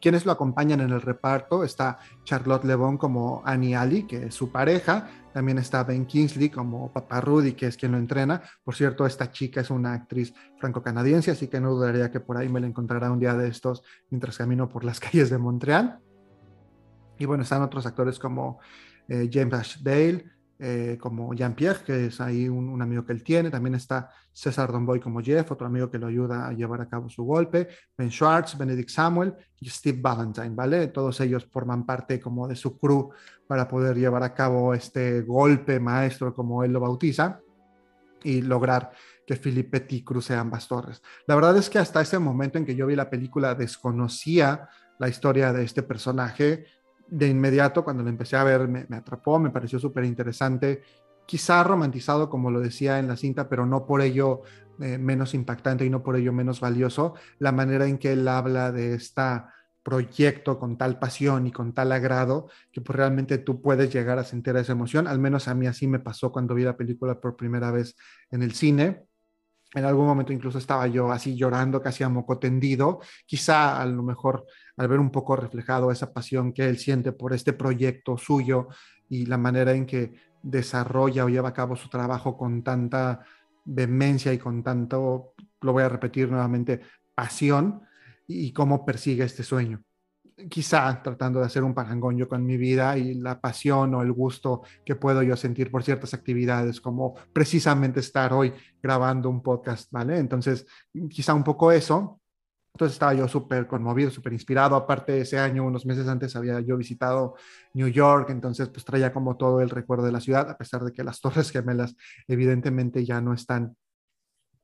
Quienes 0.00 0.26
lo 0.26 0.32
acompañan 0.32 0.80
en 0.80 0.90
el 0.90 1.00
reparto 1.00 1.64
está 1.64 1.98
Charlotte 2.24 2.64
Lebon 2.64 2.96
como 2.98 3.42
Annie 3.44 3.74
Ali, 3.74 4.04
que 4.04 4.26
es 4.26 4.34
su 4.34 4.50
pareja. 4.50 5.08
También 5.32 5.58
está 5.58 5.84
Ben 5.84 6.06
Kingsley 6.06 6.50
como 6.50 6.92
Papa 6.92 7.20
Rudy, 7.20 7.52
que 7.52 7.66
es 7.66 7.76
quien 7.76 7.92
lo 7.92 7.98
entrena. 7.98 8.42
Por 8.64 8.74
cierto, 8.74 9.06
esta 9.06 9.30
chica 9.30 9.60
es 9.60 9.70
una 9.70 9.92
actriz 9.92 10.34
franco-canadiense, 10.58 11.30
así 11.30 11.48
que 11.48 11.60
no 11.60 11.70
dudaría 11.70 12.10
que 12.10 12.20
por 12.20 12.36
ahí 12.36 12.48
me 12.48 12.60
la 12.60 12.66
encontrará 12.66 13.10
un 13.10 13.18
día 13.18 13.34
de 13.34 13.48
estos 13.48 13.82
mientras 14.10 14.38
camino 14.38 14.68
por 14.68 14.84
las 14.84 15.00
calles 15.00 15.30
de 15.30 15.38
Montreal. 15.38 16.00
Y 17.18 17.26
bueno, 17.26 17.42
están 17.42 17.62
otros 17.62 17.86
actores 17.86 18.18
como 18.18 18.58
eh, 19.08 19.28
James 19.32 19.54
Ashdale, 19.54 20.24
eh, 20.62 20.98
como 21.00 21.32
Jean-Pierre, 21.32 21.82
que 21.84 22.06
es 22.06 22.20
ahí 22.20 22.46
un, 22.46 22.82
amigo 22.82 23.04
que 23.06 23.12
él 23.12 23.24
tiene. 23.24 23.50
También 23.50 23.74
está 23.74 24.10
César 24.30 24.70
Donboy 24.70 25.00
como 25.00 25.22
Jeff, 25.22 25.50
otro 25.50 25.66
amigo 25.66 25.90
que 25.90 25.98
lo 25.98 26.06
ayuda 26.06 26.48
a 26.48 26.52
llevar 26.52 26.82
a 26.82 26.88
cabo 26.88 27.08
su 27.08 27.24
golpe. 27.24 27.68
Ben 27.96 28.10
Schwartz, 28.10 28.58
Benedict 28.58 28.90
Samuel 28.90 29.34
y 29.58 29.70
Steve 29.70 29.98
Valentine, 30.02 30.50
¿vale? 30.50 30.88
Todos 30.88 31.18
ellos 31.22 31.46
forman 31.50 31.86
parte 31.86 32.20
como 32.20 32.46
de 32.46 32.56
su 32.56 32.78
crew 32.78 33.10
para 33.46 33.66
poder 33.66 33.96
llevar 33.96 34.22
a 34.22 34.34
cabo 34.34 34.74
este 34.74 35.22
golpe 35.22 35.80
maestro, 35.80 36.34
como 36.34 36.62
él 36.62 36.72
lo 36.72 36.80
bautiza, 36.80 37.40
y 38.22 38.42
lograr 38.42 38.90
que 39.26 39.36
Philippe 39.36 39.80
Petit 39.80 40.04
cruce 40.04 40.34
ambas 40.34 40.68
torres. 40.68 41.00
La 41.26 41.36
verdad 41.36 41.56
es 41.56 41.70
que 41.70 41.78
hasta 41.78 42.02
ese 42.02 42.18
momento 42.18 42.58
en 42.58 42.66
que 42.66 42.76
yo 42.76 42.86
vi 42.86 42.96
la 42.96 43.08
película 43.08 43.54
desconocía 43.54 44.68
la 44.98 45.08
historia 45.08 45.54
de 45.54 45.64
este 45.64 45.82
personaje, 45.82 46.66
de 47.10 47.28
inmediato 47.28 47.84
cuando 47.84 48.02
lo 48.02 48.08
empecé 48.08 48.36
a 48.36 48.44
ver 48.44 48.68
me, 48.68 48.86
atrapó, 48.96 49.38
me 49.38 49.50
pareció 49.50 49.78
súper 49.78 50.04
interesante, 50.04 50.82
quizá 51.26 51.62
romantizado 51.62 52.30
como 52.30 52.50
lo 52.50 52.60
decía 52.60 52.98
en 52.98 53.08
la 53.08 53.16
cinta, 53.16 53.48
pero 53.48 53.66
no 53.66 53.86
por 53.86 54.00
ello 54.00 54.42
eh, 54.80 54.96
menos 54.96 55.34
impactante 55.34 55.84
y 55.84 55.90
no 55.90 56.02
por 56.02 56.16
ello 56.16 56.32
menos 56.32 56.60
valioso, 56.60 57.14
la 57.38 57.52
manera 57.52 57.86
en 57.86 57.98
que 57.98 58.12
él 58.12 58.26
habla 58.28 58.72
de 58.72 58.94
este 58.94 59.22
proyecto 59.82 60.58
con 60.58 60.76
tal 60.76 60.98
pasión 60.98 61.46
y 61.46 61.52
con 61.52 61.72
tal 61.72 61.92
agrado 61.92 62.48
que 62.70 62.80
pues 62.80 62.96
realmente 62.96 63.38
tú 63.38 63.60
puedes 63.62 63.92
llegar 63.92 64.18
a 64.18 64.24
sentir 64.24 64.56
esa 64.56 64.72
emoción, 64.72 65.06
al 65.06 65.18
menos 65.18 65.48
a 65.48 65.54
mí 65.54 65.66
así 65.66 65.86
me 65.86 65.98
pasó 65.98 66.30
cuando 66.30 66.54
vi 66.54 66.64
la 66.64 66.76
película 66.76 67.20
por 67.20 67.36
primera 67.36 67.70
vez 67.70 67.96
en 68.30 68.42
el 68.42 68.52
cine. 68.52 69.04
En 69.72 69.84
algún 69.84 70.06
momento 70.06 70.32
incluso 70.32 70.58
estaba 70.58 70.88
yo 70.88 71.12
así 71.12 71.36
llorando, 71.36 71.80
casi 71.80 72.02
a 72.02 72.08
moco 72.08 72.38
tendido, 72.38 73.00
quizá 73.24 73.80
a 73.80 73.86
lo 73.86 74.02
mejor 74.02 74.44
al 74.80 74.88
ver 74.88 74.98
un 74.98 75.10
poco 75.10 75.36
reflejado 75.36 75.90
esa 75.90 76.10
pasión 76.10 76.54
que 76.54 76.66
él 76.66 76.78
siente 76.78 77.12
por 77.12 77.34
este 77.34 77.52
proyecto 77.52 78.16
suyo 78.16 78.68
y 79.10 79.26
la 79.26 79.36
manera 79.36 79.74
en 79.74 79.84
que 79.84 80.14
desarrolla 80.42 81.26
o 81.26 81.28
lleva 81.28 81.50
a 81.50 81.52
cabo 81.52 81.76
su 81.76 81.90
trabajo 81.90 82.38
con 82.38 82.62
tanta 82.62 83.20
vehemencia 83.62 84.32
y 84.32 84.38
con 84.38 84.62
tanto, 84.62 85.34
lo 85.60 85.72
voy 85.74 85.82
a 85.82 85.90
repetir 85.90 86.30
nuevamente, 86.30 86.80
pasión 87.14 87.82
y 88.26 88.54
cómo 88.54 88.86
persigue 88.86 89.24
este 89.24 89.42
sueño 89.42 89.84
quizá 90.48 91.02
tratando 91.02 91.40
de 91.40 91.44
hacer 91.44 91.62
un 91.62 91.74
parangón 91.74 92.16
yo 92.16 92.26
con 92.26 92.46
mi 92.46 92.56
vida 92.56 92.96
y 92.96 93.12
la 93.12 93.38
pasión 93.38 93.94
o 93.94 94.00
el 94.00 94.12
gusto 94.12 94.62
que 94.86 94.96
puedo 94.96 95.22
yo 95.22 95.36
sentir 95.36 95.70
por 95.70 95.82
ciertas 95.82 96.14
actividades, 96.14 96.80
como 96.80 97.14
precisamente 97.34 98.00
estar 98.00 98.32
hoy 98.32 98.54
grabando 98.82 99.28
un 99.28 99.42
podcast, 99.42 99.92
¿vale? 99.92 100.16
Entonces, 100.16 100.66
quizá 101.10 101.34
un 101.34 101.44
poco 101.44 101.70
eso. 101.70 102.19
Entonces 102.80 102.94
estaba 102.94 103.12
yo 103.12 103.28
súper 103.28 103.66
conmovido, 103.66 104.10
súper 104.10 104.32
inspirado. 104.32 104.74
Aparte, 104.74 105.20
ese 105.20 105.38
año, 105.38 105.66
unos 105.66 105.84
meses 105.84 106.08
antes, 106.08 106.34
había 106.34 106.60
yo 106.60 106.78
visitado 106.78 107.34
New 107.74 107.88
York, 107.88 108.30
entonces 108.30 108.70
pues 108.70 108.86
traía 108.86 109.12
como 109.12 109.36
todo 109.36 109.60
el 109.60 109.68
recuerdo 109.68 110.06
de 110.06 110.12
la 110.12 110.20
ciudad, 110.20 110.48
a 110.48 110.56
pesar 110.56 110.82
de 110.82 110.90
que 110.90 111.04
las 111.04 111.20
Torres 111.20 111.50
Gemelas 111.50 111.94
evidentemente 112.26 113.04
ya 113.04 113.20
no 113.20 113.34
están 113.34 113.76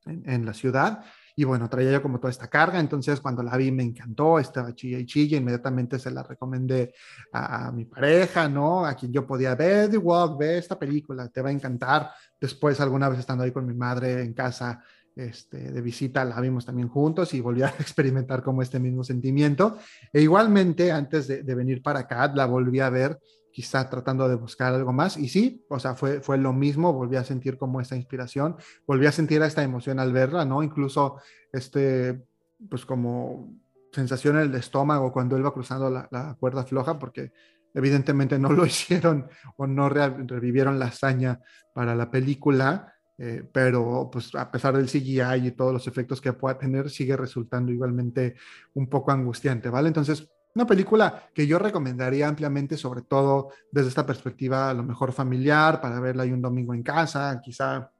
en, 0.07 0.47
la 0.47 0.55
ciudad. 0.55 1.03
Y 1.35 1.43
bueno, 1.43 1.69
traía 1.69 1.91
yo 1.91 2.01
como 2.01 2.19
toda 2.19 2.31
esta 2.31 2.47
carga, 2.47 2.79
entonces 2.79 3.21
cuando 3.21 3.43
la 3.43 3.55
vi 3.55 3.71
me 3.71 3.83
encantó, 3.83 4.39
estaba 4.39 4.73
chilla 4.73 4.97
y 4.97 5.05
chilla, 5.05 5.37
inmediatamente 5.37 5.99
se 5.99 6.09
la 6.09 6.23
recomendé 6.23 6.95
a, 7.33 7.71
mi 7.71 7.85
pareja, 7.85 8.49
¿no? 8.49 8.83
A 8.83 8.95
quien 8.95 9.13
yo 9.13 9.27
podía 9.27 9.53
ver, 9.53 9.91
The 9.91 9.99
Walk, 9.99 10.39
ve 10.39 10.57
esta 10.57 10.79
película, 10.79 11.29
te 11.29 11.43
va 11.43 11.49
a 11.49 11.51
encantar. 11.51 12.09
Después, 12.41 12.81
alguna 12.81 13.09
vez 13.09 13.19
estando 13.19 13.43
ahí 13.43 13.51
con 13.51 13.67
mi 13.67 13.75
madre 13.75 14.23
en 14.23 14.33
casa, 14.33 14.81
este, 15.17 15.71
de 15.71 15.81
visita, 15.81 16.23
la 16.23 16.39
vimos 16.39 16.65
también 16.65 16.87
juntos 16.89 17.33
y 17.33 17.41
volví 17.41 17.63
a 17.63 17.67
experimentar 17.79 18.43
como 18.43 18.61
este 18.61 18.79
mismo 18.79 19.03
sentimiento. 19.03 19.77
E 20.13 20.21
igualmente, 20.21 20.91
antes 20.91 21.27
de, 21.27 21.43
de 21.43 21.55
venir 21.55 21.81
para 21.81 21.99
acá, 21.99 22.31
la 22.33 22.45
volví 22.45 22.79
a 22.79 22.89
ver 22.89 23.19
quizá 23.57 23.89
tratando 23.89 24.29
de 24.29 24.35
buscar 24.35 24.71
algo 24.75 24.93
más. 24.93 25.17
Y 25.17 25.29
sí, 25.29 25.65
o 25.67 25.79
sea, 25.79 25.95
fue, 25.95 26.21
fue 26.21 26.37
lo 26.37 26.53
mismo, 26.53 26.93
volví 26.93 27.15
a 27.15 27.23
sentir 27.23 27.57
como 27.57 27.81
esta 27.81 27.95
inspiración, 27.95 28.55
volví 28.85 29.07
a 29.07 29.11
sentir 29.11 29.41
esta 29.41 29.63
emoción 29.63 29.99
al 29.99 30.13
verla, 30.13 30.45
¿no? 30.45 30.61
Incluso 30.61 31.19
este, 31.51 32.21
pues 32.69 32.85
como 32.85 33.51
sensación 33.91 34.35
en 34.37 34.43
el 34.43 34.53
estómago 34.53 35.11
cuando 35.11 35.35
él 35.37 35.43
va 35.43 35.55
cruzando 35.55 35.89
la, 35.89 36.37
cuerda 36.39 36.65
floja, 36.65 36.99
porque 36.99 37.31
evidentemente 37.73 38.37
no 38.37 38.49
lo 38.49 38.63
hicieron 38.67 39.27
o 39.55 39.65
no 39.65 39.89
revivieron 39.89 40.77
la 40.77 40.85
hazaña 40.85 41.39
para 41.73 41.95
la 41.95 42.11
película, 42.11 42.93
eh, 43.19 43.43
pero 43.51 44.09
pues 44.11 44.33
a 44.35 44.51
pesar 44.51 44.77
del 44.77 44.87
CGI 44.87 45.47
y 45.47 45.51
todos 45.51 45.73
los 45.73 45.87
efectos 45.87 46.21
que 46.21 46.33
pueda 46.33 46.57
tener, 46.57 46.89
sigue 46.89 47.17
resultando 47.17 47.71
igualmente 47.71 48.35
un 48.75 48.87
poco 48.87 49.11
angustiante, 49.11 49.69
¿vale? 49.69 49.87
Entonces, 49.87 50.29
una 50.53 50.65
película 50.65 51.29
que 51.33 51.47
yo 51.47 51.59
recomendaría 51.59 52.27
ampliamente, 52.27 52.77
sobre 52.77 53.01
todo 53.01 53.49
desde 53.71 53.89
esta 53.89 54.05
perspectiva 54.05 54.69
a 54.69 54.73
lo 54.73 54.83
mejor 54.83 55.11
familiar, 55.11 55.81
para 55.81 55.99
verla 55.99 56.23
ahí 56.23 56.31
un 56.31 56.41
domingo 56.41 56.73
en 56.73 56.83
casa, 56.83 57.39
quizá, 57.43 57.91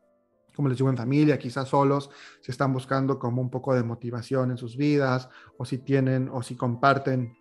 como 0.56 0.70
les 0.70 0.78
digo, 0.78 0.90
en 0.90 0.98
familia, 0.98 1.38
quizá 1.38 1.66
solos, 1.66 2.10
si 2.42 2.52
están 2.52 2.74
buscando 2.74 3.18
como 3.18 3.42
un 3.42 3.50
poco 3.50 3.74
de 3.74 3.84
motivación 3.84 4.52
en 4.52 4.58
sus 4.58 4.78
vidas, 4.78 5.30
o 5.58 5.66
si 5.66 5.80
tienen 5.80 6.30
o 6.32 6.42
si 6.42 6.56
comparten 6.56 7.36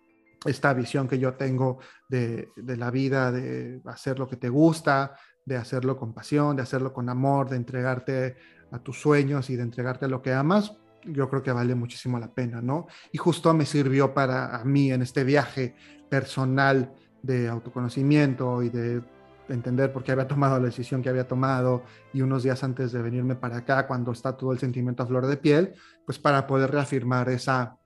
esta 0.45 0.73
visión 0.73 1.07
que 1.07 1.17
yo 1.17 1.33
tengo 1.33 1.79
de 2.07 2.51
la 2.55 2.91
vida, 2.91 3.31
de 3.31 3.81
hacer 3.85 4.19
lo 4.19 4.27
que 4.27 4.37
te 4.37 4.49
gusta, 4.49 5.15
de 5.47 5.55
hacerlo 5.55 5.95
con 5.95 6.11
pasión, 6.11 6.57
de 6.57 6.61
hacerlo 6.61 6.91
con 6.91 7.07
amor, 7.07 7.49
de 7.49 7.55
entregarte 7.55 8.35
a 8.69 8.79
tus 8.79 8.99
sueños 8.99 9.49
y 9.49 9.55
de 9.55 9.63
entregarte 9.63 10.03
a 10.03 10.09
lo 10.09 10.21
que 10.21 10.33
amas, 10.33 10.73
yo 11.05 11.29
creo 11.29 11.41
que 11.41 11.53
vale 11.53 11.73
muchísimo 11.73 12.19
la 12.19 12.27
pena, 12.27 12.61
¿no? 12.61 12.87
Y 13.13 13.17
justo 13.17 13.53
me 13.53 13.65
sirvió 13.65 14.13
para 14.13 14.61
mí 14.65 14.91
en 14.91 15.01
este 15.01 15.23
viaje 15.23 15.73
personal 16.09 16.91
de 17.23 17.47
autoconocimiento 17.47 18.61
y 18.61 18.69
de 18.69 19.01
entender 19.47 19.93
por 19.93 20.03
qué 20.03 20.11
había 20.11 20.27
tomado 20.27 20.59
la 20.59 20.65
decisión 20.65 21.01
que 21.01 21.07
había 21.07 21.29
tomado 21.29 21.83
y 22.11 22.21
unos 22.21 22.43
días 22.43 22.61
antes 22.65 22.91
de 22.91 23.01
venirme 23.01 23.35
para 23.35 23.59
acá, 23.59 23.87
cuando 23.87 24.11
está 24.11 24.35
todo 24.35 24.51
el 24.51 24.59
sentimiento 24.59 25.03
a 25.03 25.07
flor 25.07 25.27
de 25.27 25.37
piel, 25.37 25.75
pues 26.05 26.19
para 26.19 26.45
poder 26.45 26.71
reafirmar 26.71 27.29
esa 27.29 27.77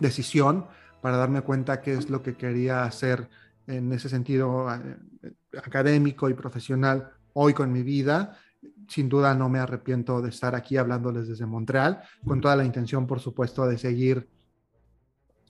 decisión, 0.00 0.66
para 1.02 1.18
darme 1.18 1.42
cuenta 1.42 1.82
qué 1.82 1.92
es 1.92 2.08
lo 2.08 2.22
que 2.22 2.34
quería 2.34 2.84
hacer 2.84 3.28
en 3.66 3.92
ese 3.92 4.08
sentido 4.08 4.66
eh, 4.72 5.34
académico 5.56 6.28
y 6.28 6.34
profesional 6.34 7.10
hoy 7.32 7.54
con 7.54 7.72
mi 7.72 7.82
vida 7.82 8.38
sin 8.88 9.08
duda 9.08 9.34
no 9.34 9.48
me 9.48 9.58
arrepiento 9.58 10.20
de 10.20 10.30
estar 10.30 10.54
aquí 10.54 10.76
hablándoles 10.76 11.28
desde 11.28 11.46
Montreal, 11.46 12.02
con 12.26 12.40
toda 12.40 12.56
la 12.56 12.64
intención, 12.64 13.06
por 13.06 13.20
supuesto, 13.20 13.66
de 13.66 13.78
seguir 13.78 14.28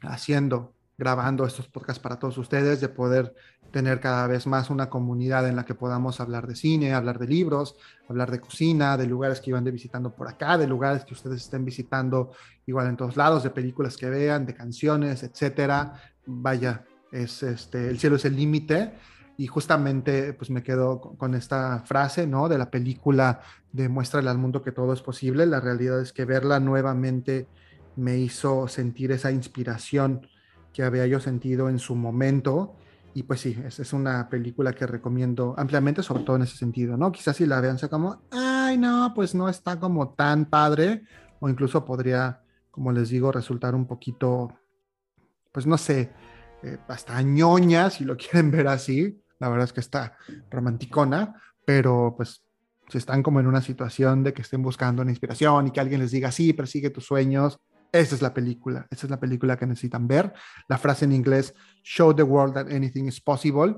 haciendo, 0.02 0.74
grabando 0.96 1.46
estos 1.46 1.68
podcasts 1.68 2.02
para 2.02 2.18
todos 2.18 2.36
ustedes, 2.38 2.80
de 2.80 2.88
poder 2.88 3.34
tener 3.70 4.00
cada 4.00 4.26
vez 4.26 4.46
más 4.46 4.70
una 4.70 4.90
comunidad 4.90 5.48
en 5.48 5.54
la 5.54 5.64
que 5.64 5.74
podamos 5.74 6.20
hablar 6.20 6.46
de 6.46 6.56
cine, 6.56 6.94
hablar 6.94 7.18
de 7.18 7.28
libros, 7.28 7.76
hablar 8.08 8.30
de 8.30 8.40
cocina, 8.40 8.96
de 8.96 9.06
lugares 9.06 9.40
que 9.40 9.50
iban 9.50 9.64
de 9.64 9.70
visitando 9.70 10.14
por 10.14 10.26
acá, 10.26 10.58
de 10.58 10.66
lugares 10.66 11.04
que 11.04 11.14
ustedes 11.14 11.42
estén 11.42 11.64
visitando 11.64 12.32
igual 12.66 12.88
en 12.88 12.96
todos 12.96 13.16
lados, 13.16 13.44
de 13.44 13.50
películas 13.50 13.96
que 13.96 14.10
vean, 14.10 14.46
de 14.46 14.54
canciones, 14.54 15.22
etcétera. 15.22 15.94
Vaya, 16.26 16.84
es 17.12 17.42
este, 17.42 17.88
el 17.88 17.98
cielo 17.98 18.16
es 18.16 18.24
el 18.24 18.36
límite 18.36 18.94
y 19.38 19.46
justamente 19.46 20.32
pues 20.32 20.50
me 20.50 20.64
quedo 20.64 21.00
con 21.00 21.36
esta 21.36 21.78
frase, 21.86 22.26
¿no? 22.26 22.48
De 22.48 22.58
la 22.58 22.72
película 22.72 23.40
de 23.70 23.88
Muéstrale 23.88 24.28
al 24.28 24.36
mundo 24.36 24.64
que 24.64 24.72
todo 24.72 24.92
es 24.92 25.00
posible. 25.00 25.46
La 25.46 25.60
realidad 25.60 26.00
es 26.00 26.12
que 26.12 26.24
verla 26.24 26.58
nuevamente 26.58 27.46
me 27.94 28.18
hizo 28.18 28.66
sentir 28.66 29.12
esa 29.12 29.30
inspiración 29.30 30.26
que 30.72 30.82
había 30.82 31.06
yo 31.06 31.20
sentido 31.20 31.68
en 31.68 31.78
su 31.78 31.94
momento. 31.94 32.74
Y 33.14 33.22
pues 33.22 33.40
sí, 33.40 33.56
es, 33.64 33.78
es 33.78 33.92
una 33.92 34.28
película 34.28 34.72
que 34.72 34.88
recomiendo 34.88 35.54
ampliamente, 35.56 36.02
sobre 36.02 36.24
todo 36.24 36.34
en 36.34 36.42
ese 36.42 36.56
sentido, 36.56 36.96
¿no? 36.96 37.12
Quizás 37.12 37.36
si 37.36 37.46
la 37.46 37.60
vean, 37.60 37.78
sea 37.78 37.88
como, 37.88 38.20
ay, 38.32 38.76
no, 38.76 39.12
pues 39.14 39.36
no 39.36 39.48
está 39.48 39.78
como 39.78 40.14
tan 40.14 40.46
padre, 40.46 41.04
o 41.38 41.48
incluso 41.48 41.84
podría, 41.84 42.42
como 42.72 42.90
les 42.90 43.08
digo, 43.08 43.30
resultar 43.30 43.76
un 43.76 43.86
poquito, 43.86 44.52
pues 45.52 45.64
no 45.64 45.78
sé, 45.78 46.10
eh, 46.64 46.78
hasta 46.88 47.22
ñoña, 47.22 47.88
si 47.88 48.04
lo 48.04 48.16
quieren 48.18 48.50
ver 48.50 48.66
así, 48.66 49.22
la 49.38 49.48
verdad 49.48 49.64
es 49.64 49.72
que 49.72 49.80
está 49.80 50.16
romanticona, 50.50 51.34
pero 51.64 52.14
pues 52.16 52.42
si 52.88 52.98
están 52.98 53.22
como 53.22 53.40
en 53.40 53.46
una 53.46 53.60
situación 53.60 54.24
de 54.24 54.32
que 54.32 54.42
estén 54.42 54.62
buscando 54.62 55.02
una 55.02 55.10
inspiración 55.10 55.66
y 55.66 55.70
que 55.70 55.80
alguien 55.80 56.00
les 56.00 56.10
diga, 56.10 56.32
sí, 56.32 56.52
persigue 56.52 56.90
tus 56.90 57.04
sueños, 57.04 57.60
esa 57.92 58.14
es 58.14 58.22
la 58.22 58.34
película, 58.34 58.86
esa 58.90 59.06
es 59.06 59.10
la 59.10 59.20
película 59.20 59.56
que 59.56 59.66
necesitan 59.66 60.06
ver. 60.06 60.32
La 60.68 60.78
frase 60.78 61.04
en 61.04 61.12
inglés, 61.12 61.54
show 61.82 62.14
the 62.14 62.22
world 62.22 62.54
that 62.54 62.70
anything 62.70 63.04
is 63.06 63.20
possible, 63.20 63.76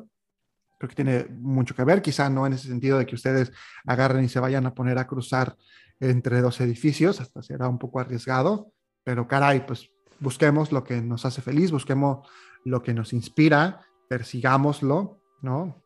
creo 0.78 0.88
que 0.88 0.94
tiene 0.94 1.26
mucho 1.38 1.74
que 1.74 1.84
ver, 1.84 2.00
quizá 2.00 2.30
no 2.30 2.46
en 2.46 2.54
ese 2.54 2.68
sentido 2.68 2.98
de 2.98 3.06
que 3.06 3.14
ustedes 3.14 3.52
agarren 3.84 4.24
y 4.24 4.28
se 4.28 4.40
vayan 4.40 4.66
a 4.66 4.74
poner 4.74 4.98
a 4.98 5.06
cruzar 5.06 5.56
entre 6.00 6.40
dos 6.40 6.60
edificios, 6.60 7.20
hasta 7.20 7.42
será 7.42 7.68
un 7.68 7.78
poco 7.78 8.00
arriesgado, 8.00 8.72
pero 9.04 9.28
caray, 9.28 9.66
pues 9.66 9.90
busquemos 10.18 10.72
lo 10.72 10.82
que 10.82 11.02
nos 11.02 11.26
hace 11.26 11.42
feliz, 11.42 11.70
busquemos 11.70 12.26
lo 12.64 12.82
que 12.82 12.94
nos 12.94 13.12
inspira, 13.12 13.80
persigámoslo 14.08 15.19
¿no? 15.42 15.82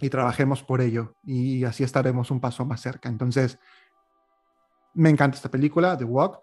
Y 0.00 0.10
trabajemos 0.10 0.62
por 0.62 0.80
ello 0.80 1.16
y 1.24 1.64
así 1.64 1.82
estaremos 1.82 2.30
un 2.30 2.40
paso 2.40 2.64
más 2.64 2.80
cerca. 2.80 3.08
Entonces, 3.08 3.58
me 4.94 5.10
encanta 5.10 5.36
esta 5.36 5.50
película, 5.50 5.96
The 5.96 6.04
Walk. 6.04 6.40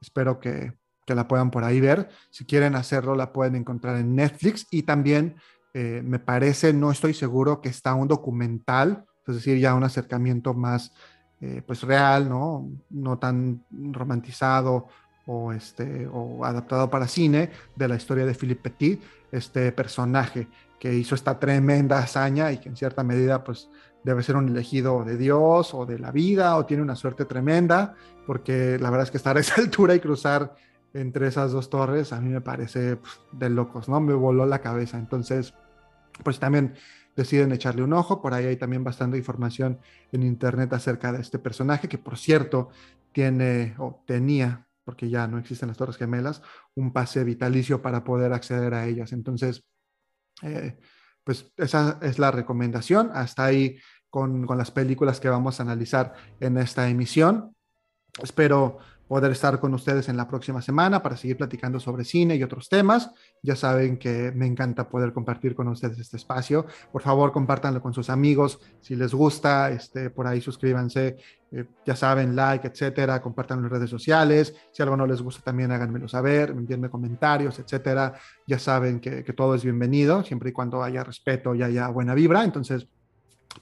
Espero 0.00 0.38
que, 0.38 0.74
que 1.06 1.14
la 1.14 1.26
puedan 1.26 1.50
por 1.50 1.64
ahí 1.64 1.80
ver. 1.80 2.08
Si 2.30 2.44
quieren 2.44 2.74
hacerlo, 2.74 3.14
la 3.14 3.32
pueden 3.32 3.56
encontrar 3.56 3.96
en 3.96 4.14
Netflix 4.14 4.66
y 4.70 4.82
también 4.82 5.36
eh, 5.74 6.02
me 6.04 6.18
parece, 6.18 6.72
no 6.72 6.90
estoy 6.90 7.14
seguro, 7.14 7.60
que 7.60 7.68
está 7.68 7.94
un 7.94 8.08
documental, 8.08 9.04
es 9.26 9.36
decir, 9.36 9.58
ya 9.58 9.74
un 9.74 9.84
acercamiento 9.84 10.54
más 10.54 10.92
eh, 11.40 11.62
pues 11.66 11.82
real, 11.82 12.28
¿no? 12.28 12.68
No 12.90 13.18
tan 13.18 13.64
romantizado 13.70 14.88
o, 15.26 15.52
este, 15.52 16.08
o 16.10 16.44
adaptado 16.44 16.90
para 16.90 17.06
cine 17.06 17.50
de 17.76 17.88
la 17.88 17.96
historia 17.96 18.26
de 18.26 18.34
Philippe 18.34 18.70
Petit, 18.70 19.02
este 19.30 19.70
personaje 19.72 20.48
que 20.78 20.94
hizo 20.94 21.14
esta 21.14 21.38
tremenda 21.38 21.98
hazaña 21.98 22.52
y 22.52 22.58
que 22.58 22.68
en 22.68 22.76
cierta 22.76 23.02
medida 23.02 23.42
pues 23.44 23.68
debe 24.04 24.22
ser 24.22 24.36
un 24.36 24.48
elegido 24.48 25.04
de 25.04 25.16
Dios 25.16 25.74
o 25.74 25.84
de 25.84 25.98
la 25.98 26.12
vida 26.12 26.56
o 26.56 26.66
tiene 26.66 26.82
una 26.82 26.96
suerte 26.96 27.24
tremenda, 27.24 27.94
porque 28.26 28.78
la 28.78 28.90
verdad 28.90 29.04
es 29.04 29.10
que 29.10 29.16
estar 29.16 29.36
a 29.36 29.40
esa 29.40 29.54
altura 29.60 29.94
y 29.94 30.00
cruzar 30.00 30.54
entre 30.94 31.28
esas 31.28 31.52
dos 31.52 31.68
torres 31.68 32.12
a 32.12 32.20
mí 32.20 32.30
me 32.30 32.40
parece 32.40 32.96
pues, 32.96 33.20
de 33.32 33.50
locos, 33.50 33.88
¿no? 33.88 34.00
Me 34.00 34.14
voló 34.14 34.46
la 34.46 34.60
cabeza. 34.60 34.98
Entonces, 34.98 35.54
pues 36.24 36.38
también 36.38 36.74
deciden 37.14 37.52
echarle 37.52 37.82
un 37.82 37.92
ojo, 37.92 38.22
por 38.22 38.32
ahí 38.32 38.46
hay 38.46 38.56
también 38.56 38.84
bastante 38.84 39.18
información 39.18 39.78
en 40.12 40.22
internet 40.22 40.72
acerca 40.72 41.12
de 41.12 41.20
este 41.20 41.38
personaje, 41.38 41.88
que 41.88 41.98
por 41.98 42.16
cierto 42.16 42.70
tiene 43.12 43.74
o 43.78 44.02
tenía, 44.06 44.66
porque 44.84 45.10
ya 45.10 45.26
no 45.26 45.38
existen 45.38 45.68
las 45.68 45.76
Torres 45.76 45.96
Gemelas, 45.96 46.42
un 46.74 46.92
pase 46.92 47.24
vitalicio 47.24 47.82
para 47.82 48.04
poder 48.04 48.32
acceder 48.32 48.72
a 48.74 48.86
ellas. 48.86 49.12
Entonces, 49.12 49.64
eh, 50.42 50.76
pues 51.24 51.52
esa 51.56 51.98
es 52.02 52.18
la 52.18 52.30
recomendación. 52.30 53.10
Hasta 53.12 53.44
ahí 53.44 53.78
con, 54.10 54.46
las 54.56 54.70
películas 54.70 55.20
que 55.20 55.28
vamos 55.28 55.60
a 55.60 55.62
analizar 55.62 56.14
en 56.40 56.56
esta 56.58 56.88
emisión. 56.88 57.54
espero 58.22 58.78
poder 59.08 59.32
estar 59.32 59.58
con 59.58 59.72
ustedes 59.72 60.08
en 60.10 60.16
la 60.18 60.28
próxima 60.28 60.60
semana 60.60 61.02
para 61.02 61.16
seguir 61.16 61.38
platicando 61.38 61.80
sobre 61.80 62.04
cine 62.04 62.36
y 62.36 62.42
otros 62.42 62.68
temas. 62.68 63.10
Ya 63.42 63.56
saben 63.56 63.98
que 63.98 64.30
me 64.32 64.46
encanta 64.46 64.88
poder 64.88 65.14
compartir 65.14 65.54
con 65.54 65.66
ustedes 65.68 65.98
este 65.98 66.18
espacio. 66.18 66.66
Por 66.92 67.00
favor, 67.00 67.32
compártanlo 67.32 67.80
con 67.80 67.94
sus 67.94 68.10
amigos. 68.10 68.60
Si 68.82 68.94
les 68.94 69.14
gusta, 69.14 69.70
este, 69.70 70.10
por 70.10 70.26
ahí 70.26 70.42
suscríbanse. 70.42 71.16
Eh, 71.50 71.64
ya 71.86 71.96
saben, 71.96 72.36
like, 72.36 72.68
etcétera. 72.68 73.22
Compartan 73.22 73.60
en 73.60 73.70
redes 73.70 73.88
sociales. 73.88 74.54
Si 74.72 74.82
algo 74.82 74.96
no 74.96 75.06
les 75.06 75.22
gusta, 75.22 75.42
también 75.42 75.72
háganmelo 75.72 76.06
saber. 76.06 76.50
Envíenme 76.50 76.90
comentarios, 76.90 77.58
etcétera. 77.58 78.12
Ya 78.46 78.58
saben 78.58 79.00
que, 79.00 79.24
que 79.24 79.32
todo 79.32 79.54
es 79.54 79.64
bienvenido, 79.64 80.22
siempre 80.22 80.50
y 80.50 80.52
cuando 80.52 80.82
haya 80.82 81.02
respeto 81.02 81.54
y 81.54 81.62
haya 81.62 81.88
buena 81.88 82.12
vibra. 82.12 82.44
Entonces, 82.44 82.86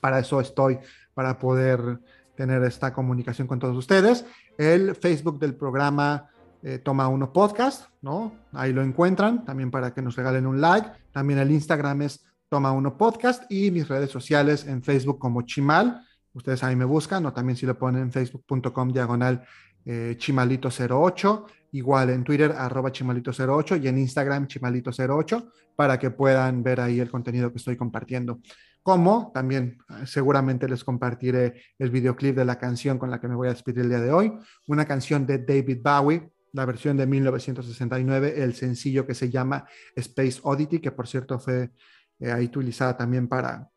para 0.01 0.19
eso 0.19 0.41
estoy, 0.41 0.79
para 1.15 1.39
poder 1.39 2.01
tener 2.37 2.63
esta 2.65 2.93
comunicación 2.93 3.49
con 3.49 3.59
todos 3.59 3.77
ustedes. 3.77 4.25
El 4.59 4.95
Facebook 4.95 5.39
del 5.39 5.55
programa 5.55 6.31
eh, 6.63 6.79
Toma 6.79 7.09
Uno 7.09 7.33
Podcast, 7.33 7.87
¿no? 8.03 8.35
Ahí 8.53 8.73
lo 8.73 8.83
encuentran, 8.83 9.45
también 9.45 9.71
para 9.71 9.93
que 9.93 10.03
nos 10.03 10.17
regalen 10.17 10.47
un 10.47 10.61
like. 10.61 10.89
También 11.13 11.39
el 11.39 11.51
Instagram 11.51 12.03
es 12.03 12.25
Toma 12.49 12.73
Uno 12.73 12.97
Podcast 12.97 13.45
y 13.51 13.71
mis 13.71 13.87
redes 13.89 14.11
sociales 14.11 14.67
en 14.67 14.83
Facebook 14.83 15.19
como 15.19 15.43
Chimal. 15.43 16.03
Ustedes 16.33 16.63
ahí 16.65 16.77
me 16.77 16.85
buscan 16.85 17.25
o 17.27 17.33
también 17.33 17.57
si 17.57 17.67
lo 17.67 17.79
ponen 17.79 18.03
en 18.03 18.13
facebook.com 18.13 18.93
diagonal 18.93 19.47
eh, 19.87 20.17
chimalito08, 20.19 21.47
igual 21.73 22.11
en 22.11 22.25
Twitter 22.25 22.53
arroba 22.53 22.91
chimalito08 22.91 23.83
y 23.83 23.89
en 23.89 23.99
Instagram 23.99 24.49
chimalito08 24.49 25.51
para 25.77 25.99
que 25.99 26.11
puedan 26.11 26.63
ver 26.63 26.81
ahí 26.81 26.99
el 26.99 27.11
contenido 27.11 27.53
que 27.53 27.59
estoy 27.59 27.77
compartiendo. 27.77 28.41
Como 28.83 29.31
también 29.33 29.79
eh, 29.89 30.07
seguramente 30.07 30.69
les 30.69 30.83
compartiré 30.85 31.63
el 31.79 31.91
videoclip 31.91 32.35
de 32.35 32.45
la 32.45 32.59
canción 32.59 32.99
con 32.99 33.11
la 33.11 33.21
que 33.21 33.29
me 33.29 33.37
voy 33.37 33.49
a 33.49 33.53
despedir 33.53 33.83
el 33.85 33.91
día 33.91 34.01
de 34.01 34.13
hoy, 34.13 34.33
una 34.67 34.85
canción 34.85 35.27
de 35.27 35.39
David 35.39 35.79
Bowie, 35.83 36.31
la 36.53 36.65
versión 36.65 36.97
de 36.97 37.07
1969, 37.07 38.43
el 38.43 38.55
sencillo 38.55 39.07
que 39.07 39.15
se 39.15 39.31
llama 39.31 39.67
Space 39.95 40.41
Oddity, 40.43 40.81
que 40.81 40.91
por 40.91 41.07
cierto 41.07 41.39
fue 41.39 41.71
eh, 42.19 42.33
ahí 42.33 42.47
utilizada 42.47 42.97
también 42.97 43.29
para 43.29 43.71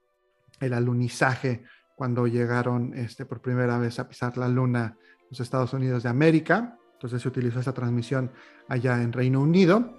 el 0.59 0.73
alunizaje 0.73 1.63
cuando 1.95 2.25
llegaron 2.27 2.93
este, 2.93 3.25
por 3.25 3.41
primera 3.41 3.77
vez 3.77 3.99
a 3.99 4.07
pisar 4.07 4.37
la 4.37 4.47
luna 4.47 4.97
los 5.29 5.39
Estados 5.39 5.73
Unidos 5.73 6.03
de 6.03 6.09
América. 6.09 6.77
Entonces 6.93 7.21
se 7.21 7.27
utilizó 7.27 7.59
esa 7.59 7.73
transmisión 7.73 8.31
allá 8.67 9.01
en 9.01 9.13
Reino 9.13 9.41
Unido 9.41 9.93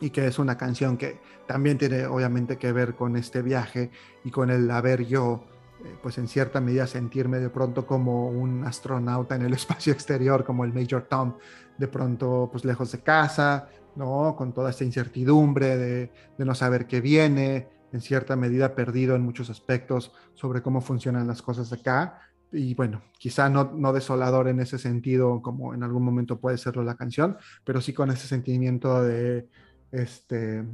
y 0.00 0.10
que 0.10 0.26
es 0.26 0.38
una 0.38 0.56
canción 0.56 0.96
que 0.96 1.20
también 1.46 1.78
tiene 1.78 2.06
obviamente 2.06 2.56
que 2.56 2.72
ver 2.72 2.94
con 2.94 3.16
este 3.16 3.42
viaje 3.42 3.90
y 4.24 4.30
con 4.30 4.50
el 4.50 4.70
haber 4.70 5.06
yo, 5.06 5.44
eh, 5.84 5.96
pues 6.02 6.18
en 6.18 6.26
cierta 6.26 6.60
medida 6.60 6.86
sentirme 6.86 7.38
de 7.38 7.50
pronto 7.50 7.86
como 7.86 8.28
un 8.28 8.64
astronauta 8.64 9.36
en 9.36 9.42
el 9.42 9.52
espacio 9.54 9.92
exterior, 9.92 10.44
como 10.44 10.64
el 10.64 10.72
Major 10.72 11.02
Tom, 11.08 11.36
de 11.78 11.88
pronto 11.88 12.48
pues 12.50 12.64
lejos 12.64 12.90
de 12.92 13.00
casa, 13.00 13.68
¿no? 13.94 14.34
Con 14.36 14.52
toda 14.52 14.70
esta 14.70 14.84
incertidumbre 14.84 15.76
de, 15.76 16.12
de 16.36 16.44
no 16.44 16.54
saber 16.54 16.86
qué 16.86 17.00
viene, 17.00 17.68
en 17.92 18.00
cierta 18.00 18.34
medida 18.34 18.74
perdido 18.74 19.14
en 19.14 19.22
muchos 19.22 19.50
aspectos 19.50 20.12
sobre 20.34 20.62
cómo 20.62 20.80
funcionan 20.80 21.28
las 21.28 21.42
cosas 21.42 21.72
acá. 21.72 22.18
Y 22.52 22.74
bueno, 22.74 23.02
quizá 23.18 23.48
no, 23.48 23.72
no 23.74 23.92
desolador 23.92 24.48
en 24.48 24.60
ese 24.60 24.78
sentido, 24.78 25.42
como 25.42 25.74
en 25.74 25.82
algún 25.82 26.04
momento 26.04 26.38
puede 26.38 26.58
serlo 26.58 26.84
la 26.84 26.96
canción, 26.96 27.36
pero 27.64 27.80
sí 27.80 27.92
con 27.92 28.10
ese 28.10 28.28
sentimiento 28.28 29.02
de, 29.02 29.48
este, 29.94 30.64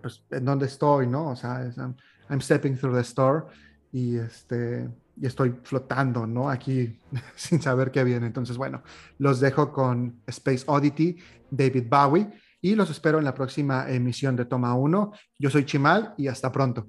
pues, 0.00 0.24
en 0.30 0.44
dónde 0.44 0.66
estoy, 0.66 1.06
¿no? 1.06 1.30
O 1.30 1.36
sea, 1.36 1.70
I'm, 2.28 2.40
stepping 2.40 2.76
through 2.76 2.94
the 2.94 3.02
store 3.02 3.44
y, 3.92 4.16
este, 4.16 4.88
y 5.16 5.26
estoy 5.26 5.54
flotando, 5.62 6.26
¿no? 6.26 6.48
Aquí 6.48 6.98
sin 7.34 7.60
saber 7.60 7.90
qué 7.90 8.04
viene. 8.04 8.26
Entonces, 8.26 8.56
bueno, 8.56 8.82
los 9.18 9.40
dejo 9.40 9.72
con 9.72 10.22
Space 10.26 10.64
Oddity, 10.66 11.16
David 11.50 11.86
Bowie, 11.88 12.30
y 12.60 12.74
los 12.74 12.90
espero 12.90 13.18
en 13.18 13.24
la 13.24 13.34
próxima 13.34 13.90
emisión 13.90 14.36
de 14.36 14.44
Toma 14.44 14.74
1. 14.74 15.12
Yo 15.38 15.50
soy 15.50 15.64
Chimal 15.64 16.14
y 16.16 16.28
hasta 16.28 16.52
pronto. 16.52 16.88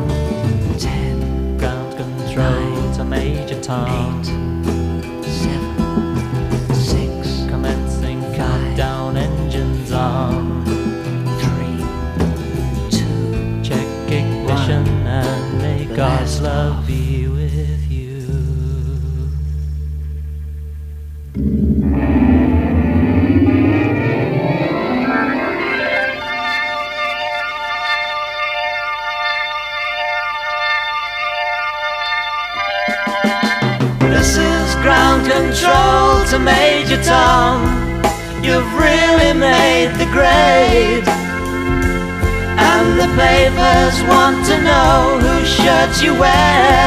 To 44.51 44.61
know 44.63 45.17
whose 45.23 45.47
shirts 45.47 46.01
you 46.03 46.13
wear. 46.19 46.83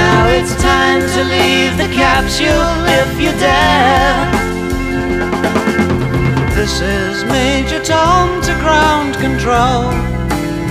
Now 0.00 0.20
it's 0.36 0.54
time 0.62 1.02
to 1.14 1.20
leave 1.34 1.72
the 1.82 1.90
capsule 2.02 2.76
if 3.00 3.10
you 3.22 3.32
dare. 3.46 4.22
This 6.54 6.80
is 6.80 7.24
Major 7.24 7.82
Tom 7.82 8.40
to 8.42 8.52
ground 8.62 9.14
control. 9.16 9.82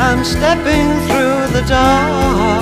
I'm 0.08 0.24
stepping 0.24 0.88
through 1.08 1.42
the 1.58 1.66
door. 1.76 2.60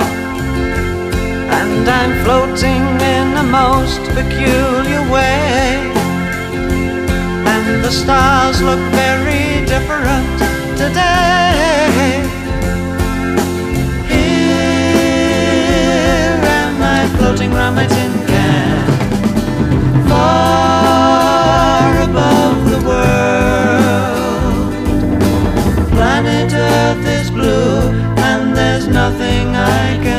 And 1.60 1.84
I'm 1.98 2.12
floating 2.24 2.84
in 3.16 3.26
a 3.44 3.46
most 3.62 4.02
peculiar 4.18 5.02
way. 5.14 5.78
And 7.54 7.84
the 7.84 7.92
stars 7.92 8.60
look 8.60 8.82
very 9.04 9.64
different 9.64 10.38
today. 10.82 12.37
Floating 17.28 17.52
round 17.52 17.76
my 17.76 17.86
tin 17.86 18.12
can, 18.26 18.86
far 20.08 22.00
above 22.08 22.70
the 22.72 22.80
world. 22.88 24.72
Planet 25.90 26.50
Earth 26.54 27.06
is 27.06 27.30
blue, 27.30 27.90
and 28.28 28.56
there's 28.56 28.86
nothing 28.86 29.54
I 29.54 29.98
can 30.02 30.17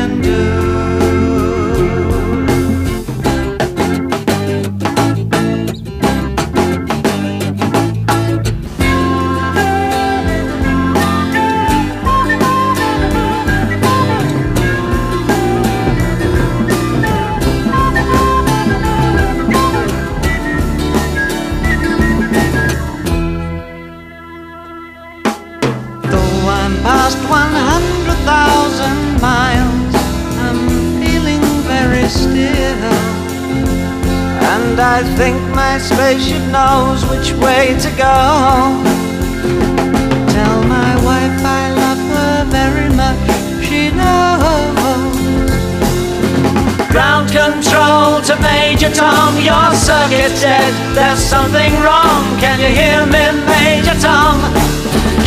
knows 36.51 37.05
which 37.05 37.31
way 37.33 37.77
to 37.77 37.89
go. 37.93 38.17
Tell 40.33 40.57
my 40.65 40.93
wife 41.05 41.37
I 41.45 41.63
love 41.81 42.01
her 42.15 42.45
very 42.49 42.89
much, 43.01 43.19
she 43.65 43.91
knows. 43.91 44.29
Ground 46.89 47.29
control 47.29 48.21
to 48.27 48.35
Major 48.41 48.89
Tom, 48.89 49.37
your 49.37 49.73
circuit's 49.75 50.41
dead. 50.41 50.73
There's 50.95 51.19
something 51.19 51.73
wrong, 51.85 52.25
can 52.39 52.59
you 52.59 52.71
hear 52.81 53.05
me, 53.05 53.23
Major 53.45 53.97
Tom? 54.01 54.41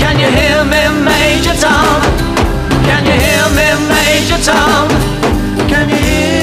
Can 0.03 0.19
you 0.19 0.27
hear 0.27 0.65
me, 0.65 0.83
Major 1.05 1.55
Tom? 1.55 2.03
Can 2.89 3.07
you 3.07 3.17
hear 3.27 3.47
me, 3.59 3.69
Major 3.95 4.41
Tom? 4.43 4.89
Can 5.71 5.89
you 5.89 5.97
hear? 5.97 6.43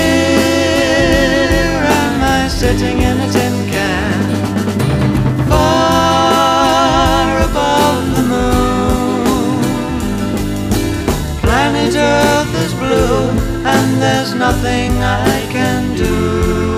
Am 1.84 2.24
I 2.24 2.48
sitting 2.48 3.02
in 3.02 3.20
a 3.20 3.32
tent? 3.32 3.49
And 13.66 14.02
there's 14.02 14.34
nothing 14.34 14.92
I 15.04 15.48
can 15.52 15.96
do. 15.96 16.69